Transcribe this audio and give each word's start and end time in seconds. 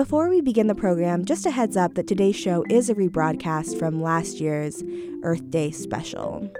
before 0.00 0.30
we 0.30 0.40
begin 0.40 0.66
the 0.66 0.74
program, 0.74 1.26
just 1.26 1.44
a 1.44 1.50
heads 1.50 1.76
up 1.76 1.92
that 1.92 2.06
today's 2.06 2.34
show 2.34 2.64
is 2.70 2.88
a 2.88 2.94
rebroadcast 2.94 3.78
from 3.78 4.00
last 4.00 4.40
year's 4.40 4.82
Earth 5.22 5.50
Day 5.50 5.70
special. 5.70 6.50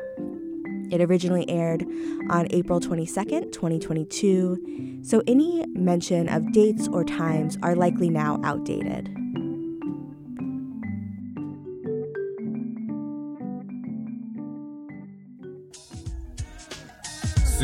It 0.90 1.00
originally 1.00 1.48
aired 1.48 1.86
on 2.28 2.48
April 2.50 2.80
22nd, 2.80 3.50
2022, 3.50 5.00
so 5.02 5.22
any 5.26 5.64
mention 5.68 6.28
of 6.28 6.52
dates 6.52 6.86
or 6.88 7.02
times 7.02 7.56
are 7.62 7.74
likely 7.74 8.10
now 8.10 8.38
outdated. 8.44 9.08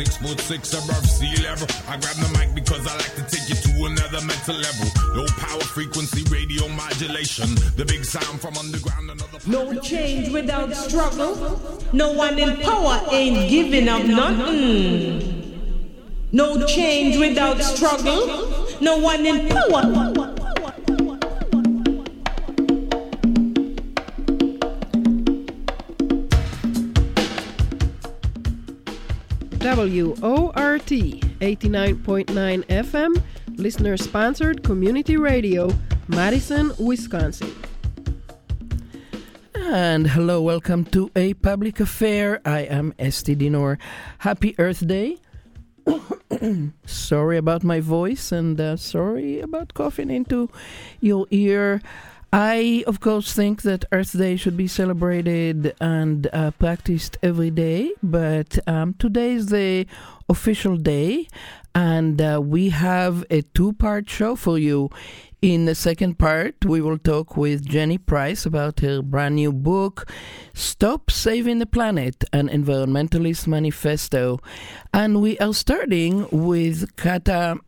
Six 0.07 0.17
foot 0.25 0.39
six 0.39 0.73
above 0.73 1.05
sea 1.05 1.35
level. 1.43 1.67
I 1.85 1.97
grab 1.97 2.15
the 2.15 2.29
mic 2.39 2.55
because 2.55 2.79
I 2.87 2.95
like 2.95 3.13
to 3.15 3.23
take 3.27 3.49
you 3.49 3.55
to 3.55 3.85
another 3.91 4.25
mental 4.25 4.55
level. 4.55 4.87
Low 5.13 5.25
power 5.35 5.59
frequency 5.59 6.23
radio 6.31 6.65
modulation. 6.69 7.53
The 7.75 7.83
big 7.83 8.05
sound 8.05 8.39
from 8.39 8.55
underground. 8.55 9.11
Another 9.11 9.39
No 9.45 9.77
change 9.81 10.29
without 10.31 10.73
struggle. 10.73 11.59
No 11.91 12.13
one 12.13 12.39
in 12.39 12.55
power 12.61 13.01
ain't 13.11 13.49
giving 13.49 13.89
up 13.89 14.05
nothing. 14.05 15.67
No 16.31 16.65
change 16.67 17.17
without 17.17 17.61
struggle. 17.61 18.79
No 18.79 18.99
one 18.99 19.25
in 19.25 19.49
power. 19.49 20.06
WORT 29.77 30.89
89.9 30.89 32.25
FM, 32.65 33.21
listener 33.57 33.95
sponsored 33.95 34.63
community 34.63 35.17
radio, 35.17 35.69
Madison, 36.07 36.71
Wisconsin. 36.79 37.53
And 39.53 40.07
hello, 40.07 40.41
welcome 40.41 40.83
to 40.85 41.11
A 41.15 41.35
Public 41.35 41.79
Affair. 41.79 42.41
I 42.43 42.61
am 42.61 42.91
Esty 42.97 43.35
Dinur. 43.35 43.77
Happy 44.17 44.55
Earth 44.57 44.87
Day. 44.87 45.17
sorry 46.87 47.37
about 47.37 47.63
my 47.63 47.79
voice 47.79 48.31
and 48.31 48.59
uh, 48.59 48.77
sorry 48.77 49.41
about 49.41 49.75
coughing 49.75 50.09
into 50.09 50.49
your 51.01 51.27
ear. 51.29 51.83
I, 52.33 52.83
of 52.85 52.99
course, 52.99 53.33
think 53.33 53.61
that 53.61 53.85
Earth 53.91 54.17
Day 54.17 54.35
should 54.35 54.57
be 54.57 54.67
celebrated 54.67 55.73
and 55.79 56.27
uh, 56.33 56.51
practiced 56.51 57.17
every 57.23 57.51
day, 57.51 57.93
but 58.03 58.59
um, 58.67 58.95
today 58.95 59.31
is 59.31 59.47
the 59.47 59.85
official 60.27 60.75
day, 60.75 61.27
and 61.73 62.21
uh, 62.21 62.41
we 62.43 62.69
have 62.69 63.23
a 63.29 63.43
two 63.43 63.73
part 63.73 64.09
show 64.09 64.35
for 64.35 64.57
you. 64.57 64.89
In 65.41 65.65
the 65.65 65.75
second 65.75 66.17
part, 66.17 66.65
we 66.65 66.81
will 66.81 66.97
talk 66.97 67.37
with 67.37 67.63
Jenny 67.63 67.99
Price 67.99 68.45
about 68.45 68.79
her 68.79 69.03
brand 69.03 69.35
new 69.35 69.53
book, 69.53 70.09
Stop 70.53 71.11
Saving 71.11 71.59
the 71.59 71.67
Planet 71.67 72.23
An 72.33 72.49
Environmentalist 72.49 73.45
Manifesto. 73.45 74.39
And 74.93 75.21
we 75.21 75.37
are 75.37 75.53
starting 75.53 76.27
with 76.31 76.95
Kata. 76.95 77.59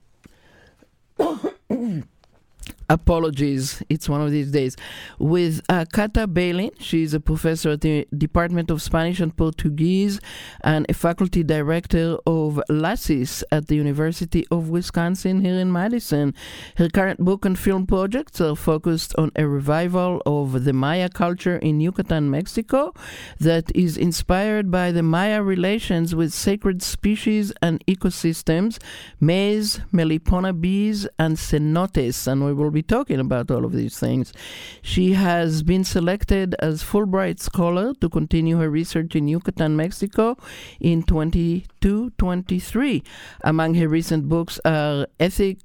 Apologies. 2.92 3.84
It's 3.88 4.10
one 4.10 4.20
of 4.20 4.32
these 4.32 4.52
days. 4.52 4.76
With 5.20 5.62
uh, 5.70 5.86
Kata 5.94 6.28
Beilin, 6.28 6.72
she's 6.80 7.14
a 7.14 7.20
professor 7.20 7.70
at 7.72 7.82
the 7.82 8.08
Department 8.18 8.72
of 8.72 8.82
Spanish 8.82 9.20
and 9.20 9.36
Portuguese 9.36 10.20
and 10.62 10.88
a 10.90 10.96
faculty 10.96 11.44
director 11.44 12.18
of 12.26 12.60
LACIS 12.68 13.44
at 13.52 13.68
the 13.68 13.76
University 13.76 14.44
of 14.50 14.70
Wisconsin 14.70 15.42
here 15.42 15.60
in 15.60 15.72
Madison. 15.72 16.34
Her 16.78 16.90
current 16.90 17.20
book 17.20 17.46
and 17.46 17.60
film 17.60 17.86
projects 17.86 18.42
are 18.42 18.56
focused 18.56 19.14
on 19.20 19.32
a 19.36 19.48
revival 19.48 20.24
of 20.26 20.64
the 20.64 20.74
Maya 20.74 21.10
culture 21.10 21.58
in 21.58 21.80
Yucatan, 21.80 22.32
Mexico, 22.32 22.96
that 23.40 23.72
is 23.76 23.98
inspired 23.98 24.72
by 24.72 24.92
the 24.92 25.04
Maya 25.04 25.44
relations 25.44 26.16
with 26.16 26.34
sacred 26.34 26.82
species 26.82 27.54
and 27.62 27.86
ecosystems, 27.86 28.80
maize, 29.20 29.80
melipona 29.94 30.60
bees, 30.60 31.08
and 31.20 31.38
cenotes. 31.38 32.26
And 32.26 32.44
we 32.44 32.54
will 32.54 32.72
be 32.72 32.79
talking 32.82 33.20
about 33.20 33.52
all 33.52 33.66
of 33.66 33.74
these 33.74 33.98
things. 34.00 34.34
She 34.82 35.14
has 35.14 35.64
been 35.64 35.84
selected 35.84 36.56
as 36.60 36.84
Fulbright 36.84 37.40
Scholar 37.40 37.94
to 37.96 38.10
continue 38.10 38.58
her 38.58 38.70
research 38.70 39.16
in 39.16 39.28
Yucatan, 39.28 39.76
Mexico 39.76 40.38
in 40.80 41.04
22 41.04 41.64
23. 41.82 43.04
Among 43.44 43.76
her 43.76 43.88
recent 43.88 44.28
books 44.28 44.60
are 44.66 45.08
Ethic 45.20 45.60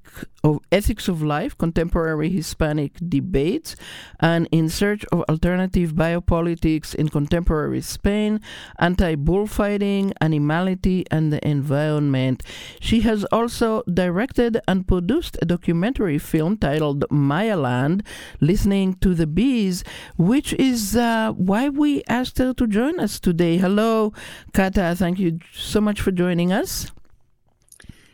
of 0.45 0.61
Ethics 0.71 1.09
of 1.09 1.23
Life, 1.23 1.57
Contemporary 1.57 2.29
Hispanic 2.29 2.93
Debates, 3.09 3.75
and 4.21 4.47
In 4.53 4.69
Search 4.69 5.05
of 5.07 5.23
Alternative 5.29 5.93
Biopolitics 5.93 6.95
in 6.95 7.09
Contemporary 7.09 7.81
Spain, 7.81 8.41
Anti 8.79 9.15
Bullfighting, 9.15 10.13
Animality, 10.21 11.07
and 11.11 11.33
the 11.33 11.47
Environment. 11.49 12.43
She 12.79 13.01
has 13.01 13.25
also 13.33 13.83
directed 13.93 14.61
and 14.69 14.87
produced 14.87 15.39
a 15.41 15.47
documentary 15.47 16.19
film 16.19 16.59
titled 16.59 17.05
Mayaland, 17.11 18.03
Listening 18.41 18.95
to 18.97 19.15
the 19.15 19.27
Bees, 19.27 19.83
which 20.19 20.53
is 20.55 20.95
uh, 20.95 21.33
why 21.33 21.71
we 21.71 22.03
asked 22.07 22.37
her 22.39 22.53
to 22.53 22.67
join 22.67 23.01
us 23.01 23.19
today. 23.19 23.57
Hello, 23.57 24.13
Kata. 24.53 24.95
Thank 24.97 25.19
you 25.19 25.39
so 25.55 25.81
much 25.81 26.04
for 26.05 26.13
joining 26.13 26.53
us. 26.53 26.93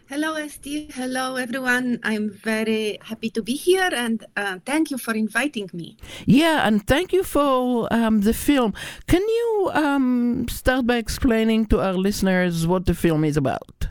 Hello, 0.08 0.34
Esty. 0.34 0.88
Hello, 0.94 1.36
everyone. 1.36 1.98
I'm 2.02 2.30
very 2.30 2.98
happy 3.02 3.30
to 3.30 3.42
be 3.42 3.54
here 3.54 3.90
and 3.92 4.24
uh, 4.36 4.58
thank 4.64 4.90
you 4.92 4.98
for 4.98 5.14
inviting 5.14 5.68
me. 5.72 5.96
Yeah, 6.26 6.66
and 6.66 6.86
thank 6.86 7.12
you 7.12 7.22
for 7.22 7.92
um, 7.92 8.20
the 8.22 8.32
film. 8.32 8.74
Can 9.06 9.22
you 9.22 9.70
um, 9.74 10.46
start 10.48 10.86
by 10.86 10.96
explaining 10.96 11.66
to 11.66 11.80
our 11.80 11.94
listeners 11.94 12.66
what 12.66 12.86
the 12.86 12.94
film 12.94 13.24
is 13.24 13.36
about? 13.36 13.86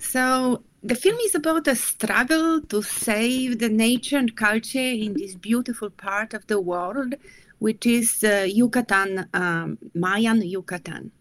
So, 0.00 0.62
the 0.82 0.94
film 0.94 1.18
is 1.20 1.34
about 1.34 1.66
a 1.68 1.76
struggle 1.76 2.60
to 2.62 2.82
save 2.82 3.60
the 3.60 3.68
nature 3.68 4.18
and 4.18 4.34
culture 4.36 4.90
in 5.06 5.14
this 5.14 5.34
beautiful 5.34 5.90
part 5.90 6.34
of 6.34 6.46
the 6.48 6.60
world, 6.60 7.14
which 7.60 7.86
is 7.86 8.24
uh, 8.24 8.46
Yucatan, 8.48 9.26
um, 9.32 9.78
Mayan 9.94 10.42
Yucatan. 10.42 11.12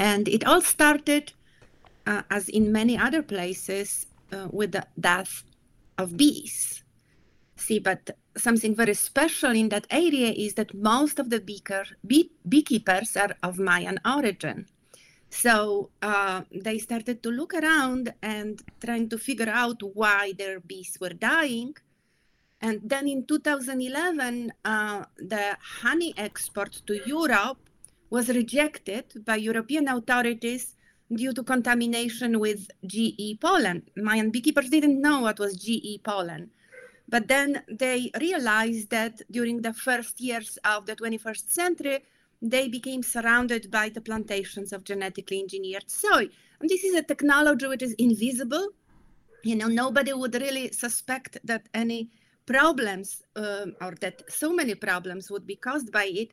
And 0.00 0.28
it 0.28 0.46
all 0.46 0.62
started 0.62 1.34
uh, 2.06 2.22
as 2.30 2.48
in 2.48 2.72
many 2.72 2.96
other 2.96 3.22
places, 3.22 4.06
uh, 4.32 4.48
with 4.50 4.72
the 4.72 4.86
death 4.98 5.44
of 5.98 6.16
bees. 6.16 6.82
See, 7.56 7.78
but 7.78 8.16
something 8.36 8.74
very 8.74 8.94
special 8.94 9.50
in 9.50 9.68
that 9.68 9.86
area 9.90 10.30
is 10.32 10.54
that 10.54 10.72
most 10.72 11.18
of 11.18 11.28
the 11.28 11.38
beaker, 11.40 11.84
bee, 12.06 12.30
beekeepers 12.48 13.14
are 13.16 13.36
of 13.42 13.58
Mayan 13.58 14.00
origin. 14.06 14.66
So 15.28 15.90
uh, 16.00 16.42
they 16.50 16.78
started 16.78 17.22
to 17.22 17.30
look 17.30 17.52
around 17.52 18.14
and 18.22 18.60
trying 18.82 19.10
to 19.10 19.18
figure 19.18 19.50
out 19.50 19.82
why 19.94 20.32
their 20.38 20.60
bees 20.60 20.96
were 20.98 21.10
dying. 21.10 21.74
And 22.62 22.80
then 22.82 23.06
in 23.06 23.26
2011, 23.26 24.52
uh, 24.64 25.04
the 25.18 25.56
honey 25.60 26.14
export 26.16 26.80
to 26.86 27.00
Europe 27.06 27.69
was 28.10 28.28
rejected 28.28 29.24
by 29.24 29.36
European 29.36 29.88
authorities 29.88 30.74
due 31.12 31.32
to 31.32 31.42
contamination 31.42 32.38
with 32.38 32.70
GE 32.86 33.38
pollen. 33.40 33.82
Mayan 33.96 34.30
beekeepers 34.30 34.68
didn't 34.68 35.00
know 35.00 35.20
what 35.20 35.38
was 35.38 35.56
GE 35.56 36.02
pollen. 36.02 36.50
But 37.08 37.26
then 37.26 37.62
they 37.68 38.10
realized 38.20 38.90
that 38.90 39.20
during 39.30 39.62
the 39.62 39.72
first 39.72 40.20
years 40.20 40.58
of 40.64 40.86
the 40.86 40.94
21st 40.94 41.50
century, 41.50 42.04
they 42.40 42.68
became 42.68 43.02
surrounded 43.02 43.70
by 43.70 43.88
the 43.88 44.00
plantations 44.00 44.72
of 44.72 44.84
genetically 44.84 45.40
engineered 45.40 45.90
soy. 45.90 46.28
And 46.60 46.68
this 46.68 46.84
is 46.84 46.94
a 46.94 47.02
technology 47.02 47.66
which 47.66 47.82
is 47.82 47.94
invisible. 47.94 48.68
You 49.42 49.56
know, 49.56 49.66
nobody 49.66 50.12
would 50.12 50.34
really 50.34 50.70
suspect 50.70 51.38
that 51.44 51.68
any 51.74 52.10
problems 52.46 53.22
um, 53.36 53.74
or 53.80 53.94
that 54.00 54.22
so 54.30 54.52
many 54.52 54.74
problems 54.74 55.30
would 55.30 55.46
be 55.46 55.56
caused 55.56 55.90
by 55.90 56.04
it. 56.04 56.30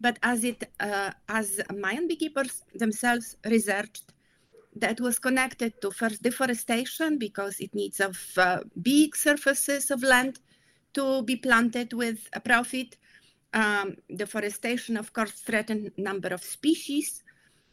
But 0.00 0.18
as 0.22 0.44
it, 0.44 0.70
uh, 0.80 1.10
as 1.28 1.60
Mayan 1.74 2.08
beekeepers 2.08 2.62
themselves 2.74 3.36
researched, 3.44 4.12
that 4.76 5.00
was 5.00 5.18
connected 5.18 5.80
to 5.82 5.90
first 5.90 6.22
deforestation 6.22 7.18
because 7.18 7.58
it 7.60 7.74
needs 7.74 8.00
of 8.00 8.16
uh, 8.38 8.60
big 8.82 9.16
surfaces 9.16 9.90
of 9.90 10.02
land 10.02 10.40
to 10.94 11.22
be 11.22 11.36
planted 11.36 11.92
with 11.92 12.28
a 12.32 12.40
profit. 12.40 12.96
Um, 13.52 13.96
deforestation, 14.14 14.96
of 14.96 15.12
course, 15.12 15.32
threatened 15.32 15.90
number 15.96 16.28
of 16.28 16.42
species. 16.42 17.22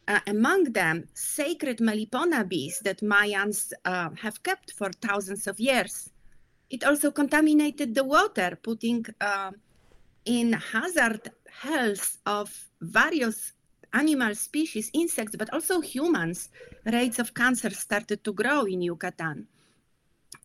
Uh, 0.08 0.20
among 0.26 0.64
them, 0.64 1.06
sacred 1.14 1.78
Melipona 1.78 2.48
bees 2.48 2.80
that 2.80 3.00
Mayans 3.00 3.72
uh, 3.84 4.08
have 4.20 4.42
kept 4.42 4.72
for 4.72 4.90
thousands 4.90 5.46
of 5.46 5.60
years. 5.60 6.10
It 6.70 6.82
also 6.82 7.10
contaminated 7.10 7.94
the 7.94 8.04
water, 8.04 8.58
putting 8.60 9.06
uh, 9.20 9.52
in 10.24 10.52
hazard 10.52 11.30
health 11.60 12.18
of 12.26 12.48
various 12.80 13.52
animal 13.92 14.34
species, 14.34 14.90
insects, 14.92 15.34
but 15.36 15.52
also 15.52 15.80
humans. 15.80 16.50
Rates 16.84 17.18
of 17.18 17.34
cancer 17.34 17.70
started 17.70 18.22
to 18.24 18.32
grow 18.32 18.64
in 18.64 18.82
Yucatan. 18.82 19.46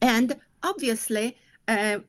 And 0.02 0.36
obviously, 0.64 1.38
uh, 1.68 2.00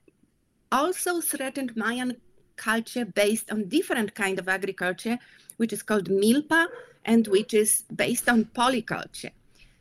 also 0.73 1.21
threatened 1.21 1.77
Mayan 1.77 2.17
culture 2.57 3.05
based 3.05 3.51
on 3.53 3.69
different 3.69 4.15
kind 4.15 4.39
of 4.39 4.49
agriculture, 4.49 5.19
which 5.57 5.73
is 5.73 5.83
called 5.83 6.09
milpa 6.09 6.67
and 7.05 7.27
which 7.29 7.53
is 7.53 7.83
based 7.95 8.29
on 8.29 8.45
polyculture. 8.57 9.31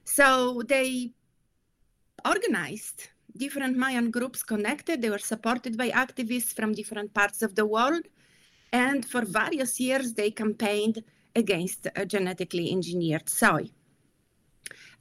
So 0.04 0.62
they 0.68 1.14
organized 2.26 3.10
different 3.38 3.78
Mayan 3.78 4.12
groups 4.12 4.44
connected. 4.44 5.02
They 5.02 5.10
were 5.10 5.18
supported 5.18 5.78
by 5.78 5.90
activists 5.92 6.54
from 6.54 6.74
different 6.74 7.14
parts 7.14 7.42
of 7.42 7.56
the 7.56 7.66
world. 7.66 8.04
And 8.74 9.06
for 9.06 9.24
various 9.24 9.80
years, 9.80 10.14
they 10.14 10.32
campaigned 10.32 11.04
against 11.36 11.88
genetically 12.08 12.72
engineered 12.72 13.30
soy. 13.30 13.70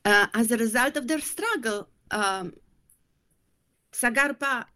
Uh, 0.05 0.27
as 0.35 0.51
a 0.51 0.59
result 0.59 0.97
of 0.99 1.09
their 1.09 1.21
struggle, 1.21 1.89
um, 2.11 2.53
SAGARPA, 3.93 4.67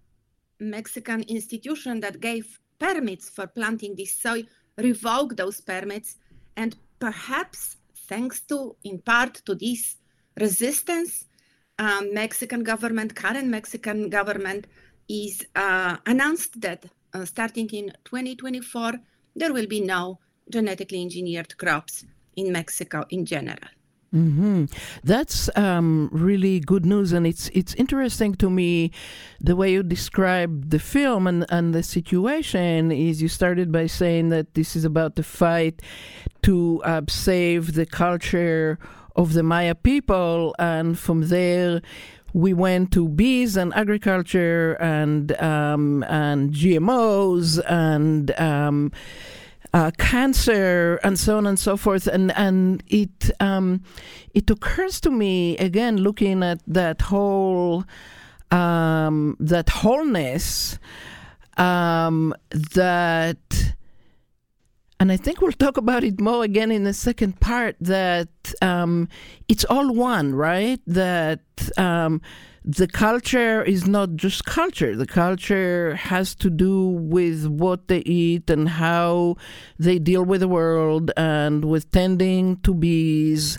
Mexican 0.60 1.22
institution 1.24 2.00
that 2.00 2.20
gave 2.20 2.58
permits 2.78 3.28
for 3.28 3.46
planting 3.46 3.94
this 3.94 4.14
soy, 4.14 4.44
revoked 4.78 5.36
those 5.36 5.60
permits. 5.60 6.16
And 6.56 6.74
perhaps 6.98 7.76
thanks 8.08 8.40
to, 8.42 8.76
in 8.84 8.98
part, 9.00 9.34
to 9.46 9.54
this 9.54 9.96
resistance, 10.40 11.26
um, 11.78 12.14
Mexican 12.14 12.62
government, 12.62 13.14
current 13.14 13.48
Mexican 13.48 14.08
government, 14.08 14.66
is 15.08 15.44
uh, 15.54 15.96
announced 16.06 16.60
that 16.62 16.86
uh, 17.16 17.24
starting 17.24 17.68
in 17.70 17.92
2024, 18.04 18.92
there 19.34 19.52
will 19.52 19.66
be 19.66 19.80
no 19.80 20.18
genetically 20.50 21.00
engineered 21.02 21.56
crops 21.56 22.04
in 22.36 22.52
Mexico 22.52 23.04
in 23.10 23.24
general. 23.24 23.68
Mm-hmm. 24.14 24.66
That's 25.02 25.50
um, 25.56 26.08
really 26.12 26.60
good 26.60 26.86
news, 26.86 27.12
and 27.12 27.26
it's 27.26 27.48
it's 27.48 27.74
interesting 27.74 28.34
to 28.36 28.48
me 28.48 28.92
the 29.40 29.56
way 29.56 29.72
you 29.72 29.82
describe 29.82 30.70
the 30.70 30.78
film 30.78 31.26
and, 31.26 31.44
and 31.48 31.74
the 31.74 31.82
situation. 31.82 32.92
Is 32.92 33.20
you 33.20 33.28
started 33.28 33.72
by 33.72 33.86
saying 33.88 34.28
that 34.30 34.54
this 34.54 34.76
is 34.76 34.84
about 34.84 35.16
the 35.16 35.24
fight 35.24 35.82
to 36.42 36.80
uh, 36.84 37.02
save 37.08 37.74
the 37.74 37.84
culture 37.84 38.78
of 39.16 39.32
the 39.32 39.42
Maya 39.42 39.74
people, 39.74 40.54
and 40.58 40.96
from 40.96 41.28
there 41.28 41.82
we 42.32 42.52
went 42.52 42.92
to 42.92 43.08
bees 43.08 43.56
and 43.56 43.74
agriculture 43.74 44.74
and 44.74 45.32
um, 45.40 46.02
and 46.04 46.52
GMOs 46.52 47.62
and 47.68 48.30
um, 48.38 48.92
uh, 49.72 49.90
cancer 49.98 50.98
and 51.02 51.18
so 51.18 51.36
on 51.38 51.46
and 51.46 51.58
so 51.58 51.76
forth. 51.76 52.06
And 52.06 52.32
and 52.36 52.82
it 52.88 53.30
um, 53.40 53.82
it 54.34 54.50
occurs 54.50 55.00
to 55.02 55.10
me 55.10 55.56
again, 55.58 55.98
looking 55.98 56.42
at 56.42 56.60
that 56.66 57.02
whole 57.02 57.84
um, 58.50 59.36
that 59.40 59.68
wholeness 59.68 60.78
um, 61.56 62.34
that 62.50 63.38
and 64.98 65.12
I 65.12 65.16
think 65.16 65.40
we'll 65.40 65.52
talk 65.52 65.76
about 65.76 66.04
it 66.04 66.20
more 66.20 66.42
again 66.42 66.70
in 66.70 66.84
the 66.84 66.94
second 66.94 67.38
part 67.40 67.76
that 67.80 68.28
um, 68.62 69.08
it's 69.46 69.64
all 69.66 69.92
one, 69.92 70.34
right? 70.34 70.80
That 70.86 71.40
um, 71.76 72.22
the 72.64 72.88
culture 72.88 73.62
is 73.62 73.86
not 73.86 74.16
just 74.16 74.44
culture. 74.46 74.96
The 74.96 75.06
culture 75.06 75.94
has 75.96 76.34
to 76.36 76.48
do 76.48 76.88
with 76.88 77.46
what 77.46 77.88
they 77.88 77.98
eat 78.00 78.48
and 78.48 78.68
how 78.68 79.36
they 79.78 79.98
deal 79.98 80.24
with 80.24 80.40
the 80.40 80.48
world 80.48 81.10
and 81.16 81.64
with 81.66 81.90
tending 81.90 82.56
to 82.62 82.72
bees 82.72 83.58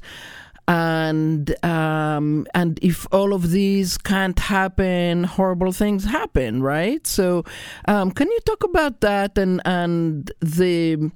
and 0.68 1.66
um, 1.66 2.46
and 2.54 2.80
if 2.82 3.08
all 3.12 3.34
of 3.34 3.52
these 3.52 3.98
can't 3.98 4.38
happen, 4.38 5.24
horrible 5.24 5.72
things 5.72 6.06
happen, 6.06 6.62
right? 6.62 7.06
So, 7.08 7.46
um, 7.88 8.12
can 8.12 8.30
you 8.30 8.40
talk 8.46 8.64
about 8.64 9.02
that 9.02 9.38
and 9.38 9.62
and 9.66 10.32
the 10.42 11.12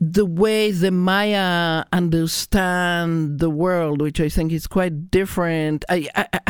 the 0.00 0.24
way 0.24 0.70
the 0.70 0.90
Maya 0.90 1.84
understand 1.92 3.38
the 3.38 3.50
world, 3.50 4.00
which 4.00 4.18
I 4.18 4.30
think 4.30 4.50
is 4.50 4.66
quite 4.66 5.10
different. 5.10 5.84
I, 5.90 6.08
I, 6.16 6.40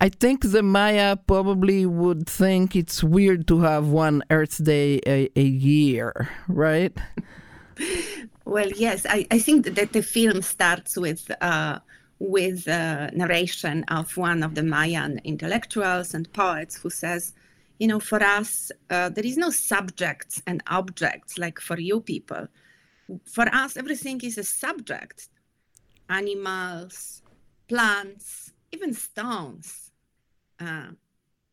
I 0.00 0.08
think 0.08 0.52
the 0.52 0.62
Maya 0.62 1.16
probably 1.16 1.84
would 1.86 2.28
think 2.28 2.76
it's 2.76 3.02
weird 3.02 3.48
to 3.48 3.60
have 3.62 3.88
one 3.88 4.22
Earth 4.30 4.62
Day 4.62 5.00
a, 5.06 5.28
a 5.34 5.42
year, 5.42 6.28
right? 6.46 6.96
Well, 8.50 8.68
yes, 8.70 9.06
I, 9.08 9.28
I 9.30 9.38
think 9.38 9.76
that 9.76 9.92
the 9.92 10.02
film 10.02 10.42
starts 10.42 10.96
with 10.96 11.30
uh, 11.40 11.78
with 12.18 12.66
narration 12.66 13.84
of 13.84 14.16
one 14.16 14.42
of 14.42 14.56
the 14.56 14.64
Mayan 14.64 15.20
intellectuals 15.22 16.14
and 16.14 16.30
poets 16.32 16.74
who 16.74 16.90
says, 16.90 17.32
you 17.78 17.86
know, 17.86 18.00
for 18.00 18.20
us, 18.20 18.72
uh, 18.90 19.08
there 19.08 19.24
is 19.24 19.36
no 19.36 19.50
subjects 19.50 20.42
and 20.48 20.64
objects 20.66 21.38
like 21.38 21.60
for 21.60 21.78
you 21.78 22.00
people. 22.00 22.48
For 23.24 23.46
us, 23.54 23.76
everything 23.76 24.20
is 24.24 24.36
a 24.36 24.42
subject 24.42 25.28
animals, 26.08 27.22
plants, 27.68 28.52
even 28.72 28.94
stones. 28.94 29.92
Uh, 30.58 30.90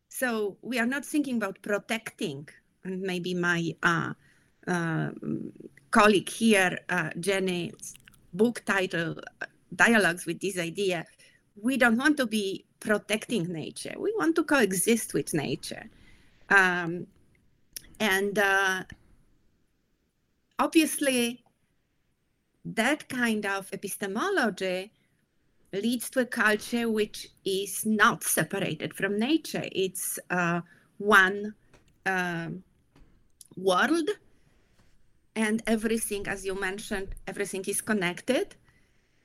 so 0.08 0.56
we 0.62 0.80
are 0.80 0.90
not 0.94 1.04
thinking 1.04 1.36
about 1.36 1.62
protecting, 1.62 2.48
and 2.82 3.02
maybe 3.02 3.34
my 3.34 3.76
uh, 3.84 4.14
uh 4.66 5.10
colleague 5.90 6.28
here, 6.28 6.78
uh, 6.88 7.10
Jenny's 7.20 7.94
book 8.32 8.62
title, 8.64 9.16
Dialogues 9.74 10.26
with 10.26 10.40
this 10.40 10.58
idea, 10.58 11.06
we 11.60 11.76
don't 11.76 11.96
want 11.96 12.16
to 12.18 12.26
be 12.26 12.64
protecting 12.80 13.44
nature. 13.52 13.94
We 13.98 14.14
want 14.16 14.36
to 14.36 14.44
coexist 14.44 15.14
with 15.14 15.34
nature. 15.34 15.90
Um, 16.48 17.06
and 18.00 18.38
uh, 18.38 18.84
obviously, 20.58 21.42
that 22.64 23.08
kind 23.08 23.44
of 23.44 23.72
epistemology 23.72 24.92
leads 25.72 26.08
to 26.10 26.20
a 26.20 26.26
culture 26.26 26.88
which 26.88 27.28
is 27.44 27.84
not 27.84 28.24
separated 28.24 28.94
from 28.94 29.18
nature. 29.18 29.64
It's 29.72 30.18
uh, 30.30 30.60
one 30.98 31.54
uh, 32.06 32.48
world 33.56 34.08
and 35.38 35.62
everything, 35.68 36.26
as 36.26 36.44
you 36.44 36.54
mentioned, 36.68 37.14
everything 37.28 37.64
is 37.68 37.80
connected. 37.80 38.56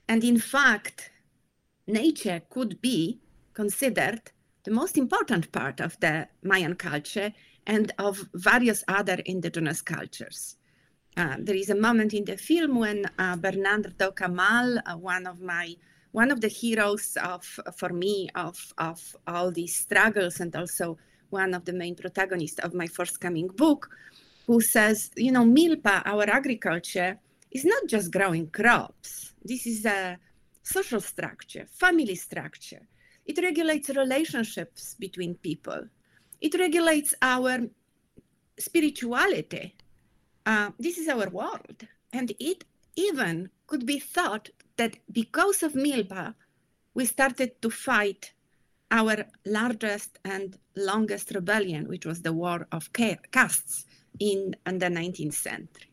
And 0.08 0.24
in 0.24 0.38
fact, 0.38 1.10
nature 1.88 2.40
could 2.52 2.80
be 2.82 3.20
considered 3.56 4.22
the 4.64 4.70
most 4.70 4.96
important 4.96 5.52
part 5.52 5.80
of 5.82 6.00
the 6.02 6.28
Mayan 6.44 6.76
culture 6.76 7.34
and 7.66 7.92
of 7.98 8.30
various 8.36 8.84
other 8.88 9.18
indigenous 9.26 9.82
cultures. 9.82 10.58
Uh, 11.18 11.38
there 11.40 11.56
is 11.56 11.72
a 11.72 11.84
moment 11.88 12.14
in 12.14 12.26
the 12.26 12.38
film 12.38 12.76
when 12.76 13.06
uh, 13.18 13.36
Bernardo 13.36 14.12
Camal, 14.12 14.78
uh, 14.86 14.96
one 14.96 15.26
of 15.26 15.42
my 15.42 15.76
one 16.12 16.30
of 16.30 16.42
the 16.42 16.48
heroes 16.48 17.18
of 17.24 17.44
for 17.76 17.90
me 17.90 18.30
of 18.36 18.56
of 18.78 19.16
all 19.26 19.50
these 19.52 19.76
struggles 19.76 20.40
and 20.40 20.56
also 20.56 20.96
one 21.32 21.56
of 21.56 21.66
the 21.66 21.74
main 21.74 21.96
protagonists 21.96 22.60
of 22.60 22.76
my 22.76 22.88
forthcoming 22.88 23.48
book, 23.48 23.90
who 24.46 24.60
says, 24.62 25.12
you 25.16 25.32
know, 25.32 25.46
milpa, 25.46 26.02
our 26.06 26.30
agriculture, 26.30 27.18
is 27.52 27.66
not 27.66 27.88
just 27.88 28.12
growing 28.12 28.50
crops. 28.50 29.34
This 29.44 29.66
is 29.66 29.86
a 29.86 30.18
social 30.64 31.02
structure, 31.02 31.66
family 31.68 32.16
structure. 32.16 32.82
It 33.26 33.38
regulates 33.38 33.90
relationships 33.90 34.96
between 35.00 35.36
people. 35.36 35.88
It 36.42 36.54
regulates 36.56 37.14
our 37.22 37.60
spirituality. 38.60 39.76
Uh, 40.46 40.72
this 40.78 40.98
is 40.98 41.08
our 41.08 41.30
world. 41.30 41.88
And 42.12 42.34
it 42.40 42.66
even 42.96 43.50
could 43.68 43.86
be 43.86 44.00
thought 44.00 44.50
that 44.78 44.98
because 45.12 45.64
of 45.64 45.74
Milpa, 45.74 46.36
we 46.94 47.06
started 47.06 47.62
to 47.62 47.70
fight 47.70 48.34
our 48.92 49.26
largest 49.46 50.20
and 50.26 50.58
longest 50.76 51.32
rebellion, 51.34 51.88
which 51.88 52.06
was 52.06 52.22
the 52.22 52.34
War 52.34 52.68
of 52.72 52.92
Castes 52.94 53.86
in, 54.20 54.56
in 54.66 54.80
the 54.80 54.88
19th 54.88 55.34
century. 55.34 55.88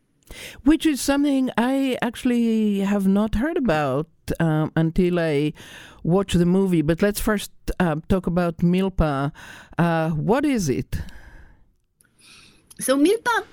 Which 0.63 0.87
is 0.87 1.01
something 1.01 1.51
I 1.57 1.99
actually 2.03 2.81
have 2.81 3.07
not 3.07 3.35
heard 3.35 3.57
about 3.57 4.07
um, 4.39 4.71
until 4.77 5.19
I 5.19 5.53
watched 6.03 6.39
the 6.39 6.47
movie. 6.47 6.83
But 6.83 7.03
let's 7.03 7.21
first 7.21 7.51
uh, 7.79 7.97
talk 8.09 8.27
about 8.27 8.59
Milpa. 8.59 9.33
Uh, 9.77 10.11
what 10.11 10.45
is 10.45 10.69
it? 10.69 11.01
So, 12.79 12.97
Milpa 12.97 13.45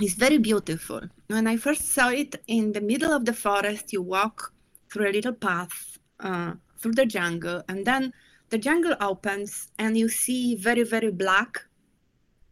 is 0.00 0.14
very 0.14 0.38
beautiful. 0.38 1.02
When 1.28 1.46
I 1.46 1.56
first 1.56 1.92
saw 1.92 2.08
it 2.08 2.42
in 2.46 2.72
the 2.72 2.80
middle 2.80 3.12
of 3.12 3.24
the 3.24 3.32
forest, 3.32 3.92
you 3.92 4.02
walk 4.02 4.52
through 4.90 5.10
a 5.10 5.12
little 5.12 5.32
path 5.32 5.98
uh, 6.18 6.54
through 6.78 6.94
the 6.94 7.06
jungle, 7.06 7.62
and 7.68 7.86
then 7.86 8.12
the 8.50 8.58
jungle 8.58 8.96
opens, 9.00 9.68
and 9.78 9.96
you 9.96 10.08
see 10.08 10.56
very, 10.56 10.82
very 10.82 11.10
black 11.10 11.64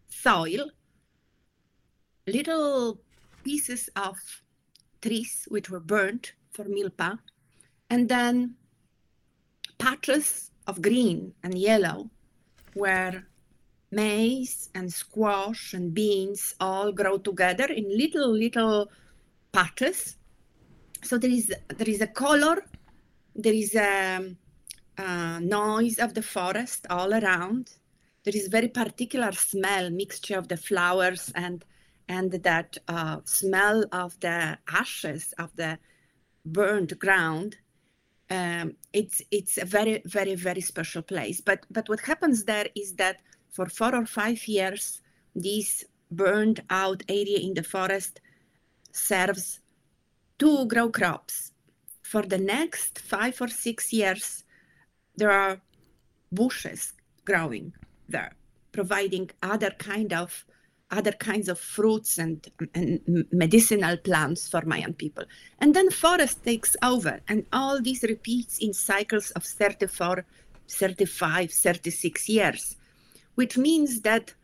soil 0.08 0.70
little 2.28 3.00
pieces 3.44 3.88
of 3.96 4.16
trees 5.00 5.46
which 5.48 5.70
were 5.70 5.80
burnt 5.80 6.32
for 6.50 6.64
milpa, 6.64 7.18
and 7.90 8.08
then 8.08 8.54
patches 9.78 10.50
of 10.66 10.82
green 10.82 11.32
and 11.42 11.56
yellow, 11.56 12.10
where 12.74 13.26
maize 13.90 14.68
and 14.74 14.92
squash 14.92 15.72
and 15.72 15.94
beans 15.94 16.54
all 16.60 16.92
grow 16.92 17.16
together 17.16 17.66
in 17.66 17.88
little 17.96 18.30
little 18.30 18.90
patches. 19.52 20.16
So 21.02 21.16
there 21.16 21.30
is 21.30 21.52
there 21.68 21.88
is 21.88 22.00
a 22.00 22.06
color, 22.06 22.64
there 23.34 23.54
is 23.54 23.74
a, 23.74 24.34
a 24.98 25.40
noise 25.40 25.98
of 25.98 26.14
the 26.14 26.22
forest 26.22 26.86
all 26.90 27.14
around. 27.14 27.70
There 28.24 28.36
is 28.36 28.48
very 28.48 28.68
particular 28.68 29.32
smell, 29.32 29.90
mixture 29.90 30.36
of 30.36 30.48
the 30.48 30.56
flowers 30.56 31.32
and 31.34 31.64
and 32.08 32.32
that 32.32 32.76
uh, 32.88 33.18
smell 33.24 33.84
of 33.92 34.18
the 34.20 34.58
ashes 34.68 35.34
of 35.38 35.54
the 35.56 35.78
burned 36.44 36.98
ground. 36.98 37.56
Um, 38.30 38.76
it's 38.92 39.22
it's 39.30 39.58
a 39.58 39.64
very 39.64 40.02
very 40.04 40.34
very 40.34 40.60
special 40.60 41.02
place. 41.02 41.40
But 41.40 41.66
but 41.70 41.88
what 41.88 42.00
happens 42.00 42.44
there 42.44 42.66
is 42.74 42.94
that 42.94 43.20
for 43.50 43.66
four 43.66 43.94
or 43.94 44.06
five 44.06 44.46
years, 44.46 45.00
this 45.34 45.84
burned 46.10 46.62
out 46.70 47.02
area 47.08 47.38
in 47.38 47.54
the 47.54 47.62
forest 47.62 48.20
serves 48.92 49.60
to 50.38 50.66
grow 50.66 50.90
crops. 50.90 51.52
For 52.02 52.22
the 52.22 52.38
next 52.38 52.98
five 53.00 53.40
or 53.40 53.48
six 53.48 53.92
years, 53.92 54.44
there 55.16 55.30
are 55.30 55.60
bushes 56.32 56.94
growing 57.24 57.74
there, 58.08 58.32
providing 58.72 59.30
other 59.42 59.70
kind 59.72 60.12
of 60.12 60.46
other 60.90 61.12
kinds 61.12 61.48
of 61.48 61.58
fruits 61.58 62.18
and, 62.18 62.50
and 62.74 63.26
medicinal 63.30 63.96
plants 63.98 64.48
for 64.48 64.62
Mayan 64.62 64.94
people. 64.94 65.24
And 65.58 65.74
then 65.74 65.90
forest 65.90 66.42
takes 66.44 66.76
over, 66.82 67.20
and 67.28 67.44
all 67.52 67.82
this 67.82 68.02
repeats 68.02 68.58
in 68.58 68.72
cycles 68.72 69.30
of 69.32 69.44
34, 69.44 70.24
35, 70.68 71.50
36 71.50 72.28
years 72.28 72.76
which 73.38 73.56
means 73.56 74.00
that 74.00 74.34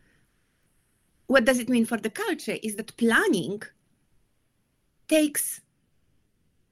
what 1.26 1.44
does 1.44 1.58
it 1.58 1.68
mean 1.68 1.84
for 1.84 1.96
the 1.96 2.10
culture 2.10 2.56
is 2.62 2.76
that 2.76 2.96
planning 2.96 3.60
takes 5.08 5.60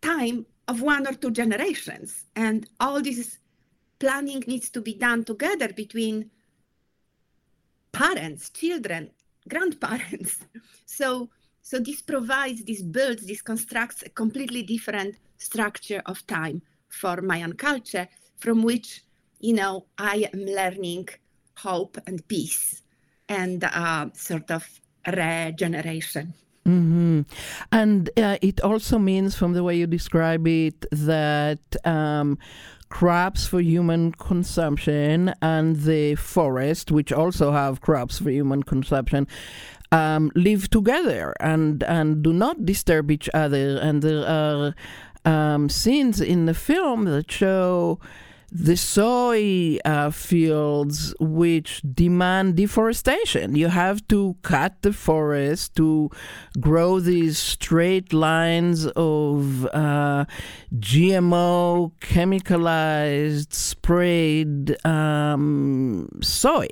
time 0.01 0.47
of 0.69 0.83
one 0.83 1.05
or 1.05 1.15
two 1.15 1.33
generations 1.33 2.27
and 2.37 2.69
all 2.79 3.03
this 3.03 3.39
planning 3.99 4.45
needs 4.47 4.71
to 4.71 4.81
be 4.81 4.95
done 4.95 5.25
together 5.25 5.73
between 5.73 6.31
parents 7.91 8.51
children 8.51 9.11
grandparents 9.49 10.39
so 10.87 11.29
so 11.63 11.79
this 11.79 12.03
provides 12.03 12.65
this 12.65 12.83
builds 12.83 13.27
this 13.27 13.43
constructs 13.43 14.03
a 14.03 14.11
completely 14.11 14.63
different 14.63 15.17
structure 15.39 16.03
of 16.07 16.27
time 16.27 16.61
for 16.89 17.21
mayan 17.23 17.53
culture 17.53 18.09
from 18.39 18.63
which 18.63 19.03
you 19.41 19.53
know 19.53 19.85
i 19.99 20.29
am 20.33 20.41
learning 20.45 21.09
hope 21.57 21.99
and 22.07 22.27
peace 22.29 22.83
and 23.29 23.65
uh, 23.65 24.07
sort 24.15 24.51
of 24.51 24.69
regeneration. 25.07 26.35
Mm-hmm. 26.67 27.23
And 27.73 28.11
uh, 28.17 28.39
it 28.41 28.61
also 28.61 28.99
means, 28.99 29.35
from 29.35 29.53
the 29.53 29.65
way 29.65 29.77
you 29.77 29.87
describe 29.87 30.47
it, 30.47 30.87
that 30.93 31.59
um, 31.85 32.39
crops 32.93 33.47
for 33.47 33.59
human 33.63 34.13
consumption 34.13 35.33
and 35.41 35.77
the 35.77 36.15
forest, 36.15 36.93
which 36.93 37.11
also 37.11 37.51
have 37.51 37.81
crops 37.81 38.19
for 38.19 38.31
human 38.31 38.63
consumption, 38.63 39.27
um, 39.93 40.31
live 40.35 40.69
together 40.69 41.35
and 41.41 41.83
and 41.85 42.23
do 42.23 42.35
not 42.35 42.67
disturb 42.67 43.11
each 43.11 43.31
other. 43.33 43.79
And 43.79 44.03
there 44.03 44.27
are 44.29 44.75
um, 45.25 45.71
scenes 45.71 46.21
in 46.21 46.45
the 46.45 46.53
film 46.53 47.07
that 47.07 47.33
show 47.33 47.99
the 48.55 48.77
soy 48.77 49.79
uh, 49.83 50.11
fields 50.11 51.15
which 51.19 51.81
demand 51.95 52.57
deforestation. 52.57 53.57
You 53.57 53.69
have 53.69 54.07
to 54.09 54.37
cut 54.43 54.83
the 54.83 54.93
forest 54.93 55.75
to 55.77 56.11
grow 56.61 57.01
these 57.01 57.39
straight 57.39 58.13
lines 58.13 58.87
of 58.89 59.65
uh, 59.73 60.27
GMO, 60.77 61.93
chemicalized, 62.01 63.55
sprayed 63.55 64.77
um, 64.85 66.09
soy. 66.21 66.69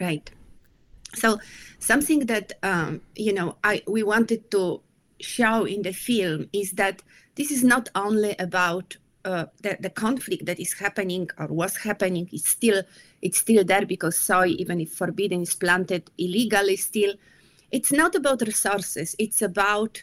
Right. 0.00 0.28
So 1.14 1.38
something 1.78 2.26
that 2.26 2.54
um, 2.64 3.02
you 3.14 3.32
know 3.32 3.56
I 3.62 3.82
we 3.86 4.02
wanted 4.02 4.50
to 4.50 4.80
show 5.20 5.64
in 5.64 5.82
the 5.82 5.92
film 5.92 6.48
is 6.52 6.72
that 6.72 7.02
this 7.36 7.52
is 7.52 7.62
not 7.62 7.88
only 7.94 8.34
about 8.40 8.96
uh, 9.28 9.46
the, 9.62 9.76
the 9.80 9.90
conflict 9.90 10.46
that 10.46 10.58
is 10.58 10.72
happening 10.72 11.28
or 11.38 11.48
was 11.48 11.76
happening 11.76 12.26
is 12.32 12.44
still 12.44 12.82
it's 13.20 13.38
still 13.38 13.62
there 13.64 13.84
because 13.84 14.16
soy 14.16 14.48
even 14.62 14.80
if 14.80 14.90
forbidden 14.92 15.42
is 15.42 15.54
planted 15.54 16.10
illegally 16.16 16.76
still. 16.76 17.12
It's 17.70 17.92
not 17.92 18.14
about 18.14 18.40
resources. 18.40 19.14
It's 19.18 19.42
about 19.42 20.02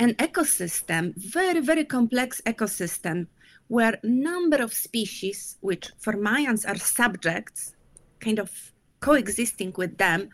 an 0.00 0.14
ecosystem 0.14 1.14
very 1.16 1.60
very 1.60 1.84
complex 1.84 2.40
ecosystem 2.46 3.26
where 3.68 3.98
number 4.02 4.56
of 4.56 4.72
species 4.72 5.38
which 5.60 5.84
for 5.98 6.14
mayans 6.14 6.62
are 6.70 6.80
subjects 7.00 7.76
kind 8.18 8.38
of 8.38 8.50
coexisting 9.00 9.72
with 9.76 9.96
them 9.98 10.28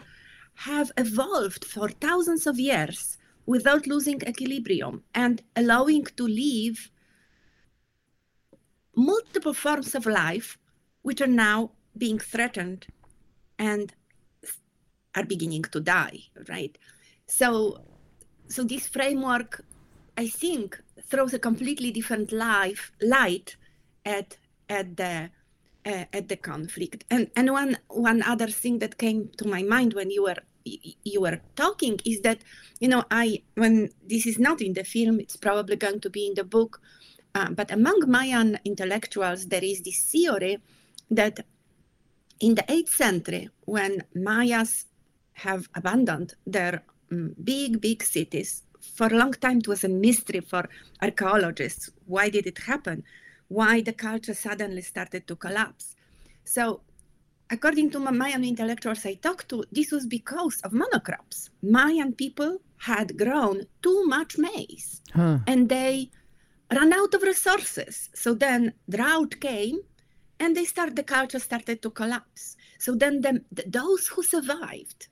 have 0.54 0.90
evolved 0.96 1.64
for 1.64 1.88
thousands 2.06 2.46
of 2.46 2.58
years 2.58 3.18
without 3.44 3.87
losing 3.87 4.20
equilibrium 4.23 5.02
and 5.14 5.42
allowing 5.56 6.04
to 6.18 6.26
live 6.26 6.90
multiple 8.96 9.54
forms 9.54 9.94
of 9.94 10.06
life 10.06 10.58
which 11.02 11.20
are 11.20 11.26
now 11.26 11.70
being 11.96 12.18
threatened 12.18 12.86
and 13.58 13.94
are 15.14 15.24
beginning 15.24 15.62
to 15.62 15.80
die 15.80 16.20
right? 16.48 16.76
So 17.26 17.82
so 18.48 18.62
this 18.62 18.86
framework 18.86 19.64
i 20.16 20.28
think 20.28 20.80
throws 21.10 21.34
a 21.34 21.38
completely 21.38 21.90
different 21.90 22.30
life 22.30 22.92
light 23.02 23.56
at 24.04 24.36
at 24.68 24.96
the 24.96 25.30
uh, 25.86 26.04
at 26.12 26.28
the 26.28 26.36
conflict. 26.36 27.04
And 27.10 27.30
and 27.36 27.50
one 27.52 27.78
one 27.88 28.22
other 28.22 28.48
thing 28.48 28.80
that 28.80 28.98
came 28.98 29.30
to 29.38 29.46
my 29.46 29.62
mind 29.62 29.94
when 29.94 30.10
you 30.10 30.24
were 30.24 30.42
you 30.64 31.20
were 31.20 31.40
talking 31.54 32.00
is 32.04 32.22
that 32.22 32.40
you 32.80 32.88
know 32.88 33.04
i 33.12 33.40
when 33.54 33.88
this 34.04 34.26
is 34.26 34.36
not 34.36 34.60
in 34.60 34.72
the 34.72 34.82
film 34.82 35.20
it's 35.20 35.36
probably 35.36 35.76
going 35.76 36.00
to 36.00 36.10
be 36.10 36.26
in 36.26 36.34
the 36.34 36.42
book 36.42 36.80
uh, 37.37 37.50
but 37.50 37.71
among 37.71 37.99
Mayan 38.07 38.59
intellectuals, 38.64 39.47
there 39.47 39.62
is 39.62 39.83
this 39.83 40.00
theory 40.11 40.57
that 41.11 41.40
in 42.40 42.55
the 42.55 42.62
8th 42.62 42.88
century, 42.88 43.50
when 43.66 44.02
Mayas 44.14 44.87
have 45.45 45.69
abandoned 45.75 46.33
their 46.47 46.83
um, 47.12 47.35
big, 47.45 47.81
big 47.81 48.02
cities, 48.02 48.62
for 48.81 49.09
a 49.09 49.19
long 49.23 49.35
time 49.35 49.59
it 49.59 49.69
was 49.69 49.85
a 49.85 49.88
mystery 49.88 50.40
for 50.40 50.66
archaeologists. 51.02 51.90
Why 52.07 52.31
did 52.31 52.47
it 52.47 52.59
happen? 52.59 53.05
Why 53.49 53.83
the 53.83 53.93
culture 53.93 54.35
suddenly 54.35 54.81
started 54.81 55.26
to 55.26 55.37
collapse? 55.37 55.95
So, 56.45 56.81
according 57.50 57.90
to 57.90 57.99
Mayan 57.99 58.45
intellectuals 58.45 59.05
I 59.05 59.14
talked 59.14 59.50
to, 59.50 59.64
this 59.71 59.93
was 59.93 60.07
because 60.07 60.61
of 60.62 60.73
monocrops. 60.73 61.50
Mayan 61.62 62.14
people 62.14 62.61
had 62.78 63.19
grown 63.19 63.66
too 63.83 64.07
much 64.07 64.38
maize, 64.38 65.02
huh. 65.14 65.38
and 65.47 65.69
they 65.69 66.11
ran 66.70 66.92
out 66.92 67.14
of 67.14 67.23
resources. 67.23 68.11
So 68.14 68.35
then 68.35 68.73
drought 68.88 69.40
came 69.40 69.80
and 70.40 70.56
they 70.56 70.64
start 70.64 70.96
the 70.96 71.02
culture 71.02 71.38
started 71.38 71.82
to 71.82 71.90
collapse. 71.90 72.56
So 72.78 72.94
then 72.94 73.20
the, 73.20 73.42
those 73.66 74.08
who 74.08 74.23
survived 74.23 75.08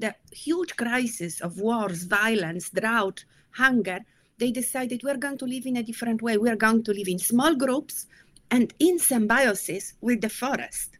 the 0.00 0.14
huge 0.32 0.76
crisis 0.76 1.40
of 1.40 1.58
wars, 1.58 2.04
violence, 2.04 2.70
drought, 2.70 3.24
hunger, 3.52 4.00
they 4.38 4.50
decided 4.50 5.02
we're 5.02 5.16
going 5.16 5.38
to 5.38 5.44
live 5.44 5.66
in 5.66 5.76
a 5.76 5.82
different 5.82 6.20
way. 6.20 6.36
We're 6.36 6.56
going 6.56 6.82
to 6.84 6.92
live 6.92 7.08
in 7.08 7.18
small 7.18 7.54
groups 7.54 8.06
and 8.50 8.74
in 8.78 8.98
symbiosis 8.98 9.94
with 10.00 10.20
the 10.20 10.28
forest. 10.28 10.98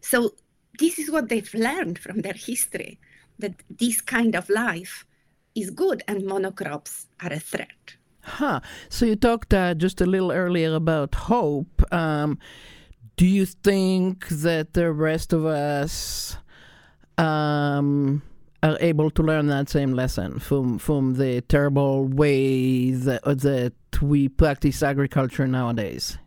So 0.00 0.34
this 0.78 0.98
is 0.98 1.10
what 1.10 1.28
they've 1.28 1.54
learned 1.54 1.98
from 1.98 2.20
their 2.20 2.34
history 2.34 3.00
that 3.38 3.54
this 3.70 4.00
kind 4.00 4.34
of 4.34 4.48
life 4.48 5.06
is 5.54 5.70
good 5.70 6.02
and 6.06 6.22
monocrops 6.22 7.06
are 7.20 7.32
a 7.32 7.40
threat. 7.40 7.96
Huh. 8.26 8.60
So 8.88 9.06
you 9.06 9.14
talked 9.14 9.54
uh, 9.54 9.74
just 9.74 10.00
a 10.00 10.06
little 10.06 10.32
earlier 10.32 10.74
about 10.74 11.14
hope. 11.14 11.80
Um, 11.92 12.38
do 13.16 13.24
you 13.24 13.46
think 13.46 14.26
that 14.28 14.74
the 14.74 14.92
rest 14.92 15.32
of 15.32 15.46
us 15.46 16.36
um, 17.18 18.22
are 18.64 18.76
able 18.80 19.10
to 19.12 19.22
learn 19.22 19.46
that 19.46 19.68
same 19.68 19.92
lesson 19.92 20.40
from 20.40 20.78
from 20.78 21.14
the 21.14 21.40
terrible 21.42 22.08
way 22.08 22.90
that, 22.90 23.22
that 23.22 23.74
we 24.02 24.28
practice 24.28 24.82
agriculture 24.82 25.46
nowadays? 25.46 26.18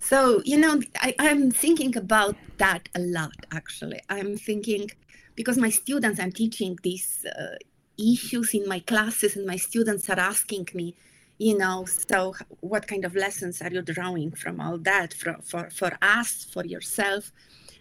So 0.00 0.42
you 0.44 0.58
know, 0.58 0.82
I, 0.96 1.14
I'm 1.20 1.52
thinking 1.52 1.96
about 1.96 2.36
that 2.58 2.88
a 2.96 2.98
lot. 2.98 3.36
Actually, 3.52 4.00
I'm 4.08 4.36
thinking 4.36 4.90
because 5.36 5.56
my 5.56 5.70
students, 5.70 6.18
I'm 6.18 6.32
teaching 6.32 6.76
this 6.82 7.24
uh, 7.24 7.54
issues 7.98 8.54
in 8.54 8.66
my 8.68 8.80
classes 8.80 9.36
and 9.36 9.46
my 9.46 9.56
students 9.56 10.08
are 10.08 10.18
asking 10.18 10.68
me 10.74 10.94
you 11.38 11.56
know 11.56 11.84
so 11.86 12.34
what 12.60 12.86
kind 12.86 13.04
of 13.04 13.14
lessons 13.14 13.62
are 13.62 13.70
you 13.70 13.82
drawing 13.82 14.30
from 14.30 14.60
all 14.60 14.78
that 14.78 15.14
for 15.14 15.38
for, 15.42 15.70
for 15.70 15.92
us 16.02 16.46
for 16.52 16.64
yourself? 16.66 17.32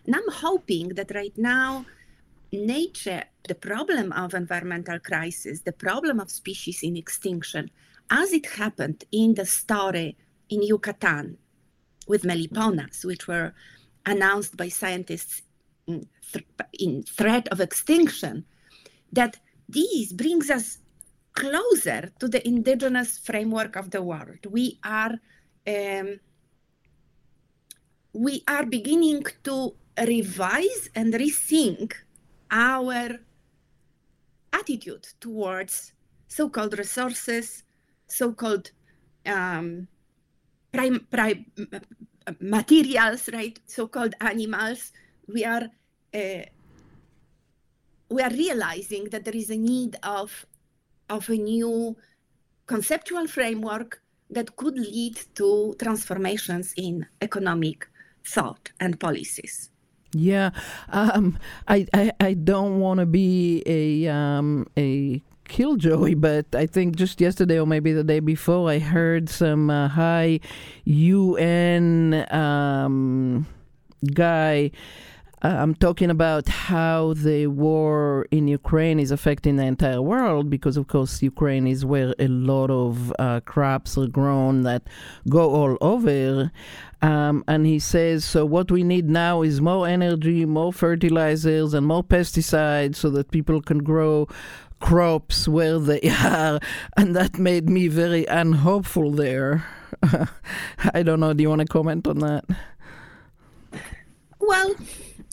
And 0.06 0.16
i'm 0.16 0.32
hoping 0.32 0.90
that 0.90 1.12
right 1.14 1.38
now 1.38 1.86
nature 2.52 3.24
the 3.48 3.56
problem 3.56 4.12
of 4.14 4.34
environmental 4.34 5.00
crisis 5.00 5.62
the 5.62 5.74
problem 5.88 6.20
of 6.20 6.32
species 6.32 6.84
in 6.84 6.96
extinction 6.96 7.70
as 8.10 8.32
it 8.32 8.46
happened 8.46 9.04
in 9.12 9.36
the 9.36 9.46
story 9.46 10.18
in 10.50 10.64
yucatan 10.64 11.38
with 12.08 12.26
meliponas 12.26 13.04
which 13.04 13.28
were 13.28 13.54
announced 14.06 14.56
by 14.58 14.70
scientists 14.70 15.44
in, 15.86 16.08
th- 16.32 16.46
in 16.80 17.04
threat 17.04 17.48
of 17.50 17.60
extinction 17.60 18.46
that 19.12 19.38
these 19.70 20.14
brings 20.14 20.50
us 20.50 20.80
closer 21.34 22.12
to 22.20 22.28
the 22.28 22.46
indigenous 22.48 23.18
framework 23.18 23.76
of 23.76 23.92
the 23.92 24.02
world. 24.02 24.40
We 24.50 24.80
are 24.84 25.14
um, 25.68 26.20
we 28.14 28.44
are 28.48 28.66
beginning 28.66 29.24
to 29.44 29.76
revise 30.08 30.90
and 30.96 31.14
rethink 31.14 31.94
our 32.50 33.20
attitude 34.52 35.08
towards 35.20 35.94
so-called 36.28 36.78
resources, 36.78 37.64
so-called 38.08 38.72
um, 39.26 39.88
prime, 40.72 41.06
prime, 41.12 41.46
materials, 42.40 43.30
right? 43.32 43.60
So-called 43.68 44.16
animals. 44.22 44.92
We 45.28 45.46
are 45.46 45.70
uh, 46.14 46.44
we 48.10 48.22
are 48.22 48.32
realizing 48.32 49.06
that 49.06 49.24
there 49.26 49.36
is 49.36 49.50
a 49.50 49.58
need 49.58 49.96
of 50.04 50.46
of 51.10 51.30
a 51.30 51.36
new 51.36 51.96
conceptual 52.68 53.28
framework 53.28 54.02
that 54.30 54.56
could 54.56 54.78
lead 54.78 55.20
to 55.36 55.76
transformations 55.80 56.74
in 56.78 57.06
economic 57.22 57.88
thought 58.24 58.72
and 58.80 59.00
policies. 59.00 59.72
Yeah, 60.14 60.52
um, 60.90 61.38
I, 61.68 61.88
I, 61.94 62.12
I 62.20 62.34
don't 62.34 62.80
want 62.80 63.00
to 63.00 63.06
be 63.06 63.64
a 63.66 64.08
um, 64.08 64.68
a 64.78 65.22
killjoy, 65.48 66.16
but 66.16 66.46
I 66.54 66.66
think 66.66 66.96
just 66.96 67.22
yesterday 67.22 67.60
or 67.60 67.68
maybe 67.68 67.94
the 67.94 68.04
day 68.04 68.20
before, 68.20 68.70
I 68.70 68.80
heard 68.80 69.30
some 69.30 69.70
uh, 69.70 69.88
high 69.88 70.40
UN 70.86 72.26
um, 72.34 73.46
guy 74.14 74.72
I'm 75.42 75.74
talking 75.74 76.10
about 76.10 76.50
how 76.50 77.14
the 77.14 77.48
war 77.48 78.28
in 78.30 78.50
Ukraine 78.50 79.00
is 79.00 79.10
affecting 79.10 79.56
the 79.56 79.64
entire 79.64 80.02
world 80.02 80.50
because, 80.50 80.76
of 80.76 80.88
course, 80.88 81.22
Ukraine 81.22 81.66
is 81.66 81.86
where 81.86 82.14
a 82.20 82.28
lot 82.28 82.70
of 82.70 83.14
uh, 83.18 83.40
crops 83.46 83.98
are 83.98 84.08
grown 84.08 84.64
that 84.64 84.84
go 85.30 85.50
all 85.50 85.78
over. 85.80 86.52
Um, 87.02 87.46
and 87.48 87.66
he 87.66 87.80
says, 87.80 88.26
so 88.26 88.46
what 88.46 88.70
we 88.70 88.84
need 88.84 89.10
now 89.10 89.42
is 89.42 89.62
more 89.62 89.88
energy, 89.88 90.46
more 90.46 90.74
fertilizers, 90.74 91.74
and 91.74 91.88
more 91.88 92.04
pesticides 92.04 92.98
so 92.98 93.10
that 93.12 93.32
people 93.32 93.62
can 93.62 93.78
grow 93.78 94.28
crops 94.82 95.48
where 95.48 95.80
they 95.80 96.02
are. 96.24 96.60
And 96.98 97.16
that 97.16 97.40
made 97.40 97.70
me 97.70 97.88
very 97.88 98.26
unhopeful 98.26 99.12
there. 99.12 99.66
I 100.94 101.02
don't 101.02 101.22
know. 101.22 101.32
Do 101.32 101.42
you 101.42 101.50
want 101.50 101.62
to 101.62 101.68
comment 101.68 102.08
on 102.08 102.20
that? 102.20 102.46
Well, 104.40 104.76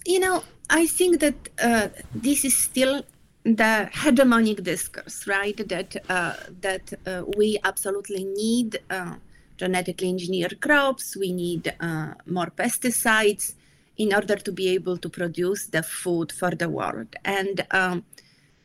you 0.07 0.21
know, 0.21 0.45
I 0.71 0.87
think 0.87 1.21
that 1.21 1.49
uh, 1.63 1.89
this 2.15 2.45
is 2.45 2.57
still 2.57 3.05
the 3.45 3.89
hegemonic 3.93 4.63
discourse, 4.63 5.27
right? 5.27 5.57
That 5.69 5.97
uh, 6.09 6.35
that 6.61 6.93
uh, 7.07 7.23
we 7.37 7.59
absolutely 7.65 8.25
need 8.25 8.81
uh, 8.91 9.17
genetically 9.57 10.09
engineered 10.09 10.61
crops. 10.61 11.17
We 11.17 11.33
need 11.33 11.75
uh, 11.81 12.15
more 12.27 12.51
pesticides 12.57 13.55
in 13.97 14.15
order 14.15 14.37
to 14.37 14.53
be 14.53 14.69
able 14.71 14.99
to 14.99 15.09
produce 15.09 15.67
the 15.67 15.83
food 15.83 16.33
for 16.33 16.51
the 16.51 16.69
world. 16.69 17.17
And 17.25 17.67
um, 17.71 18.05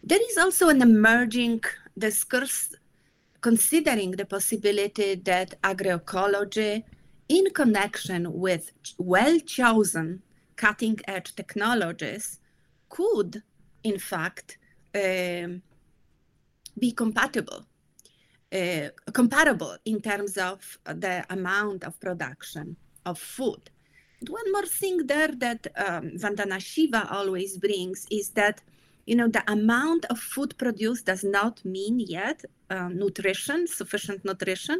there 0.03 0.19
is 0.29 0.37
also 0.37 0.69
an 0.69 0.81
emerging 0.81 1.63
discourse 1.97 2.75
considering 3.39 4.11
the 4.11 4.25
possibility 4.25 5.15
that 5.15 5.59
agroecology, 5.61 6.83
in 7.29 7.45
connection 7.53 8.31
with 8.33 8.71
well 8.97 9.39
chosen 9.39 10.21
cutting 10.65 10.97
edge 11.15 11.29
technologies 11.41 12.25
could, 12.95 13.31
in 13.83 13.97
fact, 14.11 14.47
um, 15.03 15.61
be 16.83 16.89
compatible, 17.03 17.61
uh, 18.59 18.87
comparable 19.19 19.75
in 19.85 19.97
terms 20.09 20.33
of 20.37 20.59
the 21.05 21.15
amount 21.37 21.83
of 21.83 21.99
production 21.99 22.75
of 23.05 23.17
food. 23.37 23.63
One 24.39 24.51
more 24.55 24.67
thing 24.81 24.97
there 25.13 25.33
that 25.45 25.61
um, 25.85 26.03
Vandana 26.21 26.59
Shiva 26.69 27.01
always 27.17 27.51
brings 27.57 27.99
is 28.19 28.29
that 28.41 28.61
you 29.09 29.15
know 29.19 29.29
the 29.37 29.43
amount 29.51 30.03
of 30.13 30.17
food 30.33 30.51
produced 30.63 31.03
does 31.11 31.23
not 31.37 31.55
mean 31.65 31.95
yet 31.99 32.37
uh, 32.69 32.89
nutrition, 33.03 33.59
sufficient 33.79 34.19
nutrition, 34.29 34.77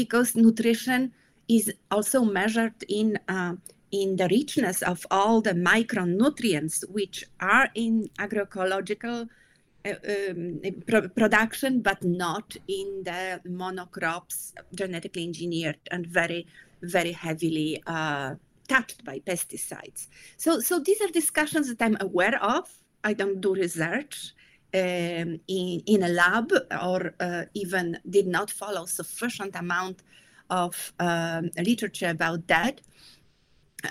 because 0.00 0.28
nutrition 0.46 1.00
is 1.48 1.72
also 1.90 2.18
measured 2.24 2.78
in 2.88 3.18
uh, 3.28 3.54
in 3.94 4.16
the 4.16 4.26
richness 4.28 4.82
of 4.82 5.06
all 5.10 5.40
the 5.40 5.52
micronutrients 5.52 6.76
which 6.90 7.24
are 7.40 7.68
in 7.76 8.08
agroecological 8.18 9.28
uh, 9.86 9.94
um, 10.30 10.60
pro- 10.88 11.08
production, 11.08 11.80
but 11.80 12.02
not 12.02 12.56
in 12.66 13.02
the 13.04 13.40
monocrops, 13.46 14.52
genetically 14.74 15.22
engineered 15.22 15.78
and 15.92 16.06
very, 16.06 16.44
very 16.82 17.12
heavily 17.12 17.80
uh, 17.86 18.34
touched 18.66 19.04
by 19.04 19.20
pesticides. 19.20 20.08
So, 20.38 20.58
so 20.58 20.80
these 20.80 21.00
are 21.00 21.08
discussions 21.08 21.68
that 21.68 21.80
I'm 21.84 21.96
aware 22.00 22.42
of. 22.42 22.68
I 23.04 23.12
don't 23.12 23.40
do 23.40 23.54
research 23.54 24.32
um, 24.74 25.38
in, 25.46 25.82
in 25.86 26.02
a 26.02 26.08
lab 26.08 26.50
or 26.82 27.14
uh, 27.20 27.44
even 27.54 27.98
did 28.10 28.26
not 28.26 28.50
follow 28.50 28.86
sufficient 28.86 29.54
amount 29.54 30.02
of 30.50 30.92
um, 30.98 31.50
literature 31.58 32.08
about 32.08 32.48
that 32.48 32.80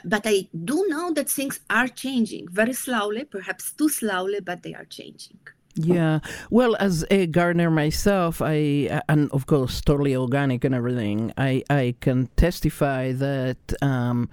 but 0.04 0.24
I 0.26 0.48
do 0.64 0.86
know 0.88 1.12
that 1.14 1.30
things 1.30 1.60
are 1.70 1.88
changing 1.88 2.48
very 2.50 2.74
slowly, 2.74 3.26
perhaps 3.26 3.74
too 3.74 3.90
slowly, 3.90 4.40
but 4.40 4.64
they 4.64 4.74
are 4.74 4.86
changing. 4.86 5.40
Yeah. 5.76 6.20
Well, 6.50 6.76
as 6.80 7.06
a 7.10 7.26
gardener 7.28 7.72
myself, 7.72 8.42
I 8.42 9.02
and 9.10 9.32
of 9.32 9.48
course 9.48 9.82
totally 9.82 10.16
organic 10.16 10.64
and 10.64 10.76
everything. 10.76 11.34
I 11.38 11.64
I 11.70 11.96
can 12.00 12.30
testify 12.36 13.12
that 13.14 13.58
um, 13.82 14.30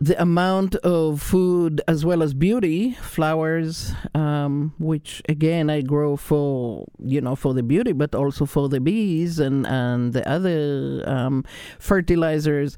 the 0.00 0.20
amount 0.20 0.76
of 0.76 1.20
food 1.20 1.80
as 1.88 2.04
well 2.04 2.22
as 2.22 2.34
beauty, 2.34 2.92
flowers, 2.92 3.92
um, 4.14 4.74
which 4.78 5.22
again 5.28 5.70
I 5.70 5.80
grow 5.80 6.16
for 6.16 6.86
you 7.02 7.22
know 7.22 7.34
for 7.34 7.54
the 7.54 7.62
beauty, 7.62 7.92
but 7.92 8.14
also 8.14 8.44
for 8.44 8.68
the 8.68 8.80
bees 8.80 9.38
and 9.40 9.66
and 9.66 10.12
the 10.12 10.28
other 10.28 11.02
um, 11.06 11.44
fertilizers 11.78 12.76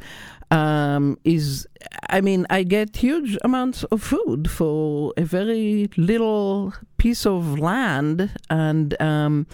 um, 0.51 1.19
is 1.25 1.67
I 2.09 2.21
mean, 2.21 2.47
I 2.51 2.63
get 2.65 2.97
huge 2.97 3.39
amounts 3.43 3.85
of 3.85 4.03
food 4.03 4.51
for 4.51 5.13
a 5.17 5.23
very 5.23 5.89
little 5.97 6.75
piece 6.99 7.25
of 7.25 7.59
land, 7.59 8.31
and 8.49 9.01
um, 9.01 9.47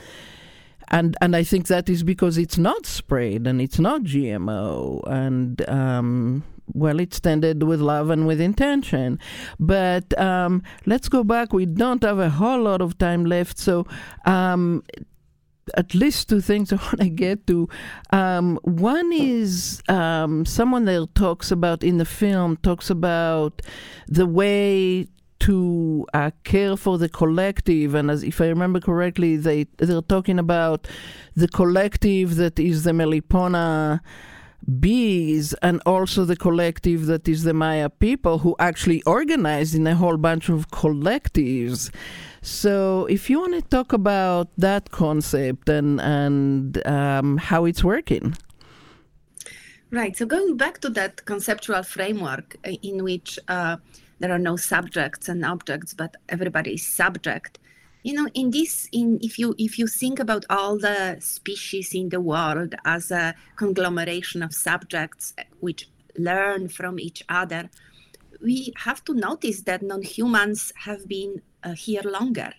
and 0.89 1.17
and 1.21 1.37
I 1.37 1.43
think 1.43 1.67
that 1.67 1.89
is 1.89 2.03
because 2.03 2.39
it's 2.39 2.59
not 2.59 2.87
sprayed 2.87 3.47
and 3.47 3.61
it's 3.61 3.79
not 3.79 4.03
GMO, 4.03 5.03
and 5.07 5.69
um, 5.69 6.45
well, 6.73 6.99
it's 6.99 7.21
tended 7.21 7.63
with 7.63 7.81
love 7.81 8.11
and 8.11 8.27
with 8.27 8.41
intention. 8.41 9.19
But 9.61 10.19
um, 10.19 10.63
let's 10.87 11.09
go 11.09 11.25
back. 11.25 11.53
We 11.53 11.67
don't 11.67 12.03
have 12.03 12.19
a 12.19 12.31
whole 12.31 12.63
lot 12.63 12.81
of 12.81 12.97
time 12.99 13.25
left, 13.25 13.59
so 13.59 13.87
um, 14.25 14.83
at 15.75 15.95
least 15.95 16.29
two 16.29 16.41
things 16.41 16.73
I 16.73 16.77
want 16.77 17.01
to 17.01 17.09
get 17.09 17.47
to. 17.49 17.69
Um, 18.11 18.59
one 18.63 19.13
is 19.13 19.83
um, 19.89 20.45
someone 20.45 20.85
that 20.87 21.15
talks 21.15 21.51
about 21.51 21.83
in 21.83 21.99
the 21.99 22.05
film 22.05 22.57
talks 22.59 22.91
about 22.91 23.63
the 24.07 24.27
way 24.27 25.09
to 25.39 26.07
uh, 26.15 26.31
care 26.45 26.77
for 26.77 26.99
the 26.99 27.09
collective, 27.09 27.95
and 27.95 28.11
as 28.11 28.23
if 28.23 28.41
I 28.41 28.47
remember 28.47 28.81
correctly, 28.81 29.37
they 29.37 29.65
they're 29.77 30.01
talking 30.01 30.39
about 30.39 30.89
the 31.35 31.49
collective 31.49 32.37
that 32.37 32.59
is 32.59 32.85
the 32.85 32.93
Melipona 32.93 34.01
bees 34.81 35.55
and 35.63 35.81
also 35.87 36.25
the 36.25 36.37
collective 36.37 37.07
that 37.07 37.29
is 37.29 37.45
the 37.45 37.55
Maya 37.55 37.89
people 37.89 38.39
who 38.39 38.57
actually 38.59 39.03
organized 39.03 39.75
in 39.75 39.87
a 39.87 39.95
whole 39.95 40.17
bunch 40.17 40.49
of 40.49 40.71
collectives. 40.71 41.91
So, 42.47 43.07
if 43.07 43.29
you 43.29 43.41
want 43.41 43.55
to 43.55 43.63
talk 43.63 43.93
about 43.93 44.49
that 44.57 44.93
concept 44.93 45.69
and 45.69 46.01
and 46.01 46.87
um, 46.87 47.39
how 47.39 47.65
it's 47.65 47.83
working. 47.83 48.37
Right. 49.91 50.17
So, 50.17 50.27
going 50.27 50.57
back 50.57 50.79
to 50.83 50.91
that 50.91 51.25
conceptual 51.25 51.83
framework 51.83 52.57
uh, 52.65 52.71
in 52.83 53.03
which 53.03 53.41
uh, 53.49 53.79
there 54.21 54.31
are 54.31 54.39
no 54.39 54.55
subjects 54.55 55.29
and 55.29 55.45
objects, 55.45 55.93
but 55.93 56.15
everybody 56.29 56.75
is 56.75 56.87
subject. 56.87 57.59
you 58.07 58.15
know 58.17 58.29
in 58.35 58.51
this 58.51 58.89
in 58.93 59.19
if 59.29 59.35
you 59.41 59.49
if 59.59 59.73
you 59.81 59.87
think 59.89 60.21
about 60.21 60.45
all 60.49 60.79
the 60.79 61.17
species 61.19 61.89
in 62.01 62.07
the 62.11 62.21
world 62.21 62.71
as 62.85 63.11
a 63.11 63.35
conglomeration 63.57 64.41
of 64.47 64.51
subjects 64.55 65.35
which 65.65 65.81
learn 66.29 66.69
from 66.69 66.95
each 67.01 67.21
other 67.41 67.63
we 68.41 68.73
have 68.87 69.01
to 69.05 69.13
notice 69.15 69.63
that 69.63 69.83
non-humans 69.83 70.73
have 70.87 71.03
been 71.09 71.33
uh, 71.41 71.56
here 71.75 72.03
longer. 72.05 72.53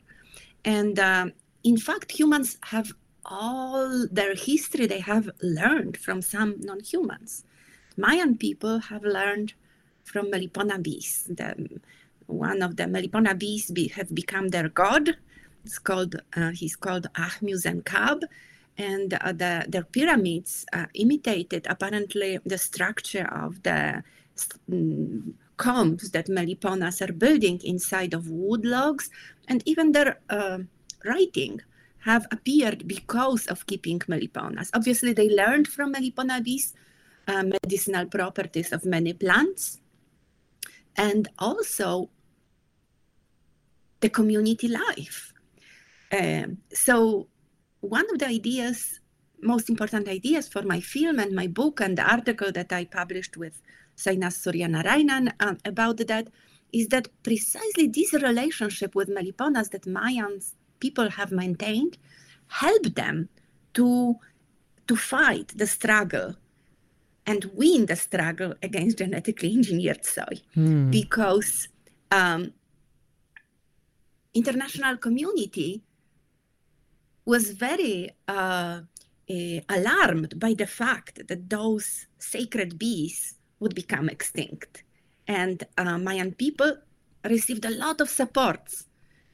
And 0.66 1.00
uh, 1.00 1.28
in 1.64 1.78
fact 1.78 2.12
humans 2.12 2.58
have 2.64 2.92
all 3.26 4.08
their 4.12 4.36
history 4.36 4.86
they 4.88 5.00
have 5.00 5.30
learned 5.42 5.98
from 5.98 6.22
some 6.22 6.56
non-humans. 6.60 7.44
Mayan 7.98 8.38
people 8.38 8.80
have 8.80 9.04
learned 9.04 9.54
from 10.04 10.32
melipona 10.32 10.82
bees. 10.82 11.28
The, 11.30 11.70
one 12.28 12.62
of 12.62 12.78
the 12.78 12.84
melipona 12.84 13.38
bees 13.38 13.70
be, 13.72 13.88
have 13.90 14.14
become 14.14 14.50
their 14.50 14.70
god. 14.70 15.18
It's 15.66 15.80
called 15.80 16.16
uh, 16.36 16.52
he's 16.52 16.76
called 16.76 17.08
Ahmuz-en-Kab, 17.18 18.24
and 18.78 19.14
uh, 19.14 19.34
the, 19.34 19.66
their 19.68 19.84
pyramids 19.84 20.66
uh, 20.72 20.86
imitated 20.94 21.68
apparently 21.70 22.40
the 22.46 22.58
structure 22.58 23.26
of 23.26 23.62
the 23.64 24.04
um, 24.72 25.34
combs 25.58 26.12
that 26.12 26.30
Meliponas 26.30 27.02
are 27.02 27.12
building 27.12 27.60
inside 27.64 28.14
of 28.14 28.30
wood 28.30 28.66
logs, 28.66 29.10
and 29.48 29.62
even 29.66 29.92
their 29.92 30.20
uh, 30.30 30.60
writing 31.06 31.62
have 32.00 32.26
appeared 32.32 32.88
because 32.88 33.48
of 33.48 33.66
keeping 33.68 34.02
Meliponas. 34.08 34.72
Obviously, 34.74 35.14
they 35.14 35.30
learned 35.30 35.68
from 35.68 35.94
Melipona 35.94 36.44
bees 36.44 36.74
uh, 37.28 37.44
medicinal 37.44 38.06
properties 38.06 38.72
of 38.72 38.86
many 38.86 39.14
plants, 39.14 39.80
and 40.96 41.28
also 41.38 42.10
the 44.00 44.10
community 44.10 44.68
life 44.68 45.34
um, 46.12 46.58
so 46.74 47.28
one 47.82 48.06
of 48.12 48.20
the 48.20 48.28
ideas, 48.28 49.00
most 49.42 49.70
important 49.70 50.08
ideas 50.08 50.48
for 50.48 50.62
my 50.62 50.80
film 50.80 51.20
and 51.20 51.34
my 51.34 51.48
book 51.48 51.82
and 51.82 51.98
the 51.98 52.10
article 52.10 52.52
that 52.52 52.72
I 52.72 52.86
published 52.86 53.38
with 53.38 53.62
Sainath 53.98 54.38
Suryanarayanan 54.44 55.34
um, 55.40 55.58
about 55.66 55.98
that 55.98 56.28
is 56.72 56.88
that 56.90 57.08
precisely 57.24 57.88
this 57.88 58.14
relationship 58.14 58.94
with 58.96 59.10
Meliponas 59.10 59.70
that 59.70 59.88
Mayan 59.88 60.40
people 60.80 61.10
have 61.10 61.32
maintained 61.32 61.98
helped 62.48 62.96
them 62.96 63.30
to 63.74 64.16
to 64.88 64.96
fight 64.96 65.54
the 65.56 65.68
struggle 65.68 66.36
and 67.26 67.52
win 67.54 67.86
the 67.88 67.96
struggle 67.96 68.54
against 68.64 69.00
genetically 69.00 69.52
engineered 69.52 70.06
soy 70.06 70.36
mm. 70.56 70.90
because 70.92 71.68
um, 72.12 72.54
international 74.34 74.96
community 74.98 75.84
was 77.26 77.52
very 77.52 78.12
uh, 78.30 78.80
uh, 79.30 79.60
alarmed 79.68 80.40
by 80.40 80.54
the 80.54 80.68
fact 80.68 81.28
that 81.28 81.50
those 81.50 82.08
sacred 82.18 82.80
bees 82.80 83.37
would 83.60 83.76
become 83.76 84.10
extinct. 84.10 84.84
And 85.28 85.64
uh, 85.78 85.98
Mayan 85.98 86.34
people 86.34 86.78
received 87.26 87.66
a 87.66 87.72
lot 87.72 88.02
of 88.02 88.10
supports 88.10 88.86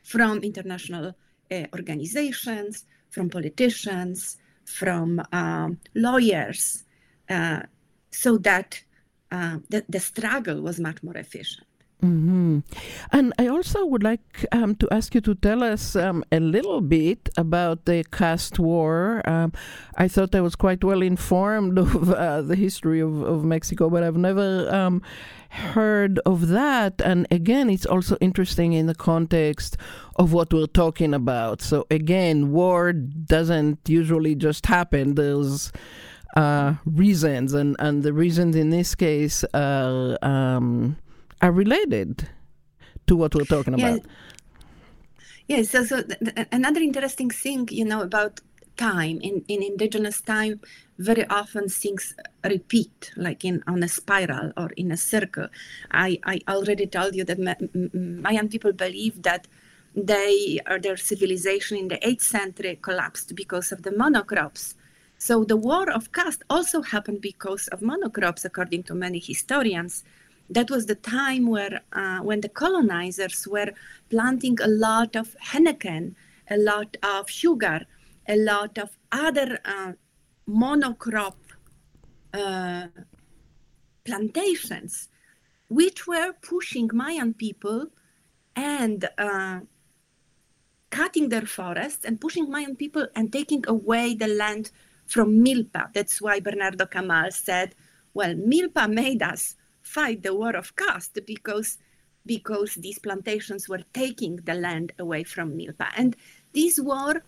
from 0.03 0.39
international 0.39 1.15
uh, 1.51 1.65
organizations, 1.73 2.86
from 3.09 3.29
politicians, 3.29 4.38
from 4.65 5.21
um, 5.31 5.79
lawyers, 5.93 6.83
uh, 7.29 7.62
so 8.12 8.38
that 8.38 8.81
uh, 9.31 9.57
the, 9.69 9.83
the 9.89 9.99
struggle 9.99 10.62
was 10.62 10.79
much 10.79 11.01
more 11.03 11.17
efficient. 11.17 11.67
Mm-hmm. 12.04 12.60
And 13.13 13.34
I 13.39 13.48
also 13.48 13.86
would 13.86 14.04
like 14.04 14.46
um, 14.52 14.76
to 14.76 14.89
ask 14.92 15.16
you 15.16 15.22
to 15.22 15.36
tell 15.36 15.63
us 15.63 15.96
um, 15.96 16.26
a 16.34 16.39
little 16.42 16.82
bit 16.82 17.30
about 17.38 17.86
the 17.86 18.04
caste 18.12 18.60
war. 18.60 19.22
Um, 19.24 19.54
I 19.96 20.10
thought 20.10 20.36
I 20.36 20.42
was 20.42 20.56
quite 20.58 20.84
well 20.84 21.02
informed 21.02 21.78
of 21.80 22.12
uh, 22.12 22.42
the 22.42 22.58
history 22.58 23.00
of, 23.00 23.22
of 23.22 23.46
Mexico, 23.46 23.89
but 23.89 24.04
I've 24.04 24.18
never 24.18 24.70
um, 24.70 25.02
heard 25.50 26.20
of 26.26 26.50
that. 26.50 27.02
And 27.02 27.26
again, 27.32 27.70
it's 27.70 27.86
also 27.86 28.18
interesting 28.20 28.74
in 28.74 28.88
the 28.88 28.96
context 28.96 29.78
of 30.18 30.34
what 30.34 30.52
we're 30.54 30.68
talking 30.68 31.13
about. 31.13 31.62
So, 31.62 31.88
again, 31.89 32.52
war 32.52 32.92
doesn't 32.92 33.80
usually 33.88 34.36
just 34.36 34.66
happen, 34.66 35.16
there's 35.16 35.72
uh, 36.36 36.74
reasons, 36.86 37.54
and, 37.54 37.78
and 37.80 38.04
the 38.04 38.12
reasons 38.12 38.58
in 38.58 38.72
this 38.72 38.94
case 38.94 39.46
are 39.54 40.18
um, 40.22 40.98
are 41.43 41.51
related 41.51 42.29
to 43.06 43.17
what 43.17 43.36
we're 43.36 43.51
talking 43.56 43.73
about. 43.73 43.99
Yes. 45.47 45.69
So, 45.71 45.84
so 45.84 46.01
th- 46.01 46.19
th- 46.19 46.47
another 46.53 46.79
interesting 46.79 47.29
thing, 47.29 47.67
you 47.69 47.84
know, 47.84 48.01
about 48.01 48.39
time 48.77 49.19
in, 49.21 49.43
in 49.49 49.62
indigenous 49.62 50.21
time, 50.21 50.62
very 50.97 51.25
often 51.27 51.67
things 51.67 52.15
repeat, 52.45 53.12
like 53.17 53.43
in 53.43 53.62
on 53.67 53.84
a 53.84 53.89
spiral 53.89 54.53
or 54.56 54.69
in 54.77 54.89
a 54.91 54.97
circle. 54.97 55.47
I, 55.91 56.17
I 56.23 56.39
already 56.47 56.88
told 56.88 57.13
you 57.13 57.25
that 57.25 57.39
Mayan 57.93 58.47
people 58.47 58.71
believe 58.71 59.21
that 59.23 59.47
they 59.95 60.60
or 60.69 60.79
their 60.79 60.97
civilization 60.97 61.77
in 61.77 61.89
the 61.89 61.97
8th 61.97 62.21
century 62.21 62.79
collapsed 62.82 63.36
because 63.36 63.73
of 63.73 63.84
the 63.84 63.91
monocrops. 63.91 64.75
So 65.17 65.43
the 65.43 65.58
war 65.58 65.91
of 65.91 66.12
caste 66.13 66.43
also 66.49 66.82
happened 66.82 67.21
because 67.21 67.67
of 67.67 67.82
monocrops, 67.82 68.45
according 68.45 68.84
to 68.84 68.95
many 68.95 69.19
historians 69.19 70.03
that 70.49 70.69
was 70.69 70.86
the 70.86 70.95
time 70.95 71.47
where 71.47 71.82
uh, 71.93 72.19
when 72.19 72.41
the 72.41 72.49
colonizers 72.49 73.47
were 73.47 73.71
planting 74.10 74.58
a 74.62 74.67
lot 74.67 75.15
of 75.15 75.36
henequen, 75.51 76.15
a 76.49 76.58
lot 76.58 76.97
of 77.03 77.29
sugar, 77.29 77.82
a 78.27 78.36
lot 78.36 78.77
of 78.77 78.89
other 79.12 79.60
uh, 79.65 79.93
monocrop 80.47 81.36
uh, 82.34 82.88
plantations, 84.03 85.10
which 85.69 86.08
were 86.08 86.34
pushing 86.41 86.89
Mayan 86.93 87.34
people 87.34 87.88
and 88.56 89.08
uh, 89.17 89.62
cutting 90.89 91.29
their 91.29 91.45
forests 91.45 92.06
and 92.06 92.19
pushing 92.19 92.49
Mayan 92.49 92.75
people 92.75 93.08
and 93.15 93.32
taking 93.32 93.63
away 93.67 94.13
the 94.13 94.27
land 94.27 94.71
from 95.06 95.43
Milpa. 95.43 95.91
That's 95.93 96.21
why 96.21 96.39
Bernardo 96.39 96.86
Camal 96.86 97.32
said, 97.32 97.75
well, 98.13 98.36
Milpa 98.36 98.91
made 98.91 99.23
us 99.23 99.56
fight 99.84 100.24
the 100.24 100.34
war 100.34 100.56
of 100.56 100.76
caste 100.76 101.19
because 101.26 101.78
because 102.26 102.76
these 102.76 103.00
plantations 103.00 103.67
were 103.67 103.84
taking 103.93 104.38
the 104.38 104.54
land 104.54 104.93
away 104.98 105.24
from 105.24 105.58
Milpa. 105.58 105.89
And 105.98 106.15
this 106.54 106.80
war, 106.80 107.22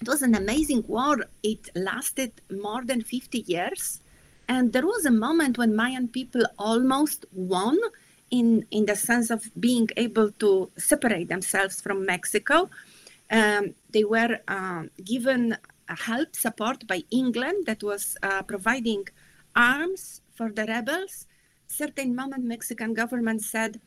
it 0.00 0.08
was 0.08 0.22
an 0.22 0.34
amazing 0.34 0.84
war. 0.86 1.24
It 1.42 1.70
lasted 1.74 2.32
more 2.50 2.84
than 2.84 3.02
50 3.02 3.40
years. 3.46 4.00
And 4.48 4.72
there 4.72 4.86
was 4.86 5.06
a 5.06 5.10
moment 5.10 5.58
when 5.58 5.74
Mayan 5.74 6.08
people 6.08 6.42
almost 6.58 7.26
won 7.32 7.78
in, 8.30 8.66
in 8.70 8.86
the 8.86 8.96
sense 8.96 9.30
of 9.30 9.50
being 9.58 9.88
able 9.96 10.30
to 10.32 10.70
separate 10.76 11.28
themselves 11.28 11.80
from 11.80 12.06
Mexico. 12.06 12.70
Um, 13.30 13.74
they 13.90 14.04
were 14.04 14.38
uh, 14.46 14.84
given 15.04 15.56
help, 15.88 16.34
support 16.36 16.86
by 16.86 17.02
England 17.10 17.66
that 17.66 17.82
was 17.82 18.16
uh, 18.22 18.42
providing 18.42 19.06
arms 19.54 20.22
for 20.34 20.50
the 20.50 20.64
rebels 20.64 21.26
certain 21.72 22.14
moment 22.14 22.44
Mexican 22.44 22.94
government 22.94 23.42
said 23.42 23.80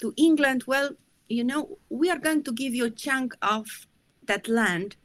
to 0.00 0.14
England, 0.16 0.64
well, 0.66 0.90
you 1.28 1.44
know, 1.44 1.78
we 1.88 2.10
are 2.10 2.18
going 2.18 2.42
to 2.44 2.52
give 2.52 2.74
you 2.74 2.84
a 2.86 2.90
chunk 2.90 3.34
of 3.42 3.86
that 4.26 4.48
land 4.48 4.96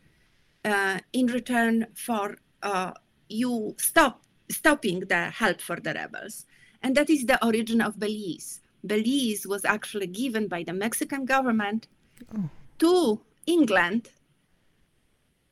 uh, 0.66 1.00
in 1.14 1.28
return 1.28 1.88
for 1.96 2.38
uh, 2.64 2.92
you 3.30 3.76
stop 3.80 4.22
stopping 4.50 5.00
the 5.02 5.30
help 5.30 5.62
for 5.62 5.78
the 5.78 5.94
rebels. 5.94 6.46
And 6.82 6.96
that 6.96 7.10
is 7.10 7.26
the 7.26 7.44
origin 7.46 7.82
of 7.82 8.00
Belize. 8.00 8.62
Belize 8.86 9.46
was 9.46 9.66
actually 9.66 10.08
given 10.08 10.48
by 10.48 10.64
the 10.64 10.74
Mexican 10.74 11.26
government 11.26 11.88
oh. 12.36 12.50
to 12.80 13.22
England 13.46 14.10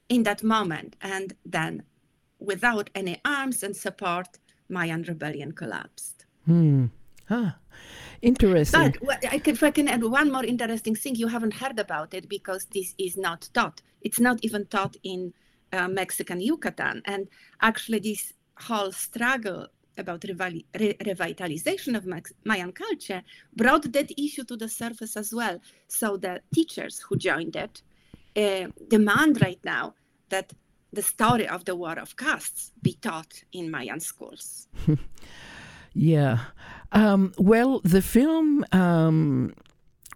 in 0.07 0.23
that 0.23 0.43
moment. 0.43 0.95
And 1.01 1.35
then, 1.45 1.83
without 2.39 2.89
any 2.95 3.19
arms 3.25 3.63
and 3.63 3.75
support, 3.75 4.37
Mayan 4.69 5.03
rebellion 5.03 5.51
collapsed. 5.51 6.14
Hmm. 6.45 6.85
Ah, 7.29 7.57
interesting. 8.21 8.93
But 9.01 9.25
I 9.31 9.39
can, 9.39 9.53
if 9.53 9.63
I 9.63 9.71
can 9.71 9.87
add 9.87 10.03
one 10.03 10.31
more 10.31 10.45
interesting 10.45 10.95
thing, 10.95 11.15
you 11.15 11.27
haven't 11.27 11.53
heard 11.55 11.79
about 11.79 12.13
it 12.13 12.29
because 12.29 12.65
this 12.65 12.93
is 12.97 13.17
not 13.17 13.49
taught. 13.53 13.81
It's 14.01 14.19
not 14.19 14.39
even 14.43 14.65
taught 14.67 14.95
in 15.03 15.33
uh, 15.73 15.87
Mexican 15.87 16.39
Yucatan. 16.39 17.01
And 17.05 17.27
actually, 17.61 17.99
this 17.99 18.33
whole 18.57 18.91
struggle 18.91 19.67
about 19.97 20.21
revi- 20.21 20.65
re- 20.79 20.97
revitalization 21.01 21.95
of 21.95 22.05
Max- 22.05 22.33
Mayan 22.43 22.71
culture 22.71 23.23
brought 23.55 23.91
that 23.93 24.11
issue 24.19 24.43
to 24.43 24.57
the 24.57 24.69
surface 24.69 25.17
as 25.17 25.33
well. 25.33 25.59
So 25.87 26.17
the 26.17 26.41
teachers 26.53 26.99
who 26.99 27.15
joined 27.17 27.55
it 27.55 27.81
uh, 28.35 28.67
demand 28.89 29.41
right 29.41 29.59
now 29.63 29.95
that 30.29 30.53
the 30.91 31.01
story 31.01 31.47
of 31.47 31.65
the 31.65 31.75
war 31.75 31.97
of 31.99 32.15
castes 32.15 32.71
be 32.81 32.93
taught 33.01 33.43
in 33.51 33.71
Mayan 33.71 33.99
schools. 33.99 34.67
Yeah. 35.95 36.39
Um, 36.91 37.33
well, 37.37 37.79
the 37.83 38.01
film 38.01 38.65
um, 38.71 39.53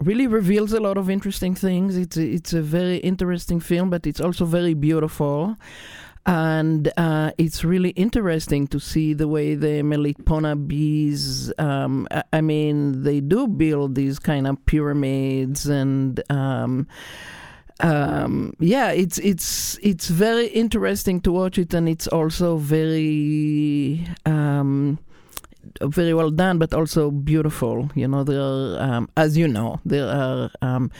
really 0.01 0.27
reveals 0.27 0.73
a 0.73 0.79
lot 0.79 0.97
of 0.97 1.09
interesting 1.09 1.55
things. 1.55 1.97
It's 1.97 2.17
a, 2.17 2.25
it's 2.25 2.53
a 2.53 2.61
very 2.61 2.97
interesting 2.97 3.59
film, 3.59 3.89
but 3.89 4.05
it's 4.05 4.21
also 4.21 4.45
very 4.45 4.73
beautiful. 4.73 5.55
And 6.25 6.91
uh, 6.97 7.31
it's 7.37 7.63
really 7.63 7.91
interesting 7.91 8.67
to 8.67 8.79
see 8.79 9.13
the 9.13 9.27
way 9.27 9.55
the 9.55 9.81
Melipona 9.81 10.67
bees. 10.67 11.51
Um, 11.57 12.07
I 12.33 12.41
mean, 12.41 13.03
they 13.03 13.21
do 13.21 13.47
build 13.47 13.95
these 13.95 14.19
kind 14.19 14.45
of 14.45 14.63
pyramids, 14.65 15.65
and 15.67 16.21
um, 16.29 16.87
um, 17.79 18.53
yeah, 18.59 18.91
it's 18.91 19.17
it's 19.19 19.79
it's 19.81 20.09
very 20.09 20.47
interesting 20.47 21.21
to 21.21 21.31
watch 21.31 21.57
it, 21.57 21.73
and 21.73 21.87
it's 21.89 22.07
also 22.07 22.57
very 22.57 24.05
um, 24.25 24.99
very 25.81 26.13
well 26.13 26.31
done, 26.31 26.57
but 26.57 26.73
also 26.73 27.11
beautiful. 27.11 27.89
You 27.95 28.07
know, 28.07 28.23
there 28.23 28.41
are, 28.41 28.77
um, 28.79 29.09
as 29.17 29.37
you 29.37 29.47
know, 29.47 29.79
there 29.85 30.07
are 30.07 30.51
um, 30.61 30.91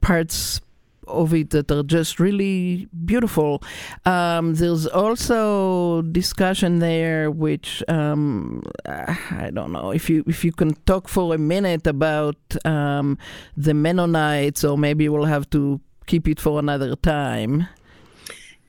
parts 0.00 0.60
of 1.08 1.32
it 1.32 1.50
that 1.50 1.70
are 1.70 1.82
just 1.82 2.18
really 2.18 2.88
beautiful. 3.04 3.62
Um, 4.04 4.54
there's 4.54 4.86
also 4.86 6.02
discussion 6.02 6.80
there, 6.80 7.30
which 7.30 7.82
um, 7.88 8.62
I 8.86 9.50
don't 9.52 9.72
know 9.72 9.92
if 9.92 10.10
you 10.10 10.24
if 10.26 10.44
you 10.44 10.52
can 10.52 10.74
talk 10.86 11.08
for 11.08 11.34
a 11.34 11.38
minute 11.38 11.86
about 11.86 12.36
um, 12.64 13.18
the 13.56 13.74
Mennonites, 13.74 14.64
or 14.64 14.76
maybe 14.76 15.08
we'll 15.08 15.24
have 15.24 15.48
to 15.50 15.80
keep 16.06 16.28
it 16.28 16.40
for 16.40 16.58
another 16.58 16.96
time. 16.96 17.68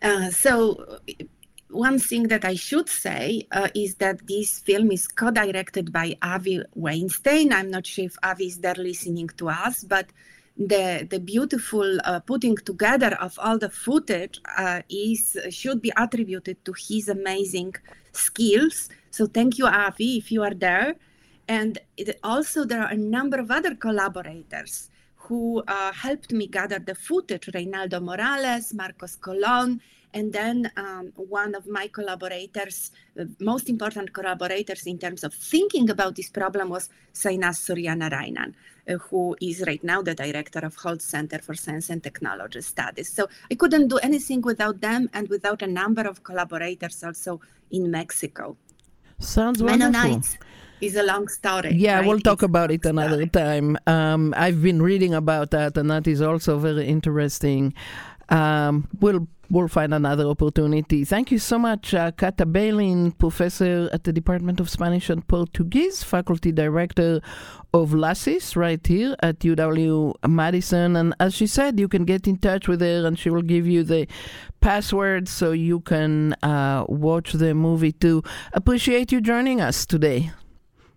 Uh, 0.01 0.29
so 0.29 0.99
one 1.77 1.99
thing 1.99 2.23
that 2.33 2.43
I 2.43 2.55
should 2.55 2.89
say 2.89 3.47
uh, 3.51 3.69
is 3.75 3.95
that 3.95 4.25
this 4.27 4.59
film 4.59 4.91
is 4.91 5.07
co-directed 5.07 5.93
by 5.93 6.17
Avi 6.21 6.63
Weinstein. 6.73 7.53
I'm 7.53 7.69
not 7.69 7.85
sure 7.85 8.05
if 8.05 8.17
Avi 8.23 8.47
is 8.47 8.57
there 8.57 8.75
listening 8.75 9.29
to 9.37 9.49
us, 9.49 9.83
but 9.83 10.07
the 10.57 11.07
the 11.13 11.19
beautiful 11.19 11.99
uh, 12.03 12.19
putting 12.31 12.57
together 12.71 13.11
of 13.21 13.37
all 13.37 13.57
the 13.59 13.69
footage 13.69 14.41
uh, 14.57 14.81
is 14.89 15.37
should 15.51 15.79
be 15.81 15.91
attributed 15.95 16.57
to 16.65 16.73
his 16.87 17.07
amazing 17.09 17.75
skills. 18.11 18.89
So 19.11 19.27
thank 19.27 19.59
you, 19.59 19.67
Avi, 19.67 20.17
if 20.17 20.31
you 20.31 20.41
are 20.43 20.57
there. 20.67 20.95
And 21.47 21.77
it, 21.95 22.19
also 22.23 22.65
there 22.65 22.81
are 22.81 22.91
a 22.91 22.97
number 23.17 23.37
of 23.39 23.51
other 23.51 23.75
collaborators 23.75 24.89
who 25.25 25.63
uh, 25.67 25.91
helped 25.93 26.31
me 26.31 26.47
gather 26.47 26.79
the 26.79 26.95
footage: 26.95 27.45
Reynaldo 27.57 28.01
Morales, 28.01 28.73
Marcos 28.73 29.15
Colon, 29.15 29.79
and 30.13 30.33
then 30.33 30.71
um, 30.77 31.11
one 31.15 31.53
of 31.55 31.67
my 31.67 31.87
collaborators, 31.87 32.91
uh, 33.19 33.25
most 33.39 33.69
important 33.69 34.13
collaborators 34.13 34.85
in 34.87 34.97
terms 34.97 35.23
of 35.23 35.33
thinking 35.33 35.89
about 35.89 36.15
this 36.15 36.29
problem 36.29 36.69
was 36.69 36.89
Sainath 37.13 37.59
Suryanarayanan, 37.65 38.53
uh, 38.89 38.93
who 38.97 39.35
is 39.41 39.63
right 39.67 39.83
now 39.83 40.01
the 40.01 40.15
director 40.15 40.59
of 40.59 40.75
Holtz 40.75 41.05
Center 41.05 41.39
for 41.39 41.53
Science 41.55 41.89
and 41.89 42.01
Technology 42.01 42.61
Studies. 42.61 43.11
So 43.11 43.27
I 43.51 43.55
couldn't 43.55 43.89
do 43.89 43.97
anything 43.97 44.41
without 44.41 44.81
them 44.81 45.09
and 45.13 45.27
without 45.29 45.61
a 45.61 45.67
number 45.67 46.07
of 46.07 46.23
collaborators 46.23 47.03
also 47.03 47.41
in 47.71 47.91
Mexico. 47.91 48.55
Sounds 49.19 49.61
wonderful. 49.61 49.91
Mennonites 49.91 50.37
is 50.79 50.95
a 50.95 51.03
long 51.03 51.27
story. 51.27 51.73
Yeah, 51.73 51.97
right? 51.97 52.07
we'll 52.07 52.19
talk 52.19 52.43
It's 52.43 52.43
about 52.43 52.71
it 52.71 52.85
another 52.85 53.25
story. 53.25 53.29
time. 53.29 53.77
Um, 53.87 54.33
I've 54.37 54.61
been 54.61 54.81
reading 54.81 55.13
about 55.13 55.51
that, 55.51 55.75
and 55.77 55.89
that 55.89 56.07
is 56.07 56.21
also 56.21 56.59
very 56.59 56.87
interesting. 56.87 57.73
Um, 58.29 58.87
we'll 58.99 59.27
we'll 59.49 59.67
find 59.67 59.93
another 59.93 60.25
opportunity. 60.25 61.05
Thank 61.05 61.31
you 61.31 61.39
so 61.39 61.57
much, 61.57 61.93
uh, 61.93 62.11
Kata 62.11 62.45
Beilin, 62.45 63.17
professor 63.17 63.89
at 63.93 64.03
the 64.03 64.13
Department 64.13 64.59
of 64.59 64.69
Spanish 64.69 65.09
and 65.09 65.25
Portuguese, 65.27 66.03
faculty 66.03 66.51
director 66.51 67.21
of 67.73 67.91
LACIS 67.91 68.55
right 68.55 68.85
here 68.85 69.15
at 69.21 69.39
UW 69.39 70.13
Madison. 70.27 70.95
And 70.95 71.13
as 71.19 71.33
she 71.33 71.47
said, 71.47 71.79
you 71.79 71.87
can 71.87 72.05
get 72.05 72.27
in 72.27 72.37
touch 72.37 72.67
with 72.67 72.81
her, 72.81 73.05
and 73.05 73.17
she 73.17 73.29
will 73.29 73.41
give 73.41 73.67
you 73.67 73.83
the 73.83 74.07
password 74.59 75.27
so 75.27 75.51
you 75.51 75.81
can 75.81 76.33
uh, 76.43 76.85
watch 76.87 77.33
the 77.33 77.53
movie 77.53 77.91
too. 77.91 78.23
Appreciate 78.53 79.11
you 79.11 79.21
joining 79.21 79.61
us 79.61 79.85
today. 79.85 80.31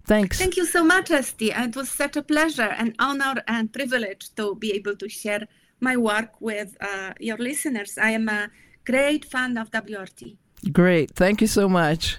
Thanks. 0.04 0.38
Thank 0.38 0.56
you 0.56 0.66
so 0.66 0.82
much, 0.82 1.10
Esty. 1.10 1.52
It 1.52 1.76
was 1.76 1.88
such 1.88 2.16
a 2.16 2.22
pleasure, 2.22 2.74
an 2.78 2.94
honor, 2.98 3.34
and 3.46 3.72
privilege 3.72 4.34
to 4.34 4.56
be 4.56 4.72
able 4.72 4.96
to 4.96 5.08
share 5.08 5.46
my 5.81 5.97
work 5.97 6.40
with 6.40 6.77
uh, 6.81 7.12
your 7.19 7.38
listeners. 7.38 7.99
I 7.99 8.11
am 8.11 8.29
a 8.29 8.51
great 8.85 9.25
fan 9.25 9.57
of 9.57 9.71
WRT. 9.71 10.37
Great. 10.73 11.11
Thank 11.12 11.40
you 11.40 11.47
so 11.47 11.69
much. 11.69 12.19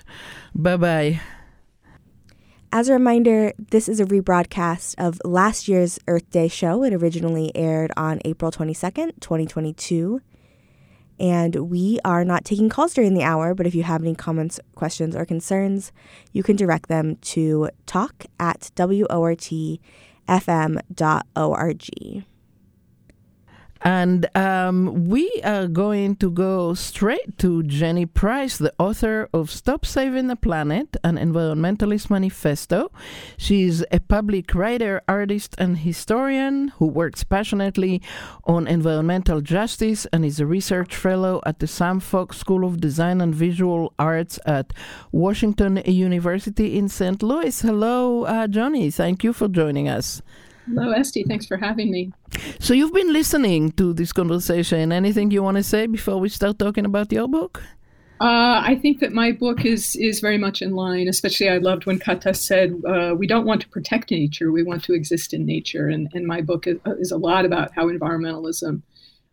Bye 0.56 0.78
bye. 0.78 1.22
As 2.74 2.88
a 2.88 2.94
reminder, 2.94 3.52
this 3.58 3.90
is 3.90 4.00
a 4.00 4.06
rebroadcast 4.06 4.96
of 4.98 5.20
last 5.26 5.68
year's 5.68 6.00
Earth 6.08 6.30
Day 6.32 6.48
show. 6.48 6.84
It 6.84 6.94
originally 6.94 7.52
aired 7.54 7.92
on 7.98 8.22
April 8.24 8.50
22nd, 8.50 9.20
2022. 9.20 10.22
And 11.20 11.70
we 11.70 12.00
are 12.06 12.24
not 12.24 12.46
taking 12.46 12.70
calls 12.70 12.94
during 12.94 13.14
the 13.14 13.24
hour, 13.24 13.54
but 13.54 13.68
if 13.68 13.76
you 13.76 13.84
have 13.84 14.02
any 14.02 14.16
comments, 14.16 14.60
questions, 14.74 15.16
or 15.18 15.26
concerns, 15.26 15.92
you 16.32 16.44
can 16.44 16.56
direct 16.56 16.88
them 16.88 17.18
to 17.18 17.70
talk 17.86 18.26
at 18.40 18.72
wortfm.org. 18.76 19.80
And 23.84 24.28
um, 24.38 25.10
we 25.10 25.42
are 25.44 25.68
going 25.68 26.16
to 26.18 26.30
go 26.30 26.76
straight 26.76 27.38
to 27.40 27.64
Jenny 27.64 28.06
Price, 28.06 28.58
the 28.58 28.74
author 28.78 29.28
of 29.34 29.50
Stop 29.50 29.88
Saving 29.88 30.28
the 30.28 30.36
Planet, 30.36 30.98
an 31.04 31.18
environmentalist 31.18 32.12
manifesto. 32.12 32.92
She's 33.38 33.84
a 33.92 34.00
public 34.00 34.54
writer, 34.54 35.02
artist, 35.08 35.56
and 35.58 35.80
historian 35.80 36.70
who 36.78 36.86
works 36.86 37.24
passionately 37.24 38.04
on 38.44 38.68
environmental 38.68 39.42
justice 39.42 40.06
and 40.14 40.24
is 40.24 40.40
a 40.40 40.46
research 40.46 40.96
fellow 40.96 41.42
at 41.48 41.58
the 41.58 41.68
Sam 41.68 42.00
Fox 42.00 42.38
School 42.38 42.64
of 42.64 42.80
Design 42.80 43.20
and 43.20 43.34
Visual 43.34 43.94
Arts 43.98 44.38
at 44.46 44.74
Washington 45.12 45.82
University 45.86 46.78
in 46.78 46.88
St. 46.88 47.24
Louis. 47.24 47.60
Hello, 47.62 48.26
uh, 48.26 48.48
Johnny. 48.48 48.92
Thank 48.92 49.24
you 49.24 49.34
for 49.34 49.48
joining 49.48 49.90
us. 49.90 50.22
Hello, 50.68 50.92
Esty. 50.92 51.24
Thanks 51.24 51.46
for 51.46 51.58
having 51.58 51.92
me. 51.92 52.12
So 52.60 52.74
you've 52.74 52.94
been 52.94 53.12
listening 53.12 53.72
to 53.74 53.94
this 53.94 54.14
conversation. 54.14 54.92
Anything 54.92 55.32
you 55.32 55.44
want 55.44 55.58
to 55.58 55.64
say 55.64 55.88
before 55.88 56.20
we 56.20 56.30
start 56.30 56.60
talking 56.60 56.86
about 56.86 57.12
your 57.12 57.28
book? 57.28 57.62
Uh, 58.22 58.62
I 58.64 58.78
think 58.80 59.00
that 59.00 59.14
my 59.14 59.32
book 59.32 59.66
is 59.66 59.96
is 59.96 60.20
very 60.20 60.38
much 60.38 60.62
in 60.62 60.76
line. 60.76 61.08
Especially, 61.08 61.50
I 61.50 61.58
loved 61.58 61.88
when 61.88 61.98
Kata 61.98 62.36
said, 62.36 62.80
uh, 62.88 63.16
"We 63.18 63.26
don't 63.26 63.48
want 63.48 63.62
to 63.62 63.70
protect 63.70 64.12
nature; 64.12 64.52
we 64.52 64.62
want 64.62 64.84
to 64.84 64.94
exist 64.94 65.34
in 65.34 65.44
nature." 65.44 65.88
And 65.88 66.08
and 66.14 66.28
my 66.28 66.42
book 66.42 66.68
is, 66.68 66.78
is 67.00 67.12
a 67.12 67.18
lot 67.18 67.46
about 67.46 67.72
how 67.74 67.88
environmentalism 67.88 68.84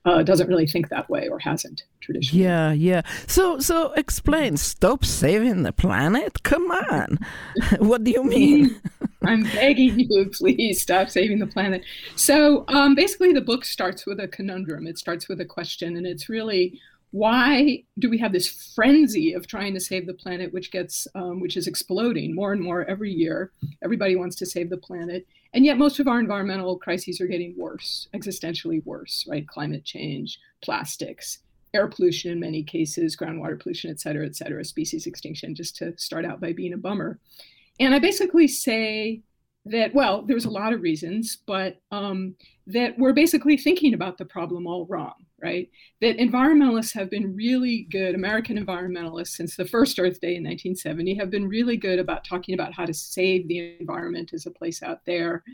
uh, 0.08 0.22
doesn't 0.22 0.48
really 0.48 0.66
think 0.66 0.88
that 0.88 1.08
way 1.10 1.28
or 1.28 1.38
hasn't 1.38 1.82
traditionally. 2.00 2.44
Yeah, 2.44 2.72
yeah. 2.72 3.02
So 3.26 3.58
so 3.58 3.92
explain. 3.92 4.56
Stop 4.56 5.04
saving 5.04 5.62
the 5.62 5.72
planet. 5.72 6.42
Come 6.42 6.70
on. 6.70 7.18
what 7.78 8.04
do 8.04 8.10
you 8.10 8.24
mean? 8.24 8.80
I'm 9.24 9.42
begging 9.42 9.98
you, 9.98 10.30
please 10.32 10.80
stop 10.80 11.10
saving 11.10 11.40
the 11.40 11.46
planet. 11.46 11.82
So 12.16 12.64
um, 12.68 12.94
basically, 12.94 13.32
the 13.32 13.40
book 13.40 13.64
starts 13.64 14.06
with 14.06 14.20
a 14.20 14.28
conundrum. 14.28 14.86
It 14.86 14.96
starts 14.96 15.28
with 15.28 15.40
a 15.40 15.44
question, 15.44 15.96
and 15.96 16.06
it's 16.06 16.28
really 16.28 16.80
why 17.10 17.82
do 17.98 18.10
we 18.10 18.18
have 18.18 18.32
this 18.32 18.72
frenzy 18.74 19.32
of 19.32 19.46
trying 19.46 19.72
to 19.74 19.80
save 19.80 20.06
the 20.06 20.14
planet, 20.14 20.52
which 20.52 20.70
gets 20.70 21.08
um, 21.14 21.40
which 21.40 21.56
is 21.56 21.66
exploding 21.66 22.34
more 22.34 22.52
and 22.52 22.62
more 22.62 22.84
every 22.84 23.12
year? 23.12 23.50
Everybody 23.82 24.16
wants 24.16 24.36
to 24.36 24.46
save 24.46 24.70
the 24.70 24.76
planet, 24.76 25.26
and 25.54 25.64
yet 25.64 25.78
most 25.78 26.00
of 26.00 26.08
our 26.08 26.20
environmental 26.20 26.78
crises 26.78 27.20
are 27.20 27.26
getting 27.26 27.54
worse, 27.56 28.08
existentially 28.14 28.84
worse. 28.84 29.26
Right? 29.28 29.46
Climate 29.46 29.84
change, 29.84 30.38
plastics, 30.62 31.38
air 31.74 31.88
pollution 31.88 32.32
in 32.32 32.40
many 32.40 32.62
cases, 32.62 33.16
groundwater 33.16 33.60
pollution, 33.60 33.90
et 33.90 34.00
cetera, 34.00 34.26
et 34.26 34.36
cetera, 34.36 34.64
species 34.64 35.06
extinction. 35.06 35.54
Just 35.54 35.76
to 35.76 35.96
start 35.98 36.24
out 36.24 36.40
by 36.40 36.52
being 36.52 36.72
a 36.72 36.78
bummer. 36.78 37.18
And 37.80 37.94
I 37.94 37.98
basically 37.98 38.48
say 38.48 39.22
that, 39.66 39.94
well, 39.94 40.22
there's 40.22 40.46
a 40.46 40.50
lot 40.50 40.72
of 40.72 40.82
reasons, 40.82 41.38
but 41.46 41.80
um, 41.92 42.34
that 42.66 42.98
we're 42.98 43.12
basically 43.12 43.56
thinking 43.56 43.94
about 43.94 44.16
the 44.16 44.24
problem 44.24 44.66
all 44.66 44.86
wrong, 44.86 45.14
right? 45.42 45.70
That 46.00 46.18
environmentalists 46.18 46.94
have 46.94 47.10
been 47.10 47.34
really 47.34 47.86
good, 47.90 48.14
American 48.14 48.64
environmentalists 48.64 49.28
since 49.28 49.56
the 49.56 49.64
first 49.64 49.98
Earth 49.98 50.20
Day 50.20 50.36
in 50.36 50.44
1970 50.44 51.14
have 51.14 51.30
been 51.30 51.48
really 51.48 51.76
good 51.76 51.98
about 51.98 52.24
talking 52.24 52.54
about 52.54 52.72
how 52.72 52.84
to 52.84 52.94
save 52.94 53.46
the 53.48 53.76
environment 53.78 54.32
as 54.32 54.46
a 54.46 54.50
place 54.50 54.82
out 54.82 55.04
there. 55.04 55.44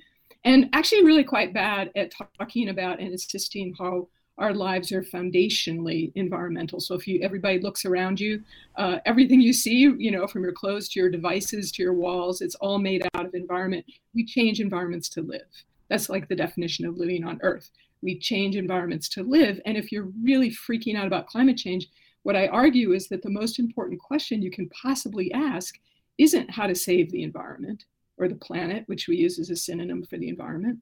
And 0.44 0.68
actually, 0.73 1.05
really 1.05 1.25
quite 1.25 1.55
bad 1.55 1.90
at 1.97 2.12
talking 2.38 2.68
about 2.68 3.01
and 3.01 3.12
insisting 3.12 3.75
how 3.79 4.09
our 4.37 4.53
lives 4.53 4.90
are 4.90 5.03
foundationally 5.03 6.12
environmental. 6.16 6.81
So 6.81 6.94
if 6.94 7.07
you 7.07 7.20
everybody 7.23 7.61
looks 7.61 7.85
around 7.85 8.20
you, 8.20 8.42
uh, 8.77 8.99
everything 9.07 9.40
you 9.40 9.53
see, 9.53 9.79
you 9.79 10.11
know, 10.11 10.27
from 10.27 10.42
your 10.42 10.53
clothes 10.53 10.88
to 10.90 11.01
your 11.01 11.09
devices 11.09 11.70
to 11.73 11.83
your 11.83 11.94
walls, 11.94 12.40
it's 12.40 12.57
all 12.57 12.79
made 12.79 13.07
out 13.14 13.27
of 13.27 13.35
environment. 13.35 13.87
We 14.14 14.27
change 14.27 14.61
environments 14.61 15.09
to 15.11 15.23
live. 15.23 15.47
That's 15.88 16.09
like 16.09 16.29
the 16.29 16.37
definition 16.37 16.85
of 16.87 16.97
living 16.97 17.25
on 17.25 17.38
Earth. 17.42 17.70
We 18.05 18.19
change 18.19 18.55
environments 18.55 19.09
to 19.11 19.25
live. 19.25 19.61
And 19.67 19.77
if 19.77 19.90
you're 19.90 20.12
really 20.23 20.51
freaking 20.51 20.97
out 20.97 21.07
about 21.07 21.27
climate 21.27 21.57
change, 21.57 21.88
what 22.23 22.37
I 22.37 22.47
argue 22.49 22.93
is 22.93 23.09
that 23.09 23.23
the 23.23 23.31
most 23.31 23.59
important 23.59 23.99
question 23.99 24.43
you 24.43 24.51
can 24.51 24.69
possibly 24.69 25.33
ask 25.33 25.75
isn't 26.19 26.51
how 26.51 26.67
to 26.67 26.75
save 26.75 27.11
the 27.11 27.23
environment 27.23 27.87
or 28.19 28.29
the 28.29 28.37
planet, 28.37 28.85
which 28.87 29.09
we 29.09 29.17
use 29.17 29.38
as 29.38 29.51
a 29.51 29.57
synonym 29.57 30.05
for 30.05 30.19
the 30.19 30.29
environment. 30.29 30.79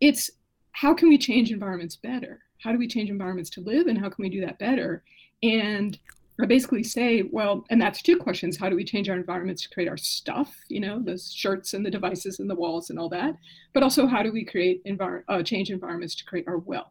it's 0.00 0.30
how 0.72 0.92
can 0.92 1.08
we 1.08 1.16
change 1.16 1.52
environments 1.52 1.96
better? 1.96 2.40
How 2.58 2.72
do 2.72 2.78
we 2.78 2.88
change 2.88 3.08
environments 3.08 3.50
to 3.50 3.60
live, 3.60 3.86
and 3.86 3.98
how 3.98 4.08
can 4.10 4.22
we 4.22 4.28
do 4.28 4.40
that 4.40 4.58
better? 4.58 5.04
And 5.42 5.98
I 6.40 6.46
basically 6.46 6.82
say, 6.82 7.22
well, 7.30 7.64
and 7.70 7.80
that's 7.80 8.02
two 8.02 8.16
questions. 8.16 8.56
How 8.56 8.68
do 8.68 8.74
we 8.74 8.84
change 8.84 9.08
our 9.08 9.16
environments 9.16 9.62
to 9.62 9.70
create 9.70 9.88
our 9.88 9.96
stuff, 9.96 10.52
you 10.68 10.80
know, 10.80 11.00
the 11.00 11.16
shirts 11.16 11.74
and 11.74 11.86
the 11.86 11.90
devices 11.90 12.40
and 12.40 12.50
the 12.50 12.56
walls 12.56 12.90
and 12.90 12.98
all 12.98 13.08
that? 13.10 13.36
But 13.72 13.84
also, 13.84 14.06
how 14.06 14.22
do 14.22 14.32
we 14.32 14.44
create 14.44 14.84
envir- 14.84 15.22
uh, 15.28 15.42
change 15.42 15.70
environments 15.70 16.16
to 16.16 16.24
create 16.24 16.48
our 16.48 16.58
wealth? 16.58 16.90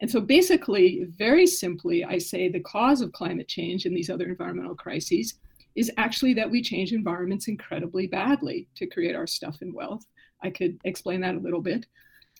And 0.00 0.10
so 0.10 0.20
basically, 0.20 1.06
very 1.16 1.46
simply, 1.46 2.04
I 2.04 2.18
say 2.18 2.48
the 2.48 2.60
cause 2.60 3.00
of 3.00 3.12
climate 3.12 3.48
change 3.48 3.86
and 3.86 3.96
these 3.96 4.10
other 4.10 4.26
environmental 4.26 4.74
crises 4.74 5.34
is 5.76 5.90
actually 5.96 6.34
that 6.34 6.50
we 6.50 6.60
change 6.60 6.92
environments 6.92 7.48
incredibly 7.48 8.06
badly 8.06 8.66
to 8.74 8.86
create 8.86 9.14
our 9.14 9.26
stuff 9.26 9.58
and 9.60 9.72
wealth. 9.72 10.04
I 10.42 10.50
could 10.50 10.78
explain 10.84 11.20
that 11.20 11.34
a 11.34 11.40
little 11.40 11.62
bit. 11.62 11.86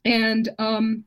And 0.05 0.49
um, 0.59 1.05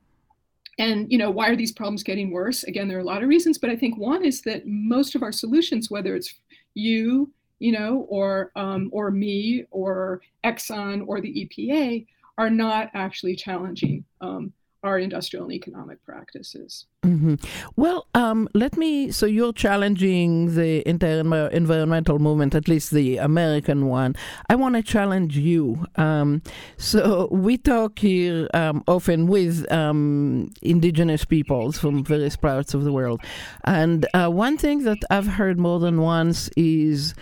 and 0.79 1.11
you 1.11 1.17
know 1.17 1.29
why 1.29 1.49
are 1.49 1.55
these 1.55 1.71
problems 1.71 2.01
getting 2.01 2.31
worse? 2.31 2.63
Again 2.63 2.87
there 2.87 2.97
are 2.97 3.01
a 3.01 3.05
lot 3.05 3.21
of 3.21 3.29
reasons 3.29 3.57
but 3.57 3.69
i 3.69 3.75
think 3.75 3.97
one 3.97 4.25
is 4.25 4.41
that 4.41 4.65
most 4.65 5.13
of 5.13 5.21
our 5.21 5.31
solutions 5.31 5.91
whether 5.91 6.15
it's 6.15 6.33
you 6.73 7.31
you 7.59 7.71
know 7.71 8.07
or 8.09 8.51
um, 8.55 8.89
or 8.91 9.11
me 9.11 9.65
or 9.69 10.21
exxon 10.43 11.03
or 11.07 11.21
the 11.21 11.33
epa 11.45 12.05
are 12.37 12.49
not 12.49 12.89
actually 12.93 13.35
challenging 13.35 14.03
um, 14.21 14.53
our 14.83 14.97
industrial 14.97 15.45
and 15.45 15.53
economic 15.53 16.03
practices. 16.05 16.85
Mm-hmm. 17.03 17.35
Well, 17.75 18.07
um, 18.13 18.47
let 18.53 18.77
me. 18.77 19.11
So 19.11 19.25
you're 19.25 19.53
challenging 19.53 20.55
the 20.55 20.87
entire 20.87 21.19
environmental 21.49 22.19
movement, 22.19 22.55
at 22.55 22.67
least 22.67 22.91
the 22.91 23.17
American 23.17 23.87
one. 23.87 24.15
I 24.49 24.55
want 24.55 24.75
to 24.75 24.83
challenge 24.83 25.37
you. 25.37 25.85
Um, 25.95 26.41
so 26.77 27.27
we 27.31 27.57
talk 27.57 27.99
here 27.99 28.47
um, 28.53 28.83
often 28.87 29.27
with 29.27 29.69
um, 29.71 30.51
indigenous 30.61 31.25
peoples 31.25 31.77
from 31.77 32.03
various 32.03 32.35
parts 32.35 32.73
of 32.73 32.83
the 32.83 32.93
world, 32.93 33.21
and 33.65 34.05
uh, 34.13 34.29
one 34.29 34.57
thing 34.57 34.83
that 34.83 34.99
I've 35.09 35.27
heard 35.27 35.59
more 35.59 35.79
than 35.79 36.01
once 36.01 36.49
is 36.55 37.13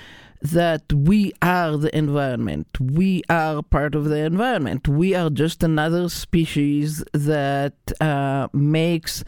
that 0.42 0.92
we 0.94 1.34
are 1.42 1.78
the 1.78 1.96
environment. 1.98 2.68
We 2.80 3.24
are 3.30 3.62
part 3.64 3.96
of 3.96 4.06
the 4.06 4.18
environment. 4.18 4.88
We 4.88 5.16
are 5.16 5.30
just 5.30 5.64
another 5.64 6.10
species 6.10 7.04
that 7.14 7.76
uh, 8.00 8.48
makes 8.54 9.24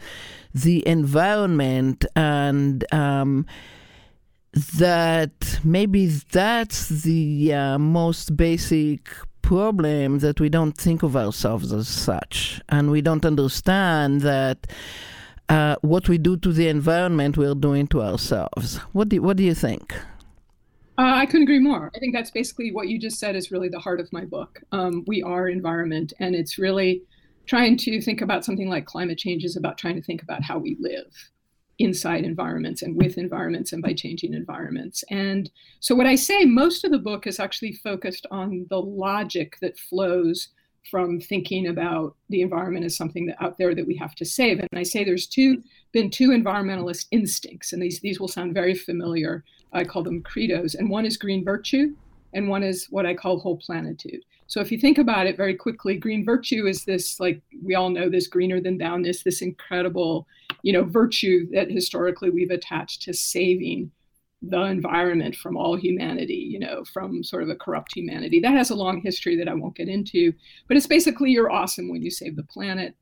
the 0.54 0.86
environment 0.86 2.04
and 2.16 2.84
um, 2.92 3.46
that 4.52 5.60
maybe 5.62 6.06
that's 6.06 6.88
the 6.88 7.54
uh, 7.54 7.78
most 7.78 8.36
basic 8.36 9.08
problem 9.42 10.18
that 10.20 10.40
we 10.40 10.48
don't 10.48 10.76
think 10.76 11.02
of 11.02 11.16
ourselves 11.16 11.72
as 11.72 11.88
such 11.88 12.60
and 12.68 12.90
we 12.90 13.00
don't 13.00 13.24
understand 13.24 14.20
that 14.20 14.66
uh, 15.48 15.76
what 15.80 16.08
we 16.08 16.18
do 16.18 16.36
to 16.36 16.52
the 16.52 16.68
environment 16.68 17.36
we're 17.36 17.54
doing 17.54 17.86
to 17.86 18.02
ourselves 18.02 18.76
what 18.92 19.08
do, 19.08 19.20
what 19.22 19.36
do 19.36 19.42
you 19.42 19.54
think 19.54 19.94
uh, 21.00 21.14
I 21.14 21.24
couldn't 21.24 21.44
agree 21.44 21.60
more. 21.60 21.90
I 21.96 21.98
think 21.98 22.14
that's 22.14 22.30
basically 22.30 22.72
what 22.72 22.88
you 22.88 22.98
just 22.98 23.18
said 23.18 23.34
is 23.34 23.50
really 23.50 23.70
the 23.70 23.78
heart 23.78 24.00
of 24.00 24.12
my 24.12 24.26
book. 24.26 24.60
Um, 24.70 25.02
we 25.06 25.22
are 25.22 25.48
environment, 25.48 26.12
and 26.20 26.34
it's 26.34 26.58
really 26.58 27.02
trying 27.46 27.78
to 27.78 28.02
think 28.02 28.20
about 28.20 28.44
something 28.44 28.68
like 28.68 28.84
climate 28.84 29.16
change 29.16 29.42
is 29.42 29.56
about 29.56 29.78
trying 29.78 29.94
to 29.94 30.02
think 30.02 30.22
about 30.22 30.42
how 30.42 30.58
we 30.58 30.76
live 30.78 31.06
inside 31.78 32.24
environments 32.24 32.82
and 32.82 32.96
with 32.96 33.16
environments 33.16 33.72
and 33.72 33.82
by 33.82 33.94
changing 33.94 34.34
environments. 34.34 35.02
And 35.08 35.50
so, 35.80 35.94
what 35.94 36.06
I 36.06 36.16
say, 36.16 36.44
most 36.44 36.84
of 36.84 36.90
the 36.90 36.98
book 36.98 37.26
is 37.26 37.40
actually 37.40 37.72
focused 37.72 38.26
on 38.30 38.66
the 38.68 38.82
logic 38.82 39.56
that 39.62 39.78
flows 39.78 40.48
from 40.90 41.18
thinking 41.18 41.68
about 41.68 42.14
the 42.28 42.42
environment 42.42 42.84
as 42.84 42.94
something 42.94 43.24
that 43.24 43.42
out 43.42 43.56
there 43.56 43.74
that 43.74 43.86
we 43.86 43.96
have 43.96 44.14
to 44.16 44.26
save. 44.26 44.58
And 44.58 44.68
I 44.74 44.82
say 44.82 45.02
there's 45.02 45.26
two 45.26 45.62
been 45.92 46.10
two 46.10 46.28
environmentalist 46.28 47.06
instincts, 47.10 47.72
and 47.72 47.82
these 47.82 48.00
these 48.00 48.20
will 48.20 48.28
sound 48.28 48.52
very 48.52 48.74
familiar 48.74 49.44
I 49.72 49.84
call 49.84 50.02
them 50.02 50.22
credos, 50.22 50.74
and 50.74 50.90
one 50.90 51.06
is 51.06 51.16
green 51.16 51.44
virtue, 51.44 51.94
and 52.32 52.48
one 52.48 52.62
is 52.62 52.86
what 52.90 53.06
I 53.06 53.14
call 53.14 53.38
whole 53.38 53.56
planitude. 53.56 54.22
So 54.46 54.60
if 54.60 54.72
you 54.72 54.78
think 54.78 54.98
about 54.98 55.26
it 55.26 55.36
very 55.36 55.54
quickly, 55.54 55.96
green 55.96 56.24
virtue 56.24 56.66
is 56.66 56.84
this 56.84 57.20
like 57.20 57.40
we 57.62 57.76
all 57.76 57.88
know 57.88 58.08
this 58.08 58.26
greener 58.26 58.60
than 58.60 58.78
downness, 58.78 59.22
this 59.22 59.42
incredible, 59.42 60.26
you 60.62 60.72
know, 60.72 60.82
virtue 60.82 61.48
that 61.52 61.70
historically 61.70 62.30
we've 62.30 62.50
attached 62.50 63.02
to 63.02 63.12
saving 63.12 63.92
the 64.42 64.62
environment 64.62 65.36
from 65.36 65.56
all 65.56 65.76
humanity, 65.76 66.34
you 66.34 66.58
know, 66.58 66.82
from 66.84 67.22
sort 67.22 67.42
of 67.42 67.48
a 67.48 67.54
corrupt 67.54 67.94
humanity. 67.94 68.40
That 68.40 68.54
has 68.54 68.70
a 68.70 68.74
long 68.74 69.00
history 69.02 69.36
that 69.36 69.48
I 69.48 69.54
won't 69.54 69.76
get 69.76 69.88
into, 69.88 70.32
but 70.66 70.76
it's 70.76 70.86
basically 70.86 71.30
you're 71.30 71.50
awesome 71.50 71.88
when 71.88 72.02
you 72.02 72.10
save 72.10 72.36
the 72.36 72.42
planet. 72.42 72.96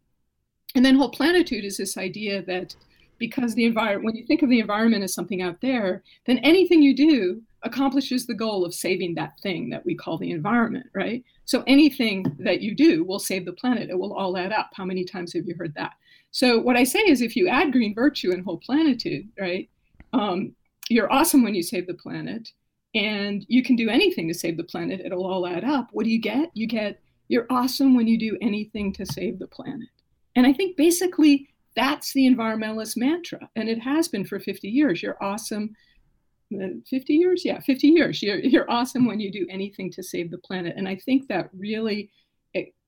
And 0.75 0.85
then 0.85 0.97
whole 0.97 1.11
planitude 1.11 1.65
is 1.65 1.79
this 1.79 1.97
idea 1.97 2.43
that 2.43 2.77
because 3.19 3.55
the 3.55 3.65
environment 3.65 4.05
when 4.05 4.17
you 4.17 4.27
think 4.27 4.43
of 4.43 4.51
the 4.51 4.61
environment 4.61 5.05
as 5.05 5.15
something 5.15 5.43
out 5.43 5.61
there 5.61 6.03
then 6.27 6.39
anything 6.39 6.83
you 6.83 6.95
do 6.95 7.43
accomplishes 7.63 8.27
the 8.27 8.35
goal 8.35 8.65
of 8.65 8.75
saving 8.75 9.15
that 9.15 9.39
thing 9.41 9.69
that 9.71 9.85
we 9.85 9.95
call 9.95 10.17
the 10.19 10.31
environment 10.31 10.87
right? 10.95 11.25
So 11.45 11.65
anything 11.67 12.25
that 12.39 12.61
you 12.61 12.75
do 12.75 13.05
will 13.05 13.19
save 13.19 13.47
the 13.47 13.53
planet. 13.53 13.89
It 13.89 13.99
will 13.99 14.13
all 14.13 14.37
add 14.37 14.53
up. 14.53 14.71
How 14.75 14.85
many 14.85 15.03
times 15.05 15.33
have 15.33 15.47
you 15.47 15.55
heard 15.57 15.75
that? 15.75 15.95
So 16.31 16.59
what 16.59 16.77
i 16.77 16.85
say 16.85 17.01
is 17.01 17.23
if 17.23 17.35
you 17.37 17.49
add 17.49 17.73
green 17.73 17.95
virtue 17.95 18.33
and 18.33 18.45
whole 18.45 18.59
planitude 18.59 19.29
right 19.39 19.69
um, 20.13 20.55
you're 20.89 21.13
awesome 21.13 21.43
when 21.43 21.55
you 21.55 21.63
save 21.63 21.87
the 21.87 21.95
planet 21.95 22.51
and 22.95 23.45
you 23.49 23.63
can 23.63 23.77
do 23.77 23.91
anything 23.91 24.27
to 24.29 24.35
save 24.35 24.57
the 24.57 24.65
planet. 24.65 25.03
It'll 25.05 25.27
all 25.27 25.47
add 25.47 25.63
up. 25.63 25.89
What 25.93 26.05
do 26.05 26.11
you 26.11 26.21
get? 26.21 26.51
You 26.55 26.67
get 26.67 27.01
you're 27.29 27.47
awesome 27.51 27.95
when 27.95 28.07
you 28.07 28.19
do 28.19 28.39
anything 28.41 28.91
to 28.95 29.05
save 29.05 29.39
the 29.39 29.47
planet. 29.47 29.89
And 30.37 30.47
i 30.47 30.53
think 30.53 30.77
basically 30.77 31.49
that's 31.79 32.13
the 32.13 32.29
environmentalist 32.29 32.97
mantra, 32.97 33.49
and 33.55 33.69
it 33.69 33.79
has 33.79 34.09
been 34.09 34.25
for 34.25 34.41
50 34.41 34.69
years. 34.69 35.03
You're 35.03 35.23
awesome. 35.23 35.77
Uh, 36.53 36.81
50 36.91 37.15
years? 37.15 37.45
Yeah, 37.45 37.61
50 37.61 37.89
years. 37.89 38.23
You're, 38.23 38.41
you're 38.41 38.71
awesome 38.71 39.07
when 39.07 39.21
you 39.21 39.31
do 39.31 39.47
anything 39.49 39.91
to 39.93 40.03
save 40.03 40.31
the 40.31 40.39
planet. 40.39 40.75
And 40.77 40.89
I 40.89 40.97
think 40.97 41.29
that 41.29 41.51
really 41.57 42.11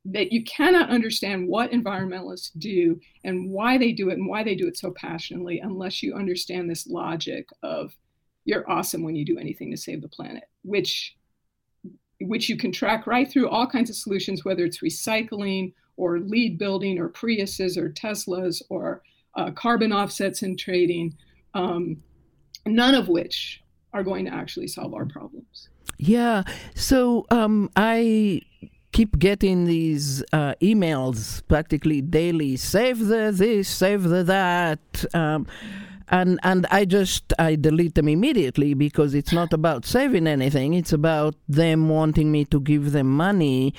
that 0.06 0.32
you 0.32 0.42
cannot 0.44 0.88
understand 0.88 1.46
what 1.46 1.72
environmentalists 1.72 2.50
do 2.58 2.98
and 3.24 3.50
why 3.50 3.76
they 3.76 3.92
do 3.92 4.08
it 4.08 4.14
and 4.14 4.26
why 4.26 4.42
they 4.42 4.54
do 4.54 4.66
it 4.66 4.76
so 4.76 4.90
passionately 4.92 5.60
unless 5.60 6.02
you 6.02 6.14
understand 6.14 6.70
this 6.70 6.86
logic 6.86 7.48
of 7.62 7.94
you're 8.46 8.68
awesome 8.70 9.02
when 9.02 9.14
you 9.14 9.26
do 9.26 9.38
anything 9.38 9.70
to 9.70 9.76
save 9.76 10.00
the 10.00 10.08
planet, 10.08 10.44
which 10.62 11.16
which 12.22 12.48
you 12.48 12.56
can 12.56 12.72
track 12.72 13.06
right 13.06 13.30
through 13.30 13.48
all 13.48 13.66
kinds 13.66 13.88
of 13.88 13.96
solutions, 13.96 14.44
whether 14.44 14.64
it's 14.64 14.82
recycling 14.82 15.72
or 16.00 16.18
LEED 16.18 16.58
building 16.58 16.98
or 16.98 17.08
Priuses 17.08 17.76
or 17.76 17.90
Teslas 17.90 18.62
or 18.70 19.02
uh, 19.34 19.50
carbon 19.50 19.92
offsets 19.92 20.42
in 20.42 20.56
trading, 20.56 21.14
um, 21.54 22.02
none 22.64 22.94
of 22.94 23.08
which 23.08 23.62
are 23.92 24.02
going 24.02 24.24
to 24.24 24.32
actually 24.32 24.66
solve 24.66 24.94
our 24.94 25.04
problems. 25.04 25.68
Yeah. 25.98 26.44
So 26.74 27.26
um, 27.30 27.70
I 27.76 28.40
keep 28.92 29.18
getting 29.18 29.66
these 29.66 30.22
uh, 30.32 30.54
emails 30.62 31.42
practically 31.46 32.00
daily 32.00 32.56
save 32.56 32.98
the 33.06 33.30
this, 33.34 33.68
save 33.68 34.04
the 34.04 34.24
that. 34.24 35.04
Um, 35.14 35.46
and 36.10 36.38
and 36.42 36.66
I 36.70 36.84
just 36.84 37.32
I 37.38 37.54
delete 37.54 37.94
them 37.94 38.08
immediately 38.08 38.74
because 38.74 39.14
it's 39.14 39.32
not 39.32 39.52
about 39.52 39.86
saving 39.86 40.26
anything. 40.26 40.74
It's 40.74 40.92
about 40.92 41.34
them 41.48 41.88
wanting 41.88 42.30
me 42.30 42.44
to 42.46 42.60
give 42.60 42.92
them 42.92 43.06
money, 43.06 43.74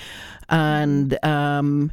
and 0.49 1.23
um, 1.23 1.91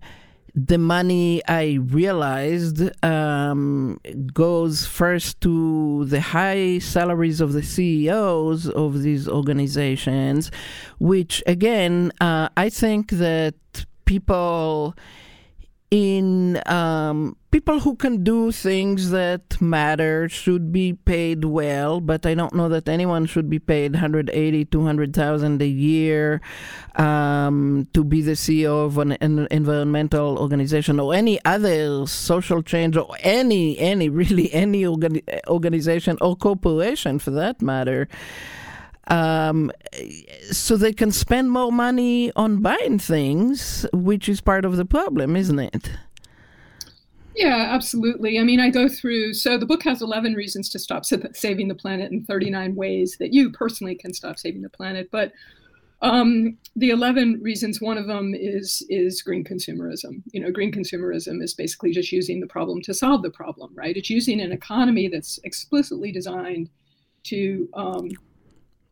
the 0.55 0.79
money 0.79 1.42
I 1.46 1.79
realized 1.83 2.83
um, 3.05 4.01
goes 4.33 4.87
first 4.87 5.40
to 5.42 6.05
the 6.07 6.20
high 6.20 6.79
salaries 6.79 7.40
of 7.40 7.53
the 7.53 7.62
CEOs 7.62 8.68
of 8.68 9.03
these 9.03 9.29
organizations, 9.29 10.51
which 10.98 11.42
again 11.46 12.12
uh, 12.20 12.48
I 12.57 12.70
think 12.70 13.11
that 13.11 13.55
people 14.05 14.94
in 15.91 16.61
um, 16.66 17.36
people 17.51 17.80
who 17.80 17.97
can 17.97 18.22
do 18.22 18.53
things 18.53 19.11
that 19.11 19.61
matter 19.61 20.28
should 20.28 20.70
be 20.70 20.93
paid 20.93 21.45
well, 21.45 22.01
but 22.01 22.26
I 22.26 22.34
don't 22.34 22.55
know 22.55 22.68
that 22.68 22.89
anyone 22.89 23.24
should 23.24 23.49
be 23.49 23.59
paid 23.59 23.93
180, 23.93 24.64
200,000 24.66 25.62
a 25.62 25.66
year 25.66 26.43
um, 26.97 27.89
to 27.95 28.05
be 28.05 28.20
the 28.20 28.32
CEO 28.32 28.84
of 28.84 28.99
an, 28.99 29.12
an, 29.12 29.49
environmental 29.51 30.39
organization 30.39 31.01
or 31.01 31.14
any 31.14 31.43
other 31.47 32.07
social 32.07 32.62
change 32.62 32.97
or 32.97 33.09
any, 33.20 33.78
any, 33.78 34.09
really 34.11 34.53
any 34.53 34.82
organi- 34.82 35.22
organization 35.49 36.18
or 36.20 36.36
corporation 36.36 37.18
for 37.18 37.30
that 37.30 37.62
matter 37.62 38.09
um, 39.09 39.73
so 40.51 40.77
they 40.77 40.93
can 40.93 41.11
spend 41.11 41.51
more 41.51 41.73
money 41.73 42.33
on 42.37 42.61
buying 42.61 42.99
things, 42.99 43.87
which 43.93 44.29
is 44.29 44.41
part 44.41 44.65
of 44.65 44.77
the 44.77 44.85
problem, 44.85 45.37
isn't 45.37 45.59
it? 45.59 45.91
Yeah, 47.35 47.69
absolutely. 47.71 48.39
I 48.39 48.43
mean, 48.43 48.59
I 48.59 48.69
go 48.69 48.89
through, 48.89 49.35
so 49.35 49.57
the 49.57 49.67
book 49.67 49.85
has 49.85 50.03
11 50.03 50.35
reasons 50.35 50.69
to 50.71 50.79
stop 50.79 51.05
saving 51.05 51.69
the 51.69 51.75
planet 51.75 52.11
and 52.11 52.27
39 52.27 52.75
ways 52.75 53.17
that 53.21 53.33
you 53.33 53.51
personally 53.51 53.95
can 53.95 54.13
stop 54.13 54.39
saving 54.39 54.63
the 54.63 54.69
planet. 54.69 55.09
But 55.13 55.33
um, 56.03 56.59
the 56.77 56.91
11 56.91 57.41
reasons, 57.43 57.81
one 57.81 57.99
of 57.99 58.07
them 58.07 58.35
is 58.35 58.85
is 58.89 59.23
green 59.23 59.45
consumerism. 59.45 60.23
You 60.33 60.41
know, 60.41 60.51
green 60.51 60.73
consumerism 60.73 61.43
is 61.43 61.55
basically 61.55 61.93
just 61.93 62.13
using 62.13 62.41
the 62.41 62.47
problem 62.47 62.83
to 62.83 62.95
solve 62.95 63.23
the 63.23 63.31
problem, 63.31 63.73
right? 63.75 63.97
It's 63.97 64.11
using 64.11 64.41
an 64.41 64.53
economy 64.53 65.09
that's 65.09 65.39
explicitly 65.45 66.13
designed 66.13 66.71
to, 67.25 67.69
um, 67.75 68.11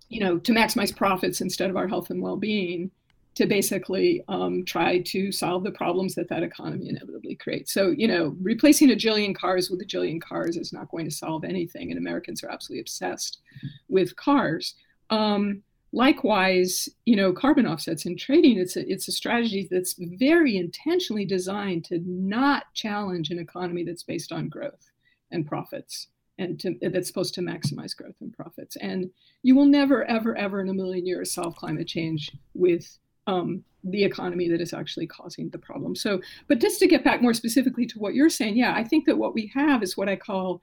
you 0.09 0.21
know, 0.21 0.39
to 0.39 0.53
maximize 0.53 0.95
profits 0.95 1.41
instead 1.41 1.71
of 1.71 1.77
our 1.77 1.89
health 1.89 2.11
and 2.11 2.23
well-being 2.23 2.91
to 3.37 3.47
basically 3.47 4.25
um, 4.29 4.65
try 4.65 4.99
to 5.01 5.31
solve 5.31 5.63
the 5.63 5.71
problems 5.71 6.15
that 6.15 6.29
that 6.29 6.43
economy 6.43 6.89
inevitably 6.89 7.35
creates. 7.35 7.73
So, 7.73 7.91
you 7.91 8.09
know, 8.09 8.35
replacing 8.41 8.91
a 8.91 8.95
jillion 8.95 9.35
cars 9.37 9.71
with 9.71 9.81
a 9.83 9.85
jillion 9.85 10.21
cars 10.23 10.57
is 10.57 10.73
not 10.73 10.91
going 10.91 11.05
to 11.05 11.11
solve 11.11 11.45
anything, 11.45 11.91
and 11.91 11.99
Americans 11.99 12.43
are 12.43 12.49
absolutely 12.49 12.81
obsessed 12.81 13.41
with 13.89 14.17
cars. 14.17 14.75
Um, 15.11 15.63
likewise, 15.93 16.89
you 17.05 17.15
know, 17.15 17.33
carbon 17.33 17.67
offsets 17.67 18.07
in 18.07 18.17
trading, 18.17 18.59
it's 18.59 18.77
a, 18.77 18.91
it's 18.91 19.07
a 19.09 19.13
strategy 19.13 19.69
that's 19.71 19.97
very 19.99 20.57
intentionally 20.57 21.27
designed 21.27 21.85
to 21.87 22.01
not 22.07 22.65
challenge 22.73 23.31
an 23.31 23.39
economy 23.39 23.85
that's 23.85 24.03
based 24.03 24.33
on 24.33 24.49
growth 24.49 24.91
and 25.31 25.47
profits 25.47 26.09
and 26.39 26.61
to, 26.61 26.77
that's 26.91 27.09
supposed 27.09 27.35
to 27.35 27.41
maximize 27.41 27.97
growth 27.97 28.17
and 28.21 28.33
profits. 28.33 28.77
And 28.77 29.11
you 29.43 29.55
will 29.55 29.65
never, 29.65 30.05
ever, 30.05 30.37
ever 30.37 30.61
in 30.61 30.69
a 30.69 30.75
million 30.75 31.07
years 31.07 31.33
solve 31.33 31.57
climate 31.57 31.89
change 31.89 32.33
with 32.55 32.99
um, 33.27 33.65
the 33.85 34.05
economy 34.05 34.49
that 34.49 34.61
is 34.61 34.73
actually 34.73 35.07
causing 35.07 35.49
the 35.51 35.59
problem. 35.59 35.95
So, 35.95 36.21
but 36.49 36.59
just 36.59 36.79
to 36.81 36.87
get 36.87 37.05
back 37.05 37.23
more 37.23 37.35
specifically 37.35 37.87
to 37.87 37.99
what 37.99 38.15
you're 38.15 38.31
saying, 38.31 38.57
yeah, 38.57 38.75
I 38.75 38.85
think 38.85 39.07
that 39.07 39.19
what 39.19 39.35
we 39.35 39.51
have 39.55 39.83
is 39.83 39.97
what 39.97 40.09
I 40.09 40.17
call 40.17 40.61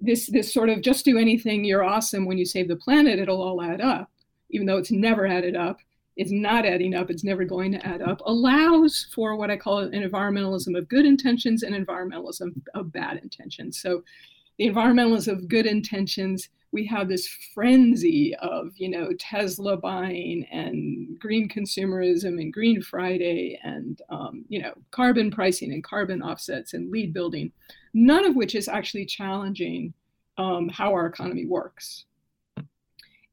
this 0.00 0.26
this 0.26 0.52
sort 0.52 0.70
of 0.70 0.80
just 0.80 1.04
do 1.04 1.18
anything, 1.18 1.64
you're 1.64 1.84
awesome 1.84 2.24
when 2.24 2.38
you 2.38 2.46
save 2.46 2.68
the 2.68 2.76
planet, 2.76 3.18
it'll 3.18 3.42
all 3.42 3.62
add 3.62 3.80
up, 3.80 4.10
even 4.50 4.66
though 4.66 4.78
it's 4.78 4.90
never 4.90 5.26
added 5.26 5.56
up. 5.56 5.78
It's 6.16 6.32
not 6.32 6.66
adding 6.66 6.94
up. 6.94 7.08
It's 7.08 7.24
never 7.24 7.44
going 7.44 7.72
to 7.72 7.86
add 7.86 8.02
up. 8.02 8.20
Allows 8.26 9.06
for 9.14 9.36
what 9.36 9.50
I 9.50 9.56
call 9.56 9.78
an 9.78 9.92
environmentalism 9.92 10.76
of 10.76 10.88
good 10.88 11.06
intentions 11.06 11.62
and 11.62 11.74
environmentalism 11.74 12.60
of 12.74 12.92
bad 12.92 13.20
intentions. 13.22 13.80
So, 13.80 14.02
the 14.60 14.68
environmentalism 14.68 15.32
of 15.32 15.48
good 15.48 15.64
intentions 15.64 16.50
we 16.72 16.86
have 16.86 17.08
this 17.08 17.26
frenzy 17.54 18.34
of 18.36 18.72
you 18.76 18.88
know 18.88 19.10
Tesla 19.18 19.76
buying 19.76 20.46
and 20.52 21.18
green 21.18 21.48
consumerism 21.48 22.40
and 22.40 22.52
Green 22.52 22.80
Friday 22.80 23.58
and 23.64 24.02
um, 24.10 24.44
you 24.48 24.60
know 24.62 24.74
carbon 24.90 25.30
pricing 25.30 25.72
and 25.72 25.82
carbon 25.82 26.22
offsets 26.22 26.74
and 26.74 26.90
LEED 26.90 27.12
building, 27.12 27.50
none 27.94 28.24
of 28.24 28.36
which 28.36 28.54
is 28.54 28.68
actually 28.68 29.06
challenging 29.06 29.94
um, 30.38 30.68
how 30.68 30.92
our 30.92 31.06
economy 31.06 31.46
works. 31.46 32.04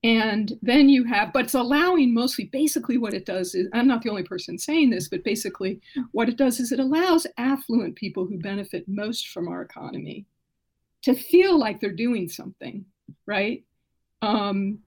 And 0.04 0.58
then 0.62 0.90
you 0.90 1.04
have, 1.04 1.34
but 1.34 1.46
it's 1.46 1.54
allowing 1.54 2.14
mostly 2.14 2.46
basically 2.46 2.98
what 2.98 3.14
it 3.14 3.26
does 3.26 3.54
is, 3.54 3.68
I'm 3.74 3.88
not 3.88 4.04
the 4.04 4.10
only 4.10 4.24
person 4.24 4.58
saying 4.58 4.92
this, 4.92 5.10
but 5.10 5.24
basically 5.24 5.82
what 6.12 6.30
it 6.30 6.38
does 6.38 6.60
is 6.60 6.72
it 6.72 6.80
allows 6.80 7.28
affluent 7.38 7.96
people 7.96 8.26
who 8.26 8.38
benefit 8.38 8.88
most 8.88 9.28
from 9.30 9.48
our 9.48 9.62
economy 9.62 10.26
to 11.08 11.16
feel 11.16 11.60
like 11.60 11.80
they're 11.80 11.92
doing 11.92 12.30
something 12.30 12.86
right? 13.26 13.64
Um, 14.22 14.80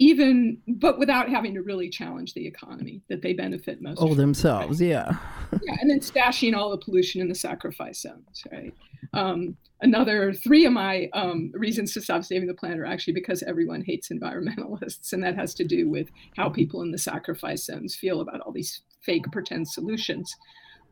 even 0.00 0.58
but 0.68 0.98
without 0.98 1.28
having 1.28 1.54
to 1.54 1.62
really 1.62 1.90
challenge 1.90 2.32
the 2.32 2.46
economy 2.46 3.02
that 3.08 3.20
they 3.20 3.32
benefit 3.32 3.82
most. 3.82 3.98
Oh, 4.00 4.14
themselves, 4.14 4.80
right? 4.80 4.90
yeah. 4.90 5.16
yeah, 5.62 5.76
and 5.80 5.90
then 5.90 6.00
stashing 6.00 6.56
all 6.56 6.70
the 6.70 6.78
pollution 6.78 7.20
in 7.20 7.28
the 7.28 7.34
sacrifice 7.34 8.00
zones, 8.00 8.44
right? 8.52 8.72
Um, 9.12 9.56
another 9.82 10.32
three 10.32 10.64
of 10.66 10.72
my 10.72 11.10
um, 11.14 11.50
reasons 11.52 11.92
to 11.94 12.00
stop 12.00 12.22
saving 12.22 12.46
the 12.46 12.54
planet 12.54 12.78
are 12.78 12.86
actually 12.86 13.14
because 13.14 13.42
everyone 13.42 13.82
hates 13.82 14.08
environmentalists, 14.10 15.12
and 15.12 15.22
that 15.24 15.34
has 15.34 15.52
to 15.54 15.64
do 15.64 15.88
with 15.88 16.08
how 16.36 16.48
people 16.48 16.82
in 16.82 16.92
the 16.92 16.98
sacrifice 16.98 17.64
zones 17.64 17.96
feel 17.96 18.20
about 18.20 18.40
all 18.40 18.52
these 18.52 18.82
fake 19.00 19.24
pretend 19.32 19.66
solutions. 19.66 20.32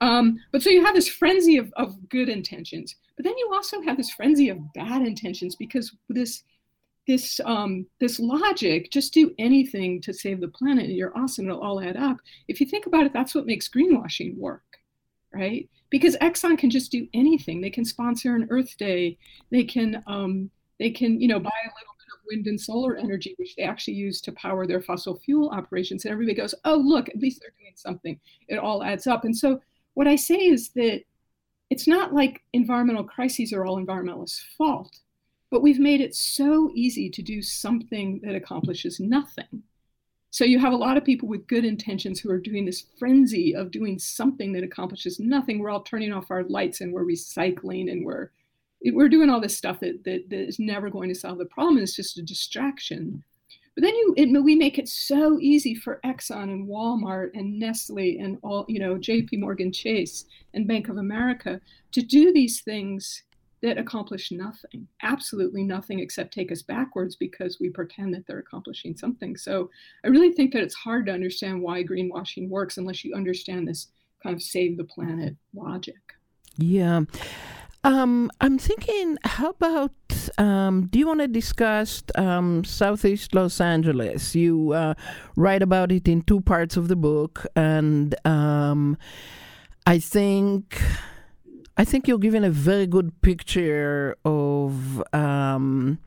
Um, 0.01 0.41
but 0.51 0.63
so 0.63 0.69
you 0.69 0.85
have 0.85 0.95
this 0.95 1.09
frenzy 1.09 1.59
of, 1.59 1.73
of 1.77 2.09
good 2.09 2.29
intentions, 2.29 2.97
but 3.17 3.25
then 3.25 3.37
you 3.39 3.51
also 3.53 3.81
have 3.83 3.97
this 3.97 4.11
frenzy 4.11 4.51
of 4.51 4.73
bad 4.75 5.03
intentions 5.03 5.57
because 5.57 5.95
this 6.09 6.45
this 7.07 7.41
um, 7.45 7.87
this 8.01 8.19
logic, 8.19 8.91
just 8.91 9.15
do 9.15 9.33
anything 9.39 10.01
to 10.03 10.13
save 10.13 10.41
the 10.41 10.49
planet 10.49 10.87
and 10.87 10.97
you're 10.97 11.17
awesome, 11.17 11.47
it'll 11.47 11.61
all 11.61 11.81
add 11.81 11.97
up. 11.97 12.19
If 12.49 12.61
you 12.61 12.67
think 12.67 12.87
about 12.87 13.07
it, 13.07 13.13
that's 13.13 13.35
what 13.35 13.47
makes 13.47 13.69
greenwashing 13.69 14.37
work, 14.37 14.65
right? 15.33 15.69
Because 15.89 16.17
Exxon 16.17 16.59
can 16.59 16.69
just 16.69 16.91
do 16.91 17.07
anything. 17.15 17.61
They 17.61 17.71
can 17.71 17.85
sponsor 17.85 18.35
an 18.35 18.49
Earth 18.51 18.77
Day. 18.77 19.19
They 19.51 19.65
can 19.65 20.03
um, 20.07 20.51
they 20.79 20.91
can 20.91 21.21
you 21.21 21.29
know 21.29 21.39
buy 21.39 21.49
a 21.49 21.75
little 21.79 21.95
bit 21.99 22.13
of 22.13 22.27
wind 22.29 22.47
and 22.49 22.61
solar 22.61 22.97
energy, 22.97 23.35
which 23.39 23.55
they 23.55 23.63
actually 23.63 23.95
use 23.95 24.21
to 24.23 24.33
power 24.33 24.67
their 24.67 24.83
fossil 24.83 25.17
fuel 25.25 25.51
operations. 25.51 26.05
And 26.05 26.13
everybody 26.13 26.37
goes, 26.37 26.55
oh 26.65 26.77
look, 26.77 27.09
at 27.09 27.19
least 27.19 27.41
they're 27.41 27.55
doing 27.59 27.75
something. 27.77 28.19
It 28.49 28.59
all 28.59 28.83
adds 28.83 29.07
up. 29.07 29.25
And 29.25 29.37
so 29.37 29.61
what 29.95 30.09
I 30.09 30.17
say 30.17 30.39
is 30.39 30.71
that 30.71 31.03
it's 31.71 31.89
not 31.89 32.15
like 32.15 32.43
environmental 32.53 33.05
crises 33.05 33.53
are 33.53 33.65
all 33.65 33.85
environmentalists' 33.85 34.45
fault, 34.57 35.01
but 35.51 35.63
we've 35.63 35.81
made 35.81 36.01
it 36.01 36.15
so 36.15 36.71
easy 36.75 37.11
to 37.11 37.23
do 37.23 37.43
something 37.43 38.21
that 38.23 38.35
accomplishes 38.35 39.01
nothing. 39.01 39.63
So 40.31 40.45
you 40.45 40.59
have 40.59 40.73
a 40.73 40.77
lot 40.77 40.97
of 40.97 41.05
people 41.05 41.29
with 41.29 41.47
good 41.47 41.65
intentions 41.65 42.21
who 42.21 42.31
are 42.31 42.39
doing 42.39 42.67
this 42.67 42.85
frenzy 42.99 43.55
of 43.55 43.71
doing 43.71 43.99
something 43.99 44.53
that 44.53 44.65
accomplishes 44.65 45.19
nothing. 45.19 45.59
We're 45.59 45.71
all 45.71 45.83
turning 45.83 46.13
off 46.13 46.31
our 46.31 46.45
lights 46.45 46.83
and 46.83 46.93
we're 46.93 47.07
recycling 47.07 47.91
and 47.91 48.05
we're 48.05 48.31
we're 48.93 49.09
doing 49.09 49.31
all 49.31 49.41
this 49.41 49.57
stuff 49.57 49.81
that, 49.81 50.05
that, 50.05 50.29
that 50.29 50.47
is 50.47 50.59
never 50.59 50.91
going 50.91 51.09
to 51.09 51.15
solve 51.15 51.39
the 51.39 51.47
problem. 51.47 51.79
It's 51.79 51.97
just 51.97 52.19
a 52.19 52.23
distraction. 52.23 53.25
But 53.77 53.83
then 53.83 53.95
you, 53.95 54.15
it, 54.17 54.43
we 54.43 54.57
make 54.57 54.79
it 54.79 54.89
so 54.89 55.39
easy 55.39 55.75
for 55.75 56.01
Exxon 56.03 56.45
and 56.45 56.67
Walmart 56.67 57.31
and 57.35 57.59
Nestle 57.59 58.19
and 58.19 58.39
all, 58.43 58.65
you 58.69 58.81
know, 58.81 58.97
J.P. 58.97 59.37
Morgan 59.37 59.71
Chase 59.71 60.25
and 60.55 60.67
Bank 60.67 60.89
of 60.89 60.97
America 60.97 61.61
to 61.93 62.01
do 62.01 62.33
these 62.33 62.63
things 62.63 63.23
that 63.63 63.77
accomplish 63.77 64.33
nothing, 64.33 64.89
absolutely 65.03 65.63
nothing 65.63 66.01
except 66.01 66.33
take 66.33 66.51
us 66.51 66.63
backwards 66.63 67.17
because 67.17 67.59
we 67.61 67.69
pretend 67.69 68.15
that 68.15 68.27
they're 68.27 68.39
accomplishing 68.39 68.97
something. 68.97 69.37
So 69.37 69.71
I 70.05 70.09
really 70.09 70.33
think 70.33 70.53
that 70.53 70.63
it's 70.63 70.75
hard 70.75 71.05
to 71.07 71.13
understand 71.13 71.61
why 71.61 71.83
greenwashing 71.85 72.49
works 72.49 72.79
unless 72.79 73.05
you 73.05 73.15
understand 73.15 73.69
this 73.69 73.89
kind 74.23 74.35
of 74.35 74.43
save 74.43 74.79
the 74.79 74.85
planet 74.85 75.37
logic. 75.55 75.97
Yeah. 76.57 77.03
Um, 77.87 78.33
I'm 78.41 78.59
thinking, 78.59 79.17
how 79.23 79.51
about 79.51 79.93
um, 80.39 80.89
do 80.91 80.99
you 80.99 81.07
want 81.07 81.21
to 81.21 81.29
discuss 81.29 82.03
um, 82.17 82.65
Southeast 82.65 83.33
Los 83.33 83.61
Angeles? 83.61 84.35
You 84.35 84.73
uh, 84.73 84.95
write 85.37 85.63
about 85.63 85.93
it 85.93 86.09
in 86.09 86.23
two 86.23 86.41
parts 86.41 86.77
of 86.77 86.89
the 86.89 86.97
book, 86.97 87.47
and 87.55 88.13
um, 88.27 88.99
I 89.87 90.01
think 90.01 90.83
I 91.77 91.85
think 91.85 92.09
you're 92.09 92.19
giving 92.19 92.43
a 92.43 92.51
very 92.51 92.89
good 92.89 93.23
picture 93.23 94.17
of 94.25 95.01
um, 95.15 96.01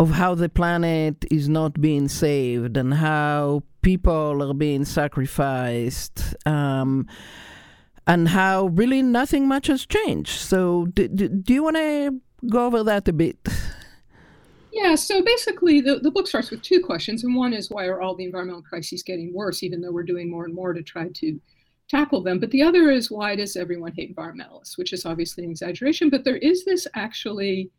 of 0.00 0.10
how 0.10 0.34
the 0.34 0.48
planet 0.48 1.24
is 1.30 1.48
not 1.48 1.80
being 1.80 2.08
saved 2.08 2.76
and 2.76 2.94
how 2.94 3.62
people 3.82 4.42
are 4.42 4.54
being 4.54 4.84
sacrificed. 4.84 6.34
And 8.06 8.28
how 8.28 8.66
really 8.66 9.02
nothing 9.02 9.46
much 9.46 9.68
has 9.68 9.86
changed. 9.86 10.40
So, 10.40 10.86
do, 10.86 11.06
do, 11.08 11.28
do 11.28 11.54
you 11.54 11.62
want 11.62 11.76
to 11.76 12.20
go 12.48 12.66
over 12.66 12.82
that 12.84 13.06
a 13.08 13.12
bit? 13.12 13.36
Yeah, 14.72 14.94
so 14.94 15.22
basically, 15.22 15.80
the, 15.80 15.98
the 15.98 16.10
book 16.10 16.26
starts 16.26 16.50
with 16.50 16.62
two 16.62 16.80
questions. 16.80 17.24
And 17.24 17.34
one 17.34 17.52
is 17.52 17.70
why 17.70 17.86
are 17.86 18.00
all 18.00 18.14
the 18.14 18.24
environmental 18.24 18.62
crises 18.62 19.02
getting 19.02 19.34
worse, 19.34 19.62
even 19.62 19.80
though 19.80 19.92
we're 19.92 20.04
doing 20.04 20.30
more 20.30 20.44
and 20.44 20.54
more 20.54 20.72
to 20.72 20.82
try 20.82 21.08
to 21.08 21.40
tackle 21.88 22.22
them? 22.22 22.38
But 22.38 22.50
the 22.50 22.62
other 22.62 22.90
is 22.90 23.10
why 23.10 23.36
does 23.36 23.56
everyone 23.56 23.92
hate 23.92 24.14
environmentalists, 24.14 24.78
which 24.78 24.92
is 24.92 25.04
obviously 25.04 25.44
an 25.44 25.50
exaggeration. 25.50 26.08
But 26.08 26.24
there 26.24 26.36
is 26.36 26.64
this 26.64 26.86
actually 26.94 27.70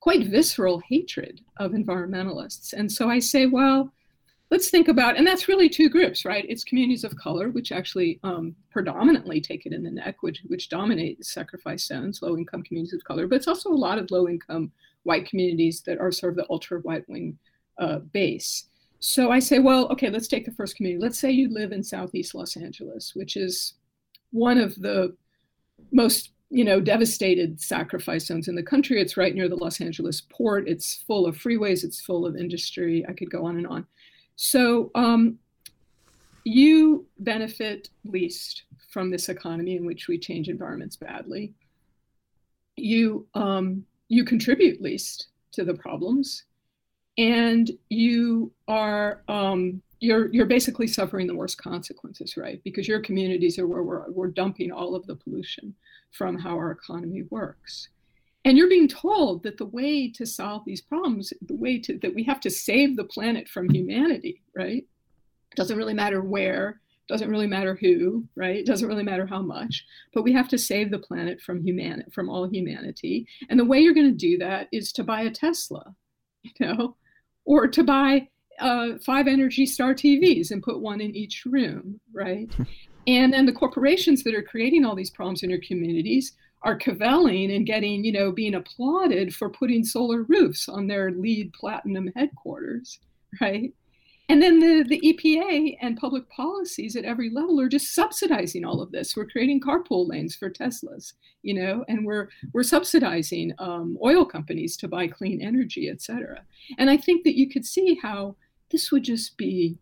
quite 0.00 0.26
visceral 0.26 0.80
hatred 0.88 1.40
of 1.58 1.72
environmentalists. 1.72 2.72
And 2.72 2.90
so 2.90 3.10
I 3.10 3.18
say, 3.18 3.46
well, 3.46 3.92
let's 4.50 4.70
think 4.70 4.88
about, 4.88 5.16
and 5.16 5.26
that's 5.26 5.48
really 5.48 5.68
two 5.68 5.88
groups, 5.88 6.24
right? 6.24 6.44
It's 6.48 6.64
communities 6.64 7.04
of 7.04 7.16
color, 7.16 7.50
which 7.50 7.72
actually 7.72 8.18
um, 8.22 8.54
predominantly 8.70 9.40
take 9.40 9.66
it 9.66 9.72
in 9.72 9.82
the 9.82 9.90
neck, 9.90 10.22
which, 10.22 10.42
which 10.46 10.68
dominate 10.68 11.24
sacrifice 11.24 11.84
zones, 11.86 12.22
low 12.22 12.36
income 12.36 12.62
communities 12.62 12.94
of 12.94 13.04
color, 13.04 13.26
but 13.26 13.36
it's 13.36 13.48
also 13.48 13.70
a 13.70 13.74
lot 13.74 13.98
of 13.98 14.10
low 14.10 14.28
income 14.28 14.72
white 15.02 15.28
communities 15.28 15.82
that 15.82 15.98
are 15.98 16.10
sort 16.10 16.32
of 16.32 16.36
the 16.36 16.46
ultra 16.50 16.78
right 16.84 17.06
wing 17.08 17.38
uh, 17.78 17.98
base. 17.98 18.64
So 19.00 19.30
I 19.30 19.38
say, 19.38 19.58
well, 19.58 19.86
okay, 19.88 20.10
let's 20.10 20.28
take 20.28 20.44
the 20.44 20.52
first 20.52 20.76
community. 20.76 21.00
Let's 21.00 21.18
say 21.18 21.30
you 21.30 21.52
live 21.52 21.72
in 21.72 21.84
Southeast 21.84 22.34
Los 22.34 22.56
Angeles, 22.56 23.12
which 23.14 23.36
is 23.36 23.74
one 24.32 24.58
of 24.58 24.74
the 24.76 25.16
most 25.92 26.32
you 26.50 26.64
know 26.64 26.80
devastated 26.80 27.60
sacrifice 27.60 28.26
zones 28.26 28.48
in 28.48 28.54
the 28.54 28.62
country 28.62 29.00
it's 29.00 29.18
right 29.18 29.34
near 29.34 29.48
the 29.48 29.56
los 29.56 29.80
angeles 29.82 30.22
port 30.30 30.66
it's 30.66 31.04
full 31.06 31.26
of 31.26 31.36
freeways 31.36 31.84
it's 31.84 32.00
full 32.00 32.24
of 32.24 32.36
industry 32.36 33.04
i 33.08 33.12
could 33.12 33.30
go 33.30 33.44
on 33.44 33.58
and 33.58 33.66
on 33.66 33.86
so 34.38 34.92
um, 34.94 35.36
you 36.44 37.06
benefit 37.18 37.88
least 38.04 38.62
from 38.88 39.10
this 39.10 39.28
economy 39.28 39.74
in 39.74 39.84
which 39.84 40.06
we 40.06 40.16
change 40.16 40.48
environments 40.48 40.94
badly. 40.94 41.52
You 42.76 43.26
um, 43.34 43.84
you 44.08 44.24
contribute 44.24 44.80
least 44.80 45.26
to 45.52 45.64
the 45.64 45.74
problems, 45.74 46.44
and 47.18 47.68
you 47.88 48.52
are 48.68 49.22
um, 49.26 49.82
you're 49.98 50.32
you're 50.32 50.46
basically 50.46 50.86
suffering 50.86 51.26
the 51.26 51.34
worst 51.34 51.60
consequences, 51.60 52.36
right? 52.36 52.60
Because 52.62 52.86
your 52.86 53.00
communities 53.00 53.58
are 53.58 53.66
where 53.66 53.82
we're, 53.82 54.08
we're 54.08 54.28
dumping 54.28 54.70
all 54.70 54.94
of 54.94 55.04
the 55.08 55.16
pollution 55.16 55.74
from 56.12 56.38
how 56.38 56.54
our 56.54 56.70
economy 56.70 57.24
works. 57.30 57.88
And 58.48 58.56
you're 58.56 58.70
being 58.70 58.88
told 58.88 59.42
that 59.42 59.58
the 59.58 59.66
way 59.66 60.10
to 60.12 60.24
solve 60.24 60.64
these 60.64 60.80
problems, 60.80 61.34
the 61.42 61.54
way 61.54 61.78
to 61.80 61.98
that 61.98 62.14
we 62.14 62.24
have 62.24 62.40
to 62.40 62.50
save 62.50 62.96
the 62.96 63.04
planet 63.04 63.46
from 63.46 63.68
humanity, 63.68 64.40
right? 64.56 64.86
Doesn't 65.54 65.76
really 65.76 65.92
matter 65.92 66.22
where, 66.22 66.80
doesn't 67.10 67.28
really 67.28 67.46
matter 67.46 67.74
who, 67.78 68.24
right? 68.36 68.64
Doesn't 68.64 68.88
really 68.88 69.02
matter 69.02 69.26
how 69.26 69.42
much, 69.42 69.84
but 70.14 70.22
we 70.22 70.32
have 70.32 70.48
to 70.48 70.56
save 70.56 70.90
the 70.90 70.98
planet 70.98 71.42
from 71.42 71.62
human 71.62 72.04
from 72.10 72.30
all 72.30 72.48
humanity. 72.48 73.26
And 73.50 73.60
the 73.60 73.66
way 73.66 73.80
you're 73.80 73.92
going 73.92 74.10
to 74.10 74.26
do 74.28 74.38
that 74.38 74.68
is 74.72 74.92
to 74.92 75.04
buy 75.04 75.20
a 75.20 75.30
Tesla, 75.30 75.94
you 76.42 76.52
know, 76.58 76.96
or 77.44 77.66
to 77.66 77.84
buy 77.84 78.28
uh, 78.60 78.92
five 79.04 79.28
Energy 79.28 79.66
Star 79.66 79.92
TVs 79.92 80.52
and 80.52 80.62
put 80.62 80.80
one 80.80 81.02
in 81.02 81.14
each 81.14 81.44
room, 81.44 82.00
right? 82.14 82.50
and 83.06 83.30
then 83.30 83.44
the 83.44 83.52
corporations 83.52 84.22
that 84.22 84.34
are 84.34 84.42
creating 84.42 84.86
all 84.86 84.94
these 84.94 85.10
problems 85.10 85.42
in 85.42 85.50
your 85.50 85.60
communities 85.60 86.32
are 86.62 86.76
cavelling 86.76 87.52
and 87.52 87.66
getting, 87.66 88.04
you 88.04 88.12
know, 88.12 88.32
being 88.32 88.54
applauded 88.54 89.34
for 89.34 89.48
putting 89.48 89.84
solar 89.84 90.22
roofs 90.24 90.68
on 90.68 90.86
their 90.86 91.10
LEED 91.12 91.52
platinum 91.52 92.10
headquarters, 92.16 92.98
right? 93.40 93.72
And 94.30 94.42
then 94.42 94.58
the, 94.58 94.84
the 94.86 95.00
EPA 95.00 95.78
and 95.80 95.96
public 95.96 96.28
policies 96.28 96.96
at 96.96 97.06
every 97.06 97.30
level 97.30 97.58
are 97.60 97.68
just 97.68 97.94
subsidizing 97.94 98.62
all 98.62 98.82
of 98.82 98.92
this. 98.92 99.16
We're 99.16 99.24
creating 99.24 99.62
carpool 99.62 100.06
lanes 100.06 100.34
for 100.34 100.50
Teslas, 100.50 101.14
you 101.42 101.54
know, 101.54 101.82
and 101.88 102.04
we're 102.04 102.28
we're 102.52 102.62
subsidizing 102.62 103.54
um, 103.58 103.96
oil 104.04 104.26
companies 104.26 104.76
to 104.78 104.88
buy 104.88 105.08
clean 105.08 105.40
energy, 105.40 105.88
et 105.88 106.02
cetera. 106.02 106.42
And 106.76 106.90
I 106.90 106.98
think 106.98 107.24
that 107.24 107.38
you 107.38 107.48
could 107.48 107.64
see 107.64 107.98
how 108.02 108.36
this 108.70 108.92
would 108.92 109.04
just 109.04 109.38
be 109.38 109.78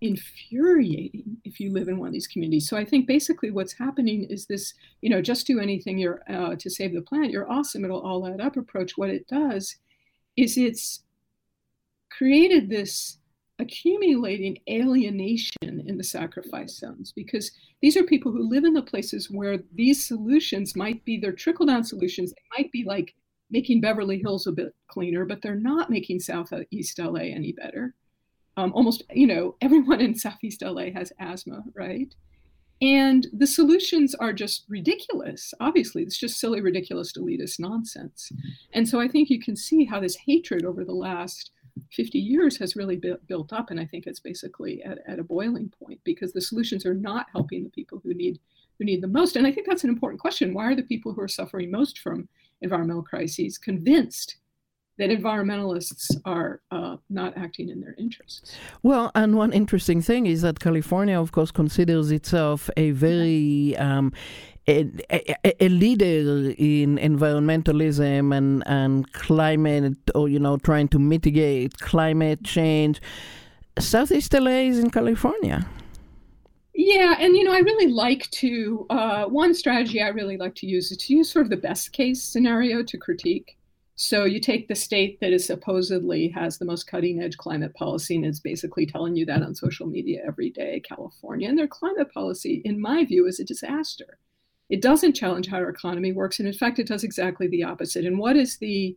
infuriating 0.00 1.38
if 1.44 1.58
you 1.60 1.72
live 1.72 1.88
in 1.88 1.98
one 1.98 2.08
of 2.08 2.12
these 2.12 2.26
communities. 2.26 2.68
So 2.68 2.76
I 2.76 2.84
think 2.84 3.06
basically 3.06 3.50
what's 3.50 3.72
happening 3.72 4.24
is 4.24 4.46
this, 4.46 4.74
you 5.00 5.10
know, 5.10 5.20
just 5.20 5.46
do 5.46 5.60
anything 5.60 5.98
you're 5.98 6.22
uh, 6.28 6.54
to 6.56 6.70
save 6.70 6.94
the 6.94 7.02
planet. 7.02 7.30
You're 7.30 7.50
awesome. 7.50 7.84
It'll 7.84 8.00
all 8.00 8.26
add 8.26 8.40
up 8.40 8.56
approach. 8.56 8.96
What 8.96 9.10
it 9.10 9.26
does 9.26 9.76
is 10.36 10.56
it's 10.56 11.02
created 12.10 12.68
this 12.68 13.18
accumulating 13.58 14.58
alienation 14.70 15.82
in 15.86 15.96
the 15.96 16.04
sacrifice 16.04 16.78
zones 16.78 17.12
because 17.12 17.50
these 17.82 17.96
are 17.96 18.04
people 18.04 18.30
who 18.30 18.48
live 18.48 18.64
in 18.64 18.72
the 18.72 18.82
places 18.82 19.30
where 19.30 19.58
these 19.74 20.06
solutions 20.06 20.76
might 20.76 21.04
be 21.04 21.18
their 21.18 21.32
trickle 21.32 21.66
down 21.66 21.82
solutions. 21.82 22.32
They 22.32 22.62
might 22.62 22.70
be 22.70 22.84
like 22.84 23.14
making 23.50 23.80
Beverly 23.80 24.18
Hills 24.18 24.46
a 24.46 24.52
bit 24.52 24.74
cleaner, 24.88 25.24
but 25.24 25.42
they're 25.42 25.56
not 25.56 25.90
making 25.90 26.20
Southeast 26.20 26.98
LA 26.98 27.20
any 27.20 27.52
better. 27.52 27.94
Um, 28.58 28.72
almost, 28.74 29.04
you 29.12 29.26
know, 29.26 29.54
everyone 29.60 30.00
in 30.00 30.16
Southeast 30.16 30.62
LA 30.62 30.90
has 30.92 31.12
asthma, 31.20 31.62
right? 31.74 32.12
And 32.80 33.26
the 33.32 33.46
solutions 33.46 34.14
are 34.16 34.32
just 34.32 34.64
ridiculous. 34.68 35.54
Obviously, 35.60 36.02
it's 36.02 36.18
just 36.18 36.38
silly, 36.38 36.60
ridiculous, 36.60 37.12
elitist 37.12 37.58
nonsense. 37.58 38.30
And 38.72 38.88
so 38.88 39.00
I 39.00 39.08
think 39.08 39.30
you 39.30 39.40
can 39.40 39.56
see 39.56 39.84
how 39.84 40.00
this 40.00 40.16
hatred 40.16 40.64
over 40.64 40.84
the 40.84 40.92
last 40.92 41.50
50 41.92 42.18
years 42.18 42.56
has 42.58 42.76
really 42.76 42.96
built, 42.96 43.24
built 43.26 43.52
up. 43.52 43.70
And 43.70 43.80
I 43.80 43.84
think 43.84 44.06
it's 44.06 44.20
basically 44.20 44.82
at, 44.82 44.98
at 45.06 45.18
a 45.18 45.24
boiling 45.24 45.72
point 45.78 46.00
because 46.04 46.32
the 46.32 46.40
solutions 46.40 46.84
are 46.86 46.94
not 46.94 47.26
helping 47.32 47.64
the 47.64 47.70
people 47.70 48.00
who 48.02 48.14
need 48.14 48.38
who 48.78 48.84
need 48.84 49.02
the 49.02 49.08
most. 49.08 49.34
And 49.34 49.44
I 49.44 49.50
think 49.50 49.66
that's 49.66 49.82
an 49.82 49.90
important 49.90 50.20
question. 50.20 50.54
Why 50.54 50.66
are 50.66 50.76
the 50.76 50.84
people 50.84 51.12
who 51.12 51.20
are 51.20 51.26
suffering 51.26 51.68
most 51.68 51.98
from 51.98 52.28
environmental 52.60 53.02
crises 53.02 53.58
convinced 53.58 54.36
that 54.98 55.10
environmentalists 55.10 56.10
are 56.24 56.60
uh, 56.70 56.96
not 57.08 57.36
acting 57.36 57.68
in 57.68 57.80
their 57.80 57.94
interests. 57.98 58.56
Well, 58.82 59.10
and 59.14 59.36
one 59.36 59.52
interesting 59.52 60.02
thing 60.02 60.26
is 60.26 60.42
that 60.42 60.60
California, 60.60 61.18
of 61.18 61.32
course, 61.32 61.50
considers 61.50 62.10
itself 62.10 62.68
a 62.76 62.90
very 62.90 63.76
um, 63.76 64.12
a, 64.66 64.90
a, 65.10 65.64
a, 65.64 65.68
leader 65.68 66.52
in 66.58 66.98
environmentalism 66.98 68.36
and, 68.36 68.62
and 68.66 69.10
climate, 69.14 69.96
or 70.14 70.28
you 70.28 70.38
know, 70.38 70.58
trying 70.58 70.88
to 70.88 70.98
mitigate 70.98 71.78
climate 71.78 72.44
change. 72.44 73.00
Southeast 73.78 74.34
LA 74.34 74.68
is 74.68 74.78
in 74.78 74.90
California. 74.90 75.66
Yeah, 76.74 77.16
and 77.18 77.36
you 77.36 77.44
know, 77.44 77.52
I 77.52 77.60
really 77.60 77.90
like 77.90 78.30
to 78.30 78.86
uh, 78.90 79.24
one 79.24 79.54
strategy 79.54 80.00
I 80.02 80.08
really 80.08 80.36
like 80.36 80.54
to 80.56 80.66
use 80.66 80.92
is 80.92 80.98
to 80.98 81.14
use 81.14 81.30
sort 81.30 81.46
of 81.46 81.50
the 81.50 81.56
best 81.56 81.92
case 81.92 82.22
scenario 82.22 82.82
to 82.82 82.98
critique. 82.98 83.57
So 84.00 84.26
you 84.26 84.38
take 84.38 84.68
the 84.68 84.76
state 84.76 85.18
that 85.20 85.32
is 85.32 85.44
supposedly 85.44 86.28
has 86.28 86.56
the 86.56 86.64
most 86.64 86.86
cutting 86.86 87.20
edge 87.20 87.36
climate 87.36 87.74
policy 87.74 88.14
and 88.14 88.24
is 88.24 88.38
basically 88.38 88.86
telling 88.86 89.16
you 89.16 89.26
that 89.26 89.42
on 89.42 89.56
social 89.56 89.88
media 89.88 90.22
every 90.24 90.50
day, 90.50 90.80
California, 90.88 91.48
and 91.48 91.58
their 91.58 91.66
climate 91.66 92.14
policy, 92.14 92.62
in 92.64 92.80
my 92.80 93.04
view, 93.04 93.26
is 93.26 93.40
a 93.40 93.44
disaster. 93.44 94.20
It 94.70 94.82
doesn't 94.82 95.14
challenge 95.14 95.48
how 95.48 95.56
our 95.56 95.68
economy 95.68 96.12
works, 96.12 96.38
and 96.38 96.46
in 96.46 96.54
fact, 96.54 96.78
it 96.78 96.86
does 96.86 97.02
exactly 97.02 97.48
the 97.48 97.64
opposite. 97.64 98.04
And 98.04 98.20
what 98.20 98.36
is 98.36 98.58
the 98.58 98.96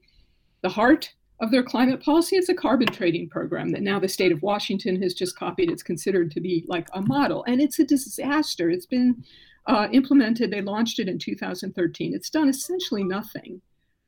the 0.62 0.70
heart 0.70 1.12
of 1.40 1.50
their 1.50 1.64
climate 1.64 2.04
policy? 2.04 2.36
It's 2.36 2.50
a 2.50 2.54
carbon 2.54 2.90
trading 2.90 3.28
program 3.28 3.70
that 3.70 3.82
now 3.82 4.00
the 4.00 4.08
state 4.08 4.32
of 4.32 4.44
Washington 4.44 5.02
has 5.02 5.16
just 5.16 5.36
copied. 5.36 5.72
It's 5.72 5.82
considered 5.82 6.30
to 6.30 6.40
be 6.40 6.64
like 6.68 6.88
a 6.94 7.02
model, 7.02 7.44
and 7.46 7.60
it's 7.60 7.80
a 7.80 7.86
disaster. 7.86 8.70
It's 8.70 8.86
been 8.86 9.24
uh, 9.66 9.88
implemented. 9.92 10.52
They 10.52 10.62
launched 10.62 11.00
it 11.00 11.10
in 11.10 11.18
2013. 11.18 12.14
It's 12.14 12.30
done 12.30 12.50
essentially 12.50 13.04
nothing 13.04 13.64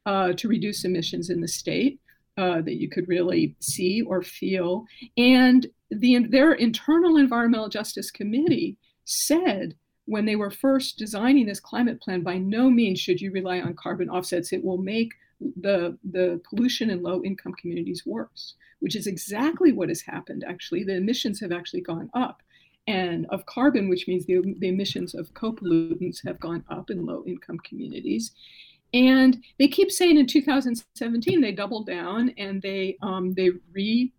uh, 0.06 0.34
to 0.34 0.48
reduce 0.48 0.86
emissions 0.86 1.30
in 1.30 1.42
the 1.42 1.48
state 1.48 2.00
uh, 2.38 2.62
that 2.62 2.80
you 2.80 2.90
could 2.90 3.08
really 3.08 3.56
see 3.60 4.02
or 4.02 4.22
feel. 4.22 4.86
And 5.18 5.68
the, 5.92 6.26
their 6.28 6.54
internal 6.54 7.18
environmental 7.18 7.70
justice 7.70 8.12
committee 8.12 8.78
said 9.06 9.76
when 10.06 10.26
they 10.26 10.36
were 10.36 10.52
first 10.52 10.98
designing 10.98 11.46
this 11.46 11.60
climate 11.60 12.02
plan, 12.02 12.22
by 12.22 12.38
no 12.38 12.70
means 12.70 13.00
should 13.00 13.22
you 13.22 13.32
rely 13.32 13.62
on 13.62 13.76
carbon 13.76 14.10
offsets. 14.10 14.52
It 14.52 14.64
will 14.64 14.78
make 14.78 15.12
the, 15.62 15.98
the 16.04 16.42
pollution 16.50 16.90
in 16.90 17.04
low 17.04 17.24
income 17.24 17.54
communities 17.54 18.04
worse, 18.06 18.56
which 18.80 18.96
is 18.96 19.08
exactly 19.08 19.72
what 19.72 19.90
has 19.90 20.02
happened 20.02 20.44
actually. 20.48 20.84
The 20.84 20.98
emissions 20.98 21.40
have 21.40 21.52
actually 21.52 21.82
gone 21.82 22.10
up. 22.14 22.42
And 22.86 23.28
of 23.30 23.46
carbon, 23.46 23.88
which 23.88 24.10
means 24.10 24.26
the, 24.26 24.42
the 24.60 24.68
emissions 24.68 25.16
of 25.16 25.34
co 25.34 25.54
pollutants 25.54 26.18
have 26.26 26.38
gone 26.42 26.66
up 26.70 26.90
in 26.90 27.06
low 27.06 27.24
income 27.26 27.60
communities. 27.60 28.34
And 28.94 29.44
they 29.58 29.68
keep 29.68 29.92
saying 29.92 30.18
in 30.18 30.28
2017 30.28 31.42
they 31.42 31.52
doubled 31.52 31.88
down 31.88 32.30
and 32.38 32.62
they 32.62 32.98
um, 33.02 33.34
they 33.34 33.52
re 33.72 34.14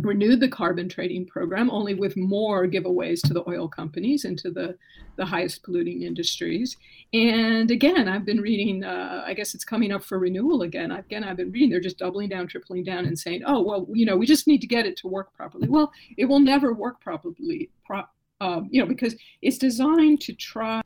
renewed 0.00 0.40
the 0.40 0.48
carbon 0.48 0.88
trading 0.88 1.26
program, 1.26 1.70
only 1.70 1.94
with 1.94 2.16
more 2.16 2.66
giveaways 2.66 3.20
to 3.20 3.34
the 3.34 3.48
oil 3.48 3.68
companies 3.68 4.24
and 4.24 4.38
to 4.38 4.50
the, 4.50 4.76
the 5.16 5.24
highest 5.24 5.62
polluting 5.62 6.02
industries. 6.02 6.76
And 7.12 7.70
again, 7.70 8.08
I've 8.08 8.24
been 8.24 8.40
reading, 8.40 8.84
uh, 8.84 9.22
I 9.26 9.34
guess 9.34 9.54
it's 9.54 9.64
coming 9.64 9.92
up 9.92 10.02
for 10.02 10.18
renewal 10.18 10.62
again. 10.62 10.90
Again, 10.90 11.24
I've 11.24 11.36
been 11.36 11.52
reading, 11.52 11.70
they're 11.70 11.80
just 11.80 11.98
doubling 11.98 12.30
down, 12.30 12.48
tripling 12.48 12.84
down, 12.84 13.04
and 13.04 13.18
saying, 13.18 13.42
oh, 13.46 13.62
well, 13.62 13.86
you 13.92 14.06
know, 14.06 14.16
we 14.16 14.26
just 14.26 14.46
need 14.46 14.60
to 14.62 14.66
get 14.66 14.86
it 14.86 14.96
to 14.98 15.08
work 15.08 15.34
properly. 15.34 15.68
Well, 15.68 15.92
it 16.16 16.24
will 16.24 16.40
never 16.40 16.72
work 16.72 17.00
properly, 17.00 17.70
pro- 17.84 18.04
uh, 18.40 18.62
you 18.70 18.80
know, 18.80 18.88
because 18.88 19.14
it's 19.42 19.58
designed 19.58 20.20
to 20.22 20.32
try 20.32 20.82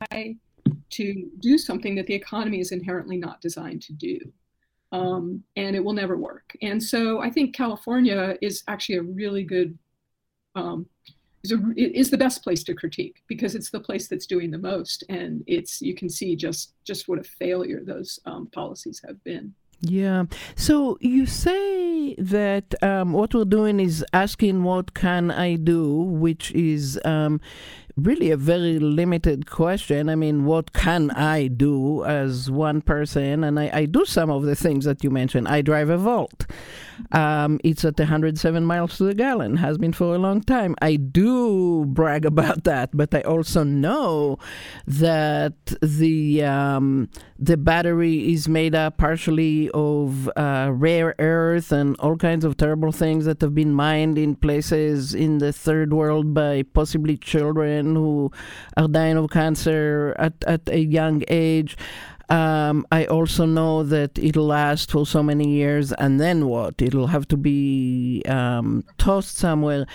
to 0.91 1.29
do 1.39 1.57
something 1.57 1.95
that 1.95 2.07
the 2.07 2.13
economy 2.13 2.59
is 2.59 2.71
inherently 2.71 3.17
not 3.17 3.41
designed 3.41 3.81
to 3.83 3.93
do. 3.93 4.19
Um, 4.91 5.43
and 5.57 5.75
it 5.75 5.83
will 5.83 5.93
never 5.93 6.15
work. 6.15 6.55
And 6.61 6.81
so 6.81 7.19
I 7.19 7.29
think 7.29 7.53
California 7.53 8.37
is 8.41 8.63
actually 8.69 8.95
a 8.95 9.03
really 9.03 9.43
good, 9.43 9.77
um, 10.55 10.85
is, 11.43 11.51
a, 11.51 11.59
is 11.75 12.09
the 12.09 12.17
best 12.17 12.41
place 12.41 12.63
to 12.63 12.73
critique 12.73 13.21
because 13.27 13.53
it's 13.53 13.69
the 13.69 13.81
place 13.81 14.07
that's 14.07 14.25
doing 14.25 14.49
the 14.49 14.57
most, 14.57 15.03
and 15.09 15.43
it's 15.45 15.81
you 15.81 15.93
can 15.93 16.09
see 16.09 16.35
just 16.37 16.73
just 16.85 17.09
what 17.09 17.19
a 17.19 17.23
failure 17.23 17.81
those 17.83 18.19
um, 18.25 18.47
policies 18.47 19.01
have 19.05 19.21
been. 19.25 19.53
Yeah. 19.81 20.23
So 20.55 20.97
you 21.01 21.25
say 21.25 22.15
that 22.15 22.73
um, 22.81 23.13
what 23.13 23.35
we're 23.35 23.45
doing 23.45 23.79
is 23.79 24.03
asking, 24.13 24.63
"What 24.63 24.93
can 24.93 25.29
I 25.29 25.55
do?" 25.55 25.93
which 25.95 26.51
is 26.53 26.99
um, 27.05 27.39
really 27.97 28.31
a 28.31 28.37
very 28.37 28.79
limited 28.79 29.49
question. 29.49 30.07
I 30.07 30.15
mean, 30.15 30.45
what 30.45 30.73
can 30.73 31.11
I 31.11 31.47
do 31.47 32.05
as 32.05 32.49
one 32.51 32.81
person? 32.81 33.43
And 33.43 33.59
I, 33.59 33.69
I 33.73 33.85
do 33.85 34.05
some 34.05 34.29
of 34.29 34.43
the 34.43 34.55
things 34.55 34.85
that 34.85 35.03
you 35.03 35.09
mentioned. 35.09 35.47
I 35.47 35.61
drive 35.61 35.89
a 35.89 35.97
Volt. 35.97 36.45
Um, 37.11 37.59
it's 37.63 37.85
at 37.85 37.97
107 37.97 38.65
miles 38.65 38.97
to 38.97 39.05
the 39.05 39.13
gallon, 39.13 39.57
has 39.57 39.77
been 39.77 39.93
for 39.93 40.15
a 40.15 40.17
long 40.17 40.41
time. 40.41 40.75
I 40.81 40.95
do 40.95 41.85
brag 41.85 42.25
about 42.33 42.63
that, 42.65 42.89
but 42.93 43.13
I 43.13 43.21
also 43.21 43.63
know 43.63 44.39
that 44.85 45.55
the 45.81 46.43
um, 46.43 47.09
the 47.39 47.57
battery 47.57 48.33
is 48.33 48.47
made 48.47 48.73
up 48.75 48.97
partially 48.97 49.69
of 49.73 50.29
uh, 50.35 50.71
rare 50.73 51.15
earth 51.19 51.71
and 51.71 51.95
all 51.99 52.15
kinds 52.15 52.43
of 52.43 52.57
terrible 52.57 52.91
things 52.91 53.25
that 53.25 53.41
have 53.41 53.53
been 53.53 53.73
mined 53.73 54.17
in 54.17 54.35
places 54.35 55.13
in 55.13 55.37
the 55.37 55.53
third 55.53 55.93
world 55.93 56.33
by 56.33 56.63
possibly 56.73 57.17
children 57.17 57.95
who 57.95 58.31
are 58.75 58.87
dying 58.87 59.17
of 59.17 59.29
cancer 59.29 60.15
at, 60.17 60.33
at 60.45 60.67
a 60.69 60.79
young 60.79 61.23
age. 61.27 61.77
Um, 62.29 62.85
I 62.91 63.05
also 63.05 63.45
know 63.45 63.83
that 63.83 64.17
it'll 64.19 64.47
last 64.47 64.91
for 64.91 65.05
so 65.05 65.23
many 65.23 65.49
years, 65.49 65.93
and 65.93 66.19
then 66.19 66.47
what? 66.47 66.81
It'll 66.81 67.07
have 67.07 67.27
to 67.29 67.37
be 67.37 68.23
um, 68.27 68.83
tossed 68.97 69.37
somewhere. 69.37 69.85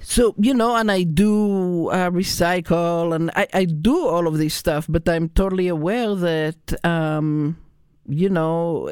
so 0.00 0.34
you 0.38 0.54
know 0.54 0.76
and 0.76 0.92
i 0.92 1.02
do 1.02 1.88
uh, 1.88 2.08
recycle 2.10 3.14
and 3.14 3.30
I, 3.34 3.48
I 3.52 3.64
do 3.64 4.06
all 4.06 4.28
of 4.28 4.38
this 4.38 4.54
stuff 4.54 4.86
but 4.88 5.08
i'm 5.08 5.28
totally 5.28 5.66
aware 5.66 6.14
that 6.14 6.84
um, 6.84 7.56
you 8.08 8.30
know 8.30 8.88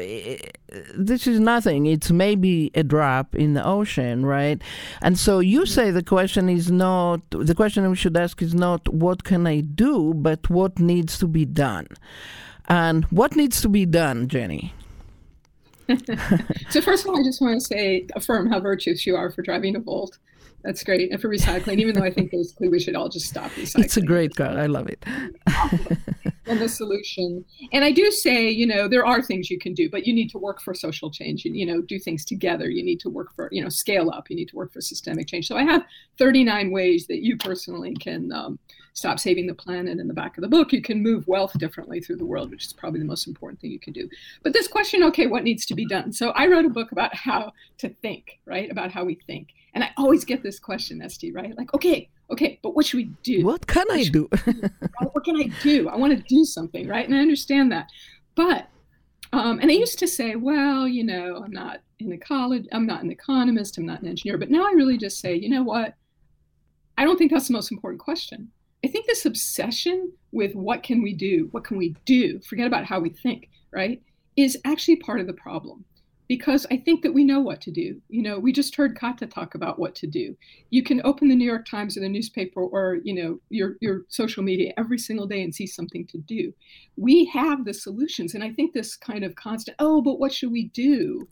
this 0.94 1.26
is 1.26 1.40
nothing 1.40 1.86
it's 1.86 2.10
maybe 2.10 2.70
a 2.74 2.82
drop 2.82 3.34
in 3.34 3.54
the 3.54 3.64
ocean 3.64 4.26
right 4.26 4.60
and 5.00 5.18
so 5.18 5.38
you 5.38 5.64
say 5.64 5.90
the 5.90 6.02
question 6.02 6.48
is 6.48 6.70
not 6.70 7.20
the 7.30 7.54
question 7.54 7.88
we 7.88 7.96
should 7.96 8.16
ask 8.16 8.42
is 8.42 8.54
not 8.54 8.86
what 8.92 9.24
can 9.24 9.46
i 9.46 9.60
do 9.60 10.12
but 10.14 10.50
what 10.50 10.78
needs 10.78 11.18
to 11.18 11.26
be 11.26 11.44
done 11.46 11.86
and 12.68 13.04
what 13.06 13.36
needs 13.36 13.60
to 13.60 13.68
be 13.68 13.86
done 13.86 14.28
jenny 14.28 14.72
so 16.70 16.80
first 16.80 17.04
of 17.04 17.10
all 17.10 17.20
i 17.20 17.22
just 17.22 17.40
want 17.40 17.54
to 17.54 17.60
say 17.60 18.06
affirm 18.14 18.50
how 18.50 18.60
virtuous 18.60 19.06
you 19.06 19.16
are 19.16 19.30
for 19.30 19.42
driving 19.42 19.76
a 19.76 19.80
volt 19.80 20.18
that's 20.66 20.82
great. 20.82 21.12
And 21.12 21.22
for 21.22 21.28
recycling, 21.28 21.78
even 21.78 21.94
though 21.94 22.02
I 22.02 22.10
think 22.10 22.32
basically 22.32 22.68
we 22.68 22.80
should 22.80 22.96
all 22.96 23.08
just 23.08 23.26
stop 23.26 23.52
recycling. 23.52 23.84
It's 23.84 23.96
a 23.96 24.02
great 24.02 24.34
car. 24.34 24.58
I 24.58 24.66
love 24.66 24.88
it. 24.88 25.00
and 26.46 26.60
the 26.60 26.68
solution. 26.68 27.44
And 27.72 27.84
I 27.84 27.92
do 27.92 28.10
say, 28.10 28.50
you 28.50 28.66
know, 28.66 28.88
there 28.88 29.06
are 29.06 29.22
things 29.22 29.48
you 29.48 29.60
can 29.60 29.74
do, 29.74 29.88
but 29.88 30.08
you 30.08 30.12
need 30.12 30.28
to 30.30 30.38
work 30.38 30.60
for 30.60 30.74
social 30.74 31.08
change. 31.08 31.44
You, 31.44 31.52
you 31.52 31.66
know, 31.66 31.82
do 31.82 32.00
things 32.00 32.24
together. 32.24 32.68
You 32.68 32.82
need 32.82 32.98
to 33.00 33.08
work 33.08 33.32
for, 33.36 33.48
you 33.52 33.62
know, 33.62 33.68
scale 33.68 34.10
up. 34.10 34.28
You 34.28 34.34
need 34.34 34.48
to 34.48 34.56
work 34.56 34.72
for 34.72 34.80
systemic 34.80 35.28
change. 35.28 35.46
So 35.46 35.56
I 35.56 35.62
have 35.62 35.84
39 36.18 36.72
ways 36.72 37.06
that 37.06 37.22
you 37.22 37.36
personally 37.36 37.94
can 37.94 38.32
um, 38.32 38.58
stop 38.96 39.20
saving 39.20 39.46
the 39.46 39.54
planet 39.54 40.00
in 40.00 40.08
the 40.08 40.14
back 40.14 40.38
of 40.38 40.42
the 40.42 40.48
book. 40.48 40.72
You 40.72 40.80
can 40.80 41.02
move 41.02 41.28
wealth 41.28 41.52
differently 41.58 42.00
through 42.00 42.16
the 42.16 42.24
world, 42.24 42.50
which 42.50 42.64
is 42.64 42.72
probably 42.72 42.98
the 42.98 43.06
most 43.06 43.26
important 43.26 43.60
thing 43.60 43.70
you 43.70 43.78
can 43.78 43.92
do. 43.92 44.08
But 44.42 44.54
this 44.54 44.66
question, 44.66 45.02
okay, 45.04 45.26
what 45.26 45.44
needs 45.44 45.66
to 45.66 45.74
be 45.74 45.86
done? 45.86 46.12
So 46.12 46.30
I 46.30 46.46
wrote 46.46 46.64
a 46.64 46.70
book 46.70 46.92
about 46.92 47.14
how 47.14 47.52
to 47.78 47.90
think, 48.00 48.40
right? 48.46 48.70
About 48.70 48.90
how 48.90 49.04
we 49.04 49.16
think. 49.26 49.48
And 49.74 49.84
I 49.84 49.90
always 49.98 50.24
get 50.24 50.42
this 50.42 50.58
question, 50.58 51.02
Esty, 51.02 51.30
right? 51.30 51.54
Like, 51.58 51.74
okay, 51.74 52.08
okay, 52.30 52.58
but 52.62 52.74
what 52.74 52.86
should 52.86 52.96
we 52.96 53.10
do? 53.22 53.44
What 53.44 53.66
can 53.66 53.84
what 53.86 53.98
I 53.98 54.04
do? 54.04 54.28
what 55.12 55.24
can 55.24 55.36
I 55.36 55.50
do? 55.62 55.90
I 55.90 55.96
want 55.96 56.16
to 56.16 56.34
do 56.34 56.46
something, 56.46 56.88
right? 56.88 57.06
And 57.06 57.14
I 57.14 57.20
understand 57.20 57.70
that. 57.72 57.90
But, 58.34 58.68
um, 59.34 59.60
and 59.60 59.70
I 59.70 59.74
used 59.74 59.98
to 59.98 60.08
say, 60.08 60.36
well, 60.36 60.88
you 60.88 61.04
know, 61.04 61.42
I'm 61.44 61.52
not 61.52 61.82
in 61.98 62.12
a 62.12 62.18
college, 62.18 62.66
I'm 62.72 62.86
not 62.86 63.02
an 63.02 63.10
economist, 63.10 63.76
I'm 63.76 63.84
not 63.84 64.00
an 64.00 64.08
engineer. 64.08 64.38
But 64.38 64.50
now 64.50 64.66
I 64.66 64.72
really 64.72 64.96
just 64.96 65.20
say, 65.20 65.34
you 65.34 65.50
know 65.50 65.62
what? 65.62 65.94
I 66.96 67.04
don't 67.04 67.18
think 67.18 67.30
that's 67.30 67.48
the 67.48 67.52
most 67.52 67.70
important 67.70 68.00
question. 68.00 68.50
I 68.86 68.88
think 68.88 69.06
this 69.08 69.26
obsession 69.26 70.12
with 70.30 70.54
what 70.54 70.84
can 70.84 71.02
we 71.02 71.12
do, 71.12 71.48
what 71.50 71.64
can 71.64 71.76
we 71.76 71.96
do, 72.04 72.38
forget 72.48 72.68
about 72.68 72.84
how 72.84 73.00
we 73.00 73.08
think, 73.08 73.50
right, 73.72 74.00
is 74.36 74.56
actually 74.64 74.94
part 74.94 75.18
of 75.18 75.26
the 75.26 75.32
problem 75.32 75.84
because 76.28 76.68
I 76.70 76.76
think 76.76 77.02
that 77.02 77.12
we 77.12 77.24
know 77.24 77.40
what 77.40 77.60
to 77.62 77.72
do. 77.72 78.00
You 78.08 78.22
know, 78.22 78.38
we 78.38 78.52
just 78.52 78.76
heard 78.76 78.96
Kata 78.96 79.26
talk 79.26 79.56
about 79.56 79.80
what 79.80 79.96
to 79.96 80.06
do. 80.06 80.36
You 80.70 80.84
can 80.84 81.00
open 81.04 81.26
the 81.26 81.34
New 81.34 81.44
York 81.44 81.66
Times 81.66 81.96
or 81.96 82.00
the 82.00 82.08
newspaper 82.08 82.60
or, 82.60 82.98
you 83.02 83.12
know, 83.12 83.40
your, 83.50 83.74
your 83.80 84.02
social 84.06 84.44
media 84.44 84.72
every 84.78 84.98
single 84.98 85.26
day 85.26 85.42
and 85.42 85.52
see 85.52 85.66
something 85.66 86.06
to 86.06 86.18
do. 86.18 86.54
We 86.96 87.24
have 87.24 87.64
the 87.64 87.74
solutions. 87.74 88.34
And 88.34 88.44
I 88.44 88.52
think 88.52 88.72
this 88.72 88.94
kind 88.94 89.24
of 89.24 89.34
constant, 89.34 89.74
oh, 89.80 90.00
but 90.00 90.20
what 90.20 90.32
should 90.32 90.52
we 90.52 90.68
do, 90.68 91.26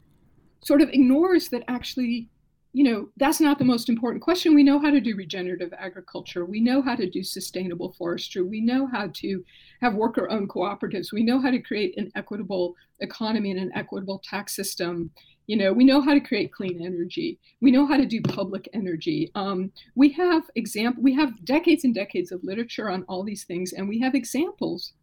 sort 0.65 0.83
of 0.83 0.89
ignores 0.89 1.51
that 1.51 1.63
actually 1.69 2.29
you 2.75 2.83
know, 2.83 3.09
that's 3.17 3.41
not 3.41 3.61
the 3.61 3.65
most 3.65 3.89
important 3.89 4.21
question. 4.21 4.53
We 4.53 4.65
know 4.65 4.81
how 4.81 4.91
to 4.91 5.01
do 5.01 5.15
regenerative 5.15 5.73
agriculture. 5.79 6.45
We 6.45 6.61
know 6.61 6.83
how 6.83 6.97
to 6.97 7.09
do 7.09 7.23
sustainable 7.23 7.95
forestry. 7.97 8.43
We 8.43 8.61
know 8.61 8.89
how 8.89 9.11
to 9.15 9.45
have 9.81 9.95
worker 9.95 10.29
owned 10.29 10.49
cooperatives. 10.49 11.13
We 11.13 11.23
know 11.23 11.41
how 11.41 11.53
to 11.53 11.61
create 11.61 11.97
an 11.97 12.11
equitable 12.17 12.75
economy 12.99 13.53
and 13.53 13.61
an 13.61 13.71
equitable 13.77 14.21
tax 14.29 14.57
system. 14.57 15.13
You 15.47 15.57
know, 15.57 15.73
we 15.73 15.85
know 15.85 16.01
how 16.01 16.15
to 16.15 16.21
create 16.21 16.53
clean 16.53 16.85
energy. 16.85 17.39
We 17.61 17.71
know 17.71 17.87
how 17.87 17.97
to 17.97 18.07
do 18.07 18.21
public 18.21 18.69
energy. 18.73 19.31
Um, 19.37 19.71
we 19.95 20.09
have 20.11 20.43
example. 20.57 21.01
We 21.01 21.15
have 21.15 21.45
decades 21.45 21.85
and 21.85 21.95
decades 21.95 22.33
of 22.33 22.43
literature 22.43 22.91
on 22.91 23.05
all 23.05 23.23
these 23.23 23.45
things, 23.45 23.73
and 23.73 23.89
we 23.89 24.01
have 24.01 24.17
examples 24.17 24.95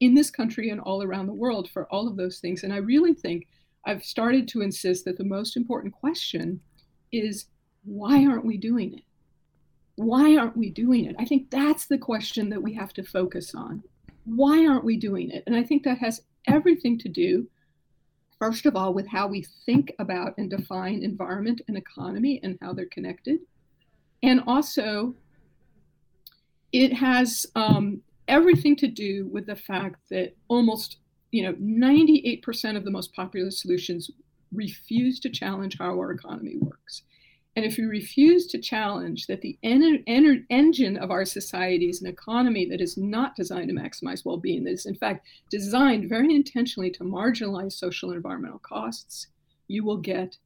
in 0.00 0.14
this 0.14 0.30
country 0.30 0.70
and 0.70 0.80
all 0.80 1.02
around 1.02 1.26
the 1.26 1.34
world 1.34 1.68
for 1.68 1.92
all 1.92 2.08
of 2.08 2.16
those 2.16 2.38
things. 2.38 2.62
And 2.62 2.72
I 2.72 2.78
really 2.78 3.12
think 3.12 3.48
I've 3.84 4.02
started 4.02 4.48
to 4.48 4.62
insist 4.62 5.04
that 5.04 5.18
the 5.18 5.24
most 5.24 5.58
important 5.58 5.92
question 5.92 6.60
is 7.12 7.46
why 7.84 8.26
aren't 8.26 8.44
we 8.44 8.56
doing 8.56 8.94
it? 8.94 9.04
Why 9.96 10.36
aren't 10.36 10.56
we 10.56 10.70
doing 10.70 11.06
it? 11.06 11.16
I 11.18 11.24
think 11.24 11.50
that's 11.50 11.86
the 11.86 11.98
question 11.98 12.50
that 12.50 12.62
we 12.62 12.74
have 12.74 12.92
to 12.94 13.02
focus 13.02 13.54
on. 13.54 13.82
Why 14.24 14.66
aren't 14.66 14.84
we 14.84 14.96
doing 14.96 15.30
it? 15.30 15.42
And 15.46 15.56
I 15.56 15.62
think 15.62 15.82
that 15.84 15.98
has 15.98 16.22
everything 16.46 16.98
to 16.98 17.08
do, 17.08 17.48
first 18.38 18.66
of 18.66 18.76
all, 18.76 18.94
with 18.94 19.08
how 19.08 19.26
we 19.26 19.46
think 19.66 19.92
about 19.98 20.36
and 20.38 20.50
define 20.50 21.02
environment 21.02 21.62
and 21.66 21.76
economy 21.76 22.40
and 22.42 22.58
how 22.62 22.72
they're 22.72 22.86
connected. 22.86 23.40
And 24.22 24.42
also, 24.46 25.14
it 26.72 26.92
has 26.92 27.46
um, 27.56 28.02
everything 28.28 28.76
to 28.76 28.86
do 28.86 29.26
with 29.32 29.46
the 29.46 29.56
fact 29.56 29.96
that 30.10 30.36
almost 30.48 30.98
you 31.30 31.42
know 31.42 31.54
98% 31.54 32.76
of 32.76 32.84
the 32.84 32.90
most 32.90 33.12
popular 33.14 33.50
solutions 33.50 34.10
refuse 34.52 35.20
to 35.20 35.30
challenge 35.30 35.78
how 35.78 35.90
our 35.90 36.12
economy 36.12 36.56
works. 36.58 37.02
And 37.56 37.66
if 37.66 37.76
we 37.76 37.84
refuse 37.86 38.46
to 38.48 38.58
challenge 38.58 39.26
that 39.26 39.40
the 39.40 39.58
en- 39.64 40.04
en- 40.06 40.46
engine 40.48 40.96
of 40.96 41.10
our 41.10 41.24
society 41.24 41.88
is 41.88 42.00
an 42.00 42.06
economy 42.06 42.66
that 42.66 42.80
is 42.80 42.96
not 42.96 43.34
designed 43.34 43.68
to 43.68 43.74
maximize 43.74 44.24
well 44.24 44.36
being, 44.36 44.62
that 44.64 44.74
is, 44.74 44.86
in 44.86 44.94
fact, 44.94 45.26
designed 45.50 46.08
very 46.08 46.34
intentionally 46.34 46.90
to 46.92 47.02
marginalize 47.02 47.72
social 47.72 48.10
and 48.10 48.16
environmental 48.16 48.60
costs, 48.60 49.26
you 49.66 49.84
will 49.84 49.96
get 49.96 50.36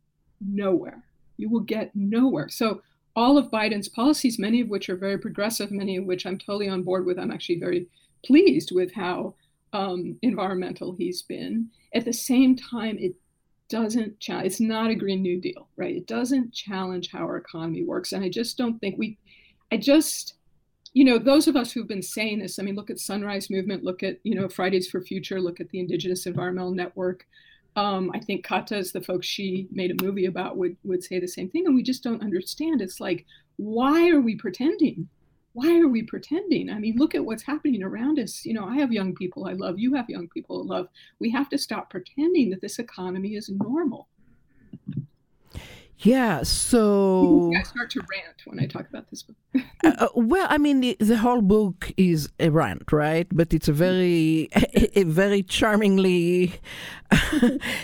nowhere. 0.40 1.04
You 1.36 1.50
will 1.50 1.60
get 1.60 1.94
nowhere. 1.94 2.48
So, 2.48 2.80
all 3.14 3.36
of 3.36 3.50
Biden's 3.50 3.88
policies, 3.88 4.38
many 4.38 4.62
of 4.62 4.70
which 4.70 4.88
are 4.88 4.96
very 4.96 5.18
progressive, 5.18 5.70
many 5.70 5.98
of 5.98 6.06
which 6.06 6.24
I'm 6.24 6.38
totally 6.38 6.70
on 6.70 6.82
board 6.82 7.04
with, 7.04 7.18
I'm 7.18 7.30
actually 7.30 7.60
very 7.60 7.88
pleased 8.24 8.72
with 8.72 8.90
how 8.94 9.34
um, 9.74 10.16
environmental 10.22 10.94
he's 10.94 11.20
been. 11.20 11.68
At 11.94 12.06
the 12.06 12.12
same 12.14 12.56
time, 12.56 12.96
it 12.98 13.14
doesn't 13.72 14.20
challenge 14.20 14.46
it's 14.46 14.60
not 14.60 14.90
a 14.90 14.94
green 14.94 15.22
new 15.22 15.40
deal 15.40 15.66
right? 15.76 15.96
It 15.96 16.06
doesn't 16.06 16.52
challenge 16.52 17.10
how 17.10 17.24
our 17.24 17.38
economy 17.38 17.82
works 17.82 18.12
and 18.12 18.22
i 18.22 18.28
just 18.28 18.58
don't 18.58 18.78
think 18.80 18.98
we 18.98 19.16
i 19.72 19.78
just 19.78 20.34
you 20.92 21.04
know 21.06 21.18
those 21.18 21.48
of 21.48 21.56
us 21.56 21.72
who've 21.72 21.88
been 21.88 22.02
saying 22.02 22.40
this 22.40 22.58
i 22.58 22.62
mean 22.62 22.74
look 22.74 22.90
at 22.90 22.98
sunrise 22.98 23.48
movement 23.48 23.82
look 23.82 24.02
at 24.02 24.18
you 24.24 24.34
know 24.34 24.46
fridays 24.46 24.88
for 24.90 25.00
future 25.00 25.40
look 25.40 25.58
at 25.58 25.70
the 25.70 25.80
indigenous 25.80 26.26
environmental 26.26 26.70
network. 26.72 27.26
Um, 27.74 28.10
i 28.14 28.20
think 28.20 28.46
kata's 28.46 28.92
the 28.92 29.00
folks 29.00 29.26
she 29.26 29.66
made 29.72 29.90
a 29.90 30.04
movie 30.04 30.26
about 30.26 30.58
would 30.58 30.76
would 30.84 31.02
say 31.02 31.18
the 31.18 31.26
same 31.26 31.48
thing 31.48 31.64
and 31.64 31.74
we 31.74 31.82
just 31.82 32.04
don't 32.04 32.22
understand. 32.22 32.82
It's 32.82 33.00
like 33.00 33.24
why 33.56 34.10
are 34.10 34.20
we 34.20 34.36
pretending 34.36 35.08
why 35.54 35.78
are 35.80 35.88
we 35.88 36.02
pretending? 36.02 36.70
I 36.70 36.78
mean, 36.78 36.96
look 36.96 37.14
at 37.14 37.24
what's 37.24 37.42
happening 37.42 37.82
around 37.82 38.18
us. 38.18 38.44
You 38.44 38.54
know, 38.54 38.64
I 38.66 38.76
have 38.76 38.92
young 38.92 39.14
people 39.14 39.46
I 39.46 39.52
love, 39.52 39.78
you 39.78 39.94
have 39.94 40.08
young 40.08 40.28
people 40.28 40.62
I 40.62 40.74
love. 40.74 40.88
We 41.18 41.30
have 41.30 41.48
to 41.50 41.58
stop 41.58 41.90
pretending 41.90 42.50
that 42.50 42.60
this 42.60 42.78
economy 42.78 43.34
is 43.36 43.50
normal. 43.50 44.08
Yeah, 46.02 46.42
so 46.42 47.52
I 47.56 47.62
start 47.62 47.90
to 47.90 48.00
rant 48.00 48.42
when 48.44 48.58
I 48.58 48.66
talk 48.66 48.88
about 48.88 49.08
this 49.10 49.22
book. 49.22 49.36
uh, 49.84 49.92
uh, 49.98 50.08
well, 50.16 50.48
I 50.50 50.58
mean, 50.58 50.80
the, 50.80 50.96
the, 50.98 51.18
whole 51.18 51.42
book 51.42 51.92
is 51.96 52.28
a 52.40 52.48
rant, 52.48 52.90
right? 52.90 53.28
But 53.30 53.54
it's 53.54 53.68
a 53.68 53.72
very, 53.72 54.48
a, 54.56 55.00
a 55.00 55.04
very 55.04 55.44
charmingly, 55.44 56.54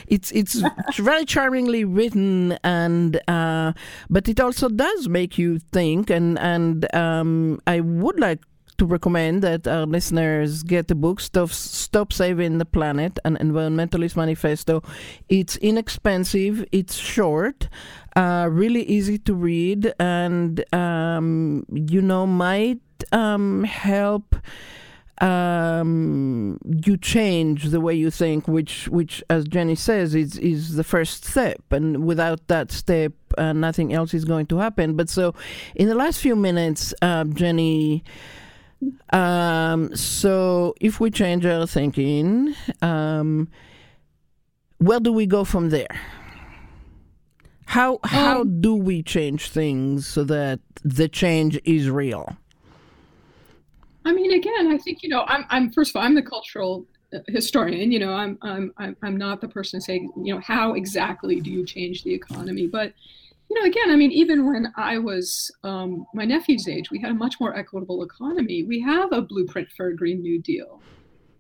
it's 0.08 0.32
it's 0.32 0.60
very 0.96 1.24
charmingly 1.26 1.84
written, 1.84 2.58
and 2.64 3.20
uh, 3.28 3.72
but 4.10 4.28
it 4.28 4.40
also 4.40 4.68
does 4.68 5.08
make 5.08 5.38
you 5.38 5.60
think, 5.60 6.10
and 6.10 6.38
and 6.40 6.92
um, 6.96 7.60
I 7.68 7.78
would 7.78 8.18
like 8.18 8.40
to 8.78 8.86
recommend 8.86 9.42
that 9.42 9.66
our 9.66 9.86
listeners 9.86 10.62
get 10.62 10.88
the 10.88 10.94
book 10.94 11.20
Stop, 11.20 11.50
Stop 11.50 12.12
Saving 12.12 12.58
the 12.58 12.64
Planet, 12.64 13.18
an 13.24 13.36
Environmentalist 13.36 14.16
Manifesto. 14.16 14.82
It's 15.28 15.56
inexpensive, 15.56 16.64
it's 16.72 16.94
short, 16.94 17.68
uh, 18.16 18.48
really 18.50 18.84
easy 18.84 19.18
to 19.18 19.34
read, 19.34 19.92
and, 19.98 20.64
um, 20.72 21.66
you 21.70 22.00
know, 22.00 22.26
might 22.26 22.80
um, 23.12 23.64
help 23.64 24.36
um, 25.20 26.58
you 26.86 26.96
change 26.96 27.70
the 27.70 27.80
way 27.80 27.94
you 27.94 28.10
think, 28.10 28.46
which, 28.46 28.86
which, 28.88 29.22
as 29.28 29.44
Jenny 29.48 29.74
says, 29.74 30.14
is 30.14 30.38
is 30.38 30.76
the 30.76 30.84
first 30.84 31.24
step, 31.24 31.60
and 31.72 32.06
without 32.06 32.46
that 32.46 32.70
step, 32.70 33.12
uh, 33.36 33.52
nothing 33.52 33.92
else 33.92 34.14
is 34.14 34.24
going 34.24 34.46
to 34.46 34.58
happen. 34.58 34.94
But 34.94 35.08
so, 35.08 35.34
in 35.74 35.88
the 35.88 35.96
last 35.96 36.20
few 36.20 36.36
minutes, 36.36 36.94
uh, 37.02 37.24
Jenny 37.24 38.04
um, 39.10 39.94
so 39.96 40.74
if 40.80 41.00
we 41.00 41.10
change 41.10 41.44
our 41.44 41.66
thinking, 41.66 42.54
um, 42.82 43.48
where 44.78 45.00
do 45.00 45.12
we 45.12 45.26
go 45.26 45.44
from 45.44 45.70
there? 45.70 46.00
How 47.66 47.98
how 48.04 48.42
um, 48.42 48.60
do 48.60 48.74
we 48.74 49.02
change 49.02 49.50
things 49.50 50.06
so 50.06 50.24
that 50.24 50.60
the 50.82 51.08
change 51.08 51.60
is 51.64 51.90
real? 51.90 52.36
I 54.04 54.12
mean, 54.12 54.32
again, 54.32 54.72
I 54.72 54.78
think 54.78 55.02
you 55.02 55.10
know, 55.10 55.24
I'm 55.26 55.44
I'm 55.50 55.70
first 55.70 55.90
of 55.90 55.96
all, 55.96 56.02
I'm 56.02 56.14
the 56.14 56.22
cultural 56.22 56.86
uh, 57.12 57.18
historian. 57.28 57.92
You 57.92 57.98
know, 57.98 58.14
I'm 58.14 58.38
I'm 58.40 58.72
I'm 58.78 58.96
I'm 59.02 59.16
not 59.18 59.42
the 59.42 59.48
person 59.48 59.80
to 59.80 59.84
say 59.84 59.96
you 60.16 60.34
know 60.34 60.40
how 60.40 60.74
exactly 60.74 61.40
do 61.40 61.50
you 61.50 61.66
change 61.66 62.04
the 62.04 62.14
economy, 62.14 62.68
but 62.68 62.94
you 63.48 63.58
know, 63.58 63.66
again, 63.66 63.90
I 63.90 63.96
mean, 63.96 64.12
even 64.12 64.46
when 64.46 64.72
I 64.76 64.98
was 64.98 65.50
um, 65.64 66.06
my 66.12 66.24
nephew's 66.24 66.68
age, 66.68 66.90
we 66.90 67.00
had 67.00 67.10
a 67.10 67.14
much 67.14 67.40
more 67.40 67.56
equitable 67.56 68.02
economy. 68.02 68.62
We 68.62 68.80
have 68.82 69.12
a 69.12 69.22
blueprint 69.22 69.68
for 69.76 69.88
a 69.88 69.96
Green 69.96 70.20
New 70.20 70.40
Deal. 70.40 70.82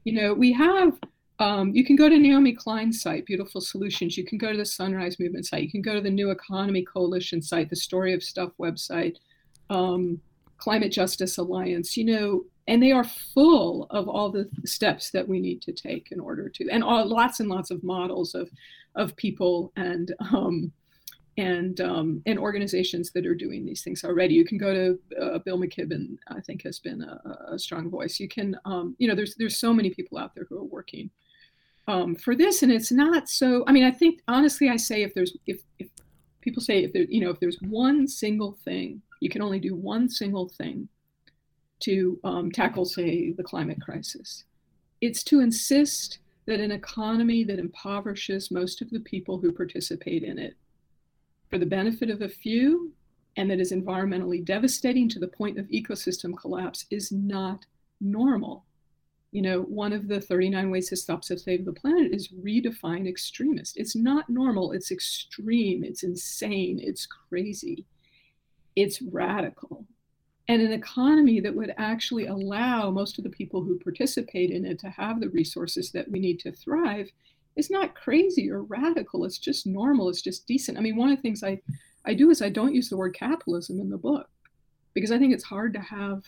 You 0.04 0.14
know, 0.14 0.34
we 0.34 0.52
have. 0.52 0.98
Um, 1.40 1.70
you 1.72 1.84
can 1.84 1.94
go 1.94 2.08
to 2.08 2.18
Naomi 2.18 2.52
Klein's 2.52 3.00
site, 3.00 3.24
Beautiful 3.24 3.60
Solutions. 3.60 4.16
You 4.18 4.24
can 4.24 4.38
go 4.38 4.50
to 4.50 4.58
the 4.58 4.64
Sunrise 4.64 5.20
Movement 5.20 5.46
site. 5.46 5.62
You 5.62 5.70
can 5.70 5.82
go 5.82 5.94
to 5.94 6.00
the 6.00 6.10
New 6.10 6.30
Economy 6.30 6.84
Coalition 6.84 7.40
site, 7.40 7.70
the 7.70 7.76
Story 7.76 8.12
of 8.12 8.24
Stuff 8.24 8.50
website, 8.58 9.16
um, 9.70 10.20
Climate 10.56 10.90
Justice 10.90 11.38
Alliance. 11.38 11.96
You 11.96 12.06
know, 12.06 12.44
and 12.66 12.82
they 12.82 12.90
are 12.90 13.04
full 13.04 13.86
of 13.90 14.08
all 14.08 14.30
the 14.30 14.48
steps 14.64 15.10
that 15.10 15.28
we 15.28 15.40
need 15.40 15.62
to 15.62 15.72
take 15.72 16.10
in 16.10 16.18
order 16.18 16.48
to, 16.48 16.68
and 16.70 16.82
all, 16.82 17.06
lots 17.06 17.38
and 17.38 17.48
lots 17.50 17.70
of 17.70 17.84
models 17.84 18.34
of 18.34 18.48
of 18.94 19.14
people 19.14 19.72
and 19.76 20.12
um, 20.32 20.72
and 21.38 21.80
um, 21.80 22.20
and 22.26 22.38
organizations 22.38 23.12
that 23.12 23.24
are 23.24 23.34
doing 23.34 23.64
these 23.64 23.82
things 23.82 24.04
already. 24.04 24.34
You 24.34 24.44
can 24.44 24.58
go 24.58 24.74
to 24.74 24.98
uh, 25.22 25.38
Bill 25.38 25.56
McKibben. 25.56 26.18
I 26.28 26.40
think 26.40 26.62
has 26.64 26.80
been 26.80 27.00
a, 27.00 27.52
a 27.54 27.58
strong 27.58 27.88
voice. 27.88 28.18
You 28.18 28.28
can, 28.28 28.58
um, 28.64 28.96
you 28.98 29.08
know, 29.08 29.14
there's 29.14 29.36
there's 29.36 29.56
so 29.56 29.72
many 29.72 29.90
people 29.90 30.18
out 30.18 30.34
there 30.34 30.46
who 30.48 30.58
are 30.58 30.64
working 30.64 31.10
um, 31.86 32.16
for 32.16 32.34
this, 32.34 32.62
and 32.64 32.72
it's 32.72 32.90
not 32.90 33.28
so. 33.28 33.64
I 33.68 33.72
mean, 33.72 33.84
I 33.84 33.92
think 33.92 34.20
honestly, 34.26 34.68
I 34.68 34.76
say 34.76 35.02
if 35.02 35.14
there's 35.14 35.36
if 35.46 35.62
if 35.78 35.88
people 36.40 36.60
say 36.60 36.82
if 36.82 36.92
there 36.92 37.04
you 37.04 37.20
know 37.20 37.30
if 37.30 37.38
there's 37.38 37.58
one 37.62 38.08
single 38.08 38.58
thing 38.64 39.00
you 39.20 39.30
can 39.30 39.42
only 39.42 39.60
do 39.60 39.74
one 39.74 40.08
single 40.08 40.48
thing 40.48 40.88
to 41.80 42.18
um, 42.24 42.50
tackle 42.50 42.84
say 42.84 43.32
the 43.32 43.44
climate 43.44 43.80
crisis, 43.80 44.42
it's 45.00 45.22
to 45.22 45.38
insist 45.38 46.18
that 46.46 46.58
an 46.58 46.72
economy 46.72 47.44
that 47.44 47.60
impoverishes 47.60 48.50
most 48.50 48.82
of 48.82 48.90
the 48.90 49.00
people 49.00 49.38
who 49.38 49.52
participate 49.52 50.24
in 50.24 50.36
it 50.36 50.56
for 51.50 51.58
the 51.58 51.66
benefit 51.66 52.10
of 52.10 52.22
a 52.22 52.28
few 52.28 52.92
and 53.36 53.50
that 53.50 53.60
is 53.60 53.72
environmentally 53.72 54.44
devastating 54.44 55.08
to 55.08 55.20
the 55.20 55.28
point 55.28 55.58
of 55.58 55.66
ecosystem 55.66 56.36
collapse 56.36 56.86
is 56.90 57.12
not 57.12 57.64
normal. 58.00 58.64
You 59.30 59.42
know, 59.42 59.60
one 59.62 59.92
of 59.92 60.08
the 60.08 60.20
39 60.20 60.70
ways 60.70 60.88
to 60.88 60.96
stop 60.96 61.22
to 61.22 61.38
save 61.38 61.64
the 61.64 61.72
planet 61.72 62.12
is 62.12 62.28
redefine 62.28 63.06
extremist. 63.06 63.76
It's 63.76 63.94
not 63.94 64.28
normal, 64.28 64.72
it's 64.72 64.90
extreme, 64.90 65.84
it's 65.84 66.02
insane, 66.02 66.80
it's 66.82 67.06
crazy, 67.06 67.84
it's 68.74 69.02
radical. 69.02 69.84
And 70.48 70.62
an 70.62 70.72
economy 70.72 71.40
that 71.40 71.54
would 71.54 71.74
actually 71.76 72.26
allow 72.26 72.90
most 72.90 73.18
of 73.18 73.24
the 73.24 73.30
people 73.30 73.62
who 73.62 73.78
participate 73.78 74.50
in 74.50 74.64
it 74.64 74.78
to 74.80 74.88
have 74.88 75.20
the 75.20 75.28
resources 75.28 75.92
that 75.92 76.10
we 76.10 76.18
need 76.18 76.40
to 76.40 76.52
thrive 76.52 77.10
it's 77.58 77.70
not 77.70 77.96
crazy 77.96 78.48
or 78.50 78.62
radical. 78.62 79.24
It's 79.24 79.36
just 79.36 79.66
normal. 79.66 80.08
It's 80.08 80.22
just 80.22 80.46
decent. 80.46 80.78
I 80.78 80.80
mean, 80.80 80.96
one 80.96 81.10
of 81.10 81.16
the 81.18 81.22
things 81.22 81.42
I, 81.42 81.60
I 82.06 82.14
do 82.14 82.30
is 82.30 82.40
I 82.40 82.50
don't 82.50 82.74
use 82.74 82.88
the 82.88 82.96
word 82.96 83.14
capitalism 83.14 83.80
in 83.80 83.90
the 83.90 83.98
book 83.98 84.28
because 84.94 85.10
I 85.10 85.18
think 85.18 85.34
it's 85.34 85.44
hard 85.44 85.74
to 85.74 85.80
have 85.80 86.22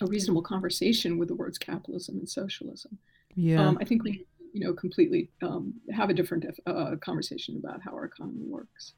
a 0.00 0.06
reasonable 0.06 0.42
conversation 0.42 1.18
with 1.18 1.28
the 1.28 1.34
words 1.34 1.58
capitalism 1.58 2.18
and 2.18 2.28
socialism. 2.28 2.96
Yeah. 3.34 3.66
Um, 3.66 3.76
I 3.80 3.84
think 3.84 4.04
we, 4.04 4.24
you 4.52 4.60
know, 4.64 4.72
completely 4.72 5.30
um, 5.42 5.74
have 5.92 6.10
a 6.10 6.14
different 6.14 6.46
uh, 6.64 6.94
conversation 7.00 7.56
about 7.56 7.82
how 7.82 7.90
our 7.90 8.04
economy 8.04 8.46
works. 8.46 8.92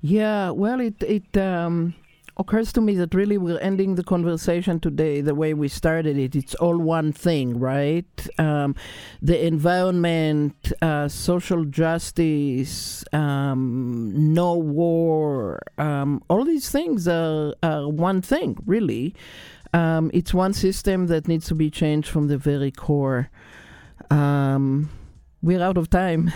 Yeah. 0.00 0.50
Well, 0.50 0.80
it 0.80 1.00
it. 1.02 1.36
Um 1.36 1.94
occurs 2.40 2.72
to 2.72 2.80
me 2.80 2.94
that 2.96 3.14
really 3.14 3.36
we're 3.36 3.58
ending 3.58 3.94
the 3.96 4.02
conversation 4.02 4.80
today 4.80 5.20
the 5.20 5.34
way 5.34 5.52
we 5.52 5.68
started 5.68 6.16
it. 6.16 6.34
It's 6.34 6.54
all 6.54 6.78
one 6.78 7.12
thing, 7.12 7.58
right? 7.60 8.28
Um, 8.38 8.74
the 9.20 9.46
environment, 9.46 10.72
uh, 10.80 11.08
social 11.08 11.64
justice, 11.66 13.04
um, 13.12 14.12
no 14.34 14.56
war, 14.56 15.60
um, 15.76 16.22
all 16.30 16.44
these 16.44 16.70
things 16.70 17.06
are, 17.06 17.54
are 17.62 17.88
one 17.88 18.22
thing, 18.22 18.56
really. 18.64 19.14
Um, 19.74 20.10
it's 20.14 20.32
one 20.32 20.54
system 20.54 21.06
that 21.08 21.28
needs 21.28 21.46
to 21.48 21.54
be 21.54 21.70
changed 21.70 22.08
from 22.08 22.28
the 22.28 22.38
very 22.38 22.70
core. 22.70 23.30
Um, 24.10 24.88
we're 25.42 25.62
out 25.62 25.78
of 25.78 25.88
time. 25.88 26.32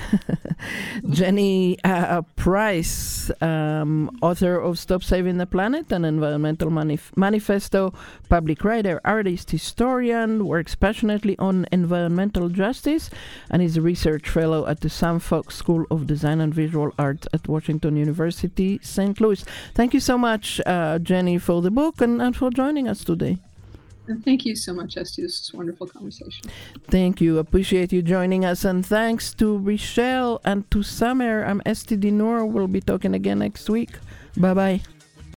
Jenny 1.10 1.78
uh, 1.84 2.22
Price, 2.36 3.30
um, 3.42 4.10
author 4.22 4.58
of 4.58 4.78
Stop 4.78 5.02
Saving 5.04 5.36
the 5.36 5.46
Planet, 5.46 5.92
an 5.92 6.04
environmental 6.04 6.70
manif- 6.70 7.14
manifesto, 7.16 7.92
public 8.28 8.64
writer, 8.64 9.00
artist, 9.04 9.50
historian, 9.50 10.46
works 10.46 10.74
passionately 10.74 11.36
on 11.38 11.66
environmental 11.70 12.48
justice, 12.48 13.10
and 13.50 13.60
is 13.60 13.76
a 13.76 13.82
research 13.82 14.28
fellow 14.28 14.66
at 14.66 14.80
the 14.80 14.88
Sam 14.88 15.18
Fox 15.18 15.54
School 15.54 15.84
of 15.90 16.06
Design 16.06 16.40
and 16.40 16.54
Visual 16.54 16.92
Arts 16.98 17.28
at 17.32 17.46
Washington 17.46 17.96
University, 17.96 18.80
St. 18.82 19.20
Louis. 19.20 19.44
Thank 19.74 19.92
you 19.92 20.00
so 20.00 20.16
much, 20.16 20.60
uh, 20.64 20.98
Jenny, 20.98 21.38
for 21.38 21.60
the 21.60 21.70
book 21.70 22.00
and, 22.00 22.22
and 22.22 22.34
for 22.34 22.50
joining 22.50 22.88
us 22.88 23.04
today. 23.04 23.38
And 24.06 24.22
thank 24.24 24.44
you 24.44 24.54
so 24.54 24.74
much, 24.74 24.96
Esty. 24.96 25.22
This 25.22 25.40
is 25.40 25.50
a 25.54 25.56
wonderful 25.56 25.86
conversation. 25.86 26.50
Thank 26.88 27.20
you. 27.20 27.38
Appreciate 27.38 27.92
you 27.92 28.02
joining 28.02 28.44
us. 28.44 28.64
And 28.64 28.84
thanks 28.84 29.32
to 29.34 29.56
Richelle 29.56 30.40
and 30.44 30.70
to 30.70 30.82
Summer. 30.82 31.42
I'm 31.44 31.62
Esty 31.64 31.96
Dinur. 31.96 32.46
We'll 32.46 32.68
be 32.68 32.80
talking 32.80 33.14
again 33.14 33.38
next 33.38 33.68
week. 33.70 33.92
Bye 34.36 34.54
bye. 34.54 34.93